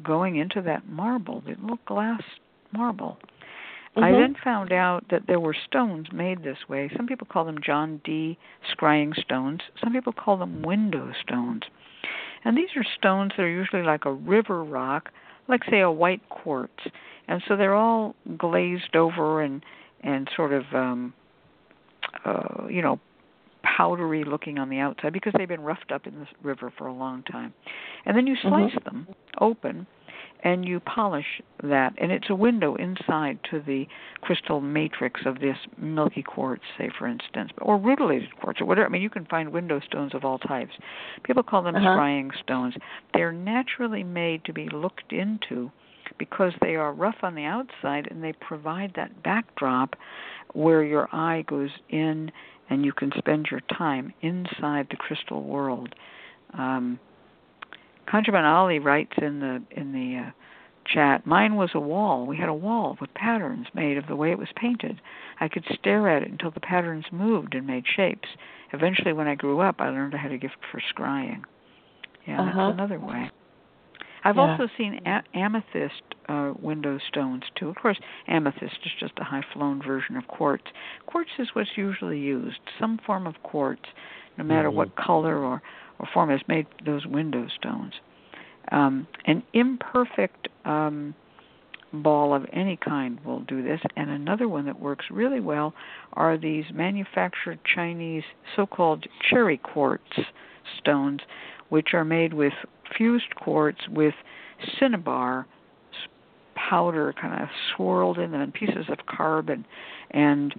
[0.04, 2.22] going into that marble, the little glass
[2.74, 3.18] marble,
[3.96, 4.04] Mm-hmm.
[4.04, 6.92] I then found out that there were stones made this way.
[6.98, 8.38] Some people call them John Dee
[8.76, 9.62] scrying stones.
[9.82, 11.64] Some people call them window stones.
[12.44, 15.12] And these are stones that are usually like a river rock,
[15.48, 16.84] like say a white quartz.
[17.28, 19.64] And so they're all glazed over and
[20.04, 21.14] and sort of um
[22.26, 23.00] uh you know
[23.64, 26.94] powdery looking on the outside because they've been roughed up in this river for a
[26.94, 27.54] long time.
[28.06, 28.84] And then you slice mm-hmm.
[28.84, 29.08] them
[29.40, 29.88] open
[30.44, 33.88] and you polish that and it's a window inside to the
[34.22, 38.88] crystal matrix of this milky quartz say for instance or rutilated quartz or whatever.
[38.88, 40.74] I mean you can find window stones of all types.
[41.24, 41.86] People call them uh-huh.
[41.86, 42.76] scrying stones.
[43.14, 45.72] They're naturally made to be looked into
[46.18, 49.96] because they are rough on the outside and they provide that backdrop
[50.54, 52.32] where your eye goes in
[52.70, 55.94] and you can spend your time inside the crystal world
[56.58, 57.00] um,
[58.08, 60.32] ConjureMan Ali writes in the in the uh,
[60.86, 62.26] chat, mine was a wall.
[62.26, 65.02] We had a wall with patterns made of the way it was painted.
[65.40, 68.30] I could stare at it until the patterns moved and made shapes.
[68.74, 71.42] Eventually, when I grew up, I learned I had a gift for scrying.
[72.28, 72.52] Yeah, uh-huh.
[72.54, 73.32] that's another way.
[74.24, 74.58] I've yeah.
[74.58, 77.70] also seen a- amethyst uh, window stones too.
[77.70, 80.66] Of course, amethyst is just a high flown version of quartz.
[81.06, 82.60] Quartz is what's usually used.
[82.80, 83.84] Some form of quartz,
[84.38, 84.78] no matter mm-hmm.
[84.78, 85.62] what color or
[86.00, 87.94] or form has made those window stones.
[88.72, 91.14] Um, an imperfect um,
[91.94, 95.74] ball of any kind will do this, and another one that works really well
[96.14, 98.24] are these manufactured Chinese
[98.56, 100.04] so-called cherry quartz
[100.80, 101.22] stones,
[101.70, 102.54] which are made with
[102.98, 104.14] fused quartz with
[104.80, 105.46] cinnabar
[106.70, 109.66] powder kind of swirled in them and pieces of carbon.
[110.12, 110.54] And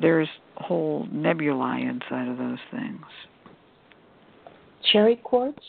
[0.00, 3.04] there's whole nebulae inside of those things
[4.92, 5.62] cherry quartz?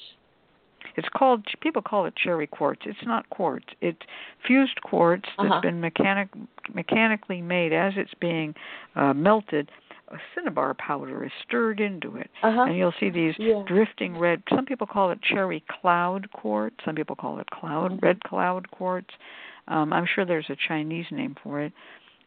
[0.96, 2.82] It's called people call it cherry quartz.
[2.86, 3.66] It's not quartz.
[3.82, 4.02] It's
[4.46, 5.62] fused quartz that's uh-huh.
[5.62, 6.30] been mechanic
[6.74, 8.54] mechanically made as it's being
[8.96, 9.72] uh, melted.
[10.10, 12.64] A cinnabar powder is stirred into it, uh-huh.
[12.64, 13.64] and you'll see these yeah.
[13.68, 14.42] drifting red.
[14.50, 16.78] Some people call it cherry cloud quartz.
[16.84, 18.06] Some people call it cloud mm-hmm.
[18.06, 19.14] red cloud quartz.
[19.68, 21.74] Um, I'm sure there's a Chinese name for it.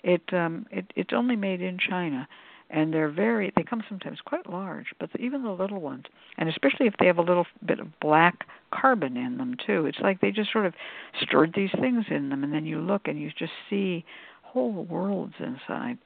[0.04, 2.28] It um, it it's only made in China
[2.72, 6.04] and they're very they come sometimes quite large but even the little ones
[6.38, 9.86] and especially if they have a little bit of black carbon in them too.
[9.86, 10.74] It's like they just sort of
[11.20, 14.04] stirred these things in them and then you look and you just see
[14.42, 15.98] whole worlds inside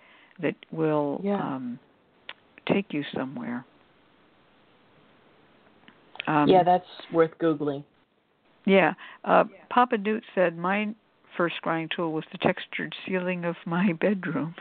[0.42, 1.40] that will yeah.
[1.40, 1.78] um
[2.68, 3.64] take you somewhere.
[6.26, 7.84] Um, yeah that's worth googling.
[8.66, 8.94] Yeah.
[9.24, 10.94] Uh papa newt said my
[11.36, 14.54] first scrying tool was the textured ceiling of my bedroom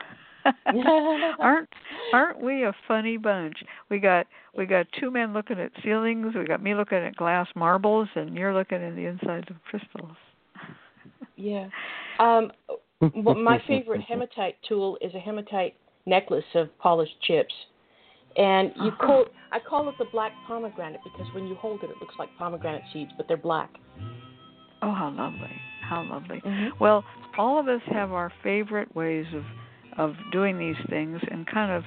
[1.40, 1.68] aren't
[2.12, 3.56] aren't we a funny bunch?
[3.90, 7.46] We got we got two men looking at ceilings, we got me looking at glass
[7.54, 10.16] marbles, and you're looking at the insides of crystals.
[11.36, 11.68] yeah.
[12.18, 12.50] Um
[13.14, 15.74] well, my favorite hematite tool is a hematite
[16.06, 17.52] necklace of polished chips.
[18.36, 19.06] And you uh-huh.
[19.06, 22.28] call I call it the black pomegranate because when you hold it it looks like
[22.38, 23.70] pomegranate seeds, but they're black.
[24.82, 25.56] Oh, how lovely.
[25.82, 26.42] How lovely.
[26.44, 26.78] Mm-hmm.
[26.80, 27.04] Well,
[27.38, 29.42] all of us have our favorite ways of
[29.98, 31.84] of doing these things and kind of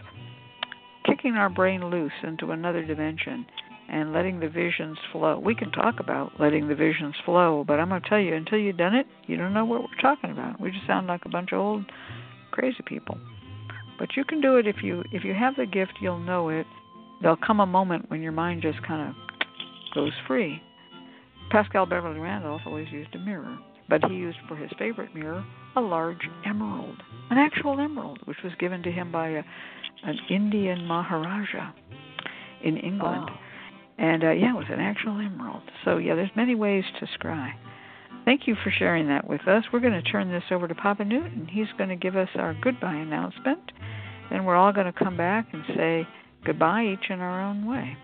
[1.05, 3.45] kicking our brain loose into another dimension
[3.89, 5.39] and letting the visions flow.
[5.39, 8.59] We can talk about letting the visions flow, but I'm going to tell you, until
[8.59, 10.61] you've done it, you don't know what we're talking about.
[10.61, 11.85] We just sound like a bunch of old
[12.51, 13.17] crazy people.
[13.97, 16.65] But you can do it if you if you have the gift, you'll know it.
[17.21, 19.15] There'll come a moment when your mind just kind of
[19.93, 20.61] goes free.
[21.51, 23.57] Paschal Beverly Randolph always used a mirror,
[23.89, 25.43] but he used for his favorite mirror
[25.75, 29.43] a large emerald, an actual emerald, which was given to him by a,
[30.03, 31.71] an Indian Maharaja
[32.63, 33.29] in England.
[33.29, 33.39] Wow.
[33.97, 35.63] And uh, yeah, it was an actual emerald.
[35.83, 37.51] So yeah, there's many ways to scry.
[38.25, 39.63] Thank you for sharing that with us.
[39.71, 41.47] We're going to turn this over to Papa Newton.
[41.49, 43.71] He's going to give us our goodbye announcement.
[44.29, 46.07] Then we're all going to come back and say
[46.45, 47.97] goodbye each in our own way.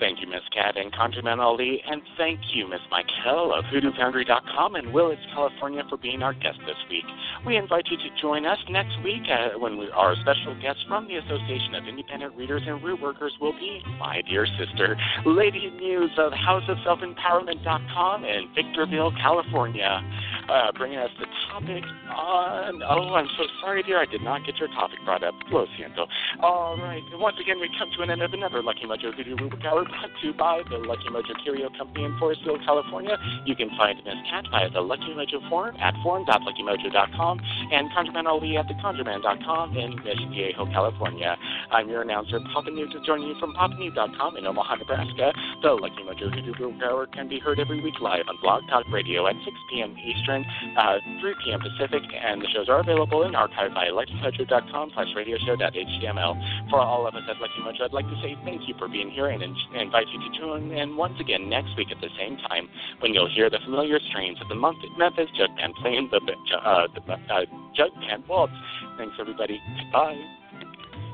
[0.00, 4.92] Thank you, Miss Cat and ConjureMan Ali, and thank you, Miss Michaele of HoodooFoundry.com and
[4.92, 7.04] Willits, California, for being our guest this week.
[7.46, 11.06] We invite you to join us next week uh, when we, our special guest from
[11.06, 16.10] the Association of Independent Readers and Root Workers will be my dear sister, Lady Muse
[16.18, 20.00] of HouseOfSelfEmpowerment.com in Victorville, California,
[20.48, 22.82] uh, bringing us the topic on.
[22.82, 25.34] Oh, I'm so sorry, dear, I did not get your topic brought up.
[25.52, 26.08] Lo siento.
[26.42, 29.36] All right, and once again, we come to an end of another Lucky Mojo Hoodoo
[29.36, 29.52] Root
[29.84, 33.16] brought to you by the Lucky Mojo Curio Company in Forestville, California.
[33.44, 37.40] You can find Miss Cat via the Lucky Mojo forum at forum.luckymojo.com
[37.72, 41.36] and ConjureMan Ali at theconjurman.com in Mission Viejo, California.
[41.70, 45.32] I'm your announcer, Papa Newt, joining you from papanewt.com in Omaha, Nebraska.
[45.62, 49.26] The Lucky Mojo Hoodoo Hour can be heard every week live on Blog Talk Radio
[49.26, 49.96] at 6 p.m.
[49.98, 50.44] Eastern,
[50.76, 51.60] uh, 3 p.m.
[51.60, 56.70] Pacific, and the shows are available in archive via luckymojo.com slash radioshow.html.
[56.70, 59.10] For all of us at Lucky Mojo, I'd like to say thank you for being
[59.10, 59.42] here and
[59.80, 62.68] invite you to tune in once again next week at the same time
[63.00, 66.20] when you'll hear the familiar strains of the Memphis Jug Band playing the,
[66.56, 67.44] uh, the uh,
[67.76, 68.52] Jug Band Waltz.
[68.96, 69.60] Thanks, everybody.
[69.92, 70.20] Bye.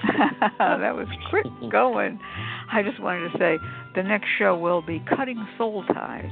[0.58, 2.18] that was quick going.
[2.72, 3.58] I just wanted to say
[3.94, 6.30] the next show will be Cutting Soul Ties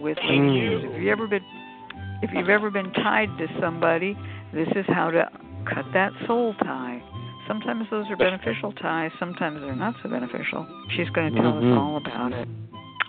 [0.00, 0.84] with ladies.
[0.84, 1.44] If you ever been
[2.22, 4.16] if you've ever been tied to somebody,
[4.52, 5.30] this is how to
[5.72, 7.02] cut that soul tie.
[7.48, 10.66] Sometimes those are beneficial ties, sometimes they're not so beneficial.
[10.94, 11.72] She's going to tell mm-hmm.
[11.72, 12.46] us all about it.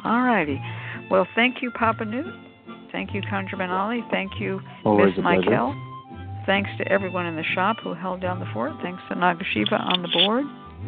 [0.05, 0.59] All righty.
[1.11, 2.33] Well, thank you, Papa Newt.
[2.91, 4.03] Thank you, ConjureMan Ali.
[4.09, 5.75] Thank you, Always Miss Michaele.
[6.45, 8.71] Thanks to everyone in the shop who held down the fort.
[8.81, 10.45] Thanks to Nagasiva on the board.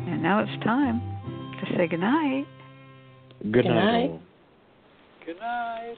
[0.07, 1.01] And now it's time
[1.59, 2.47] to say goodnight.
[3.51, 4.19] Good night.
[5.25, 5.97] Good night.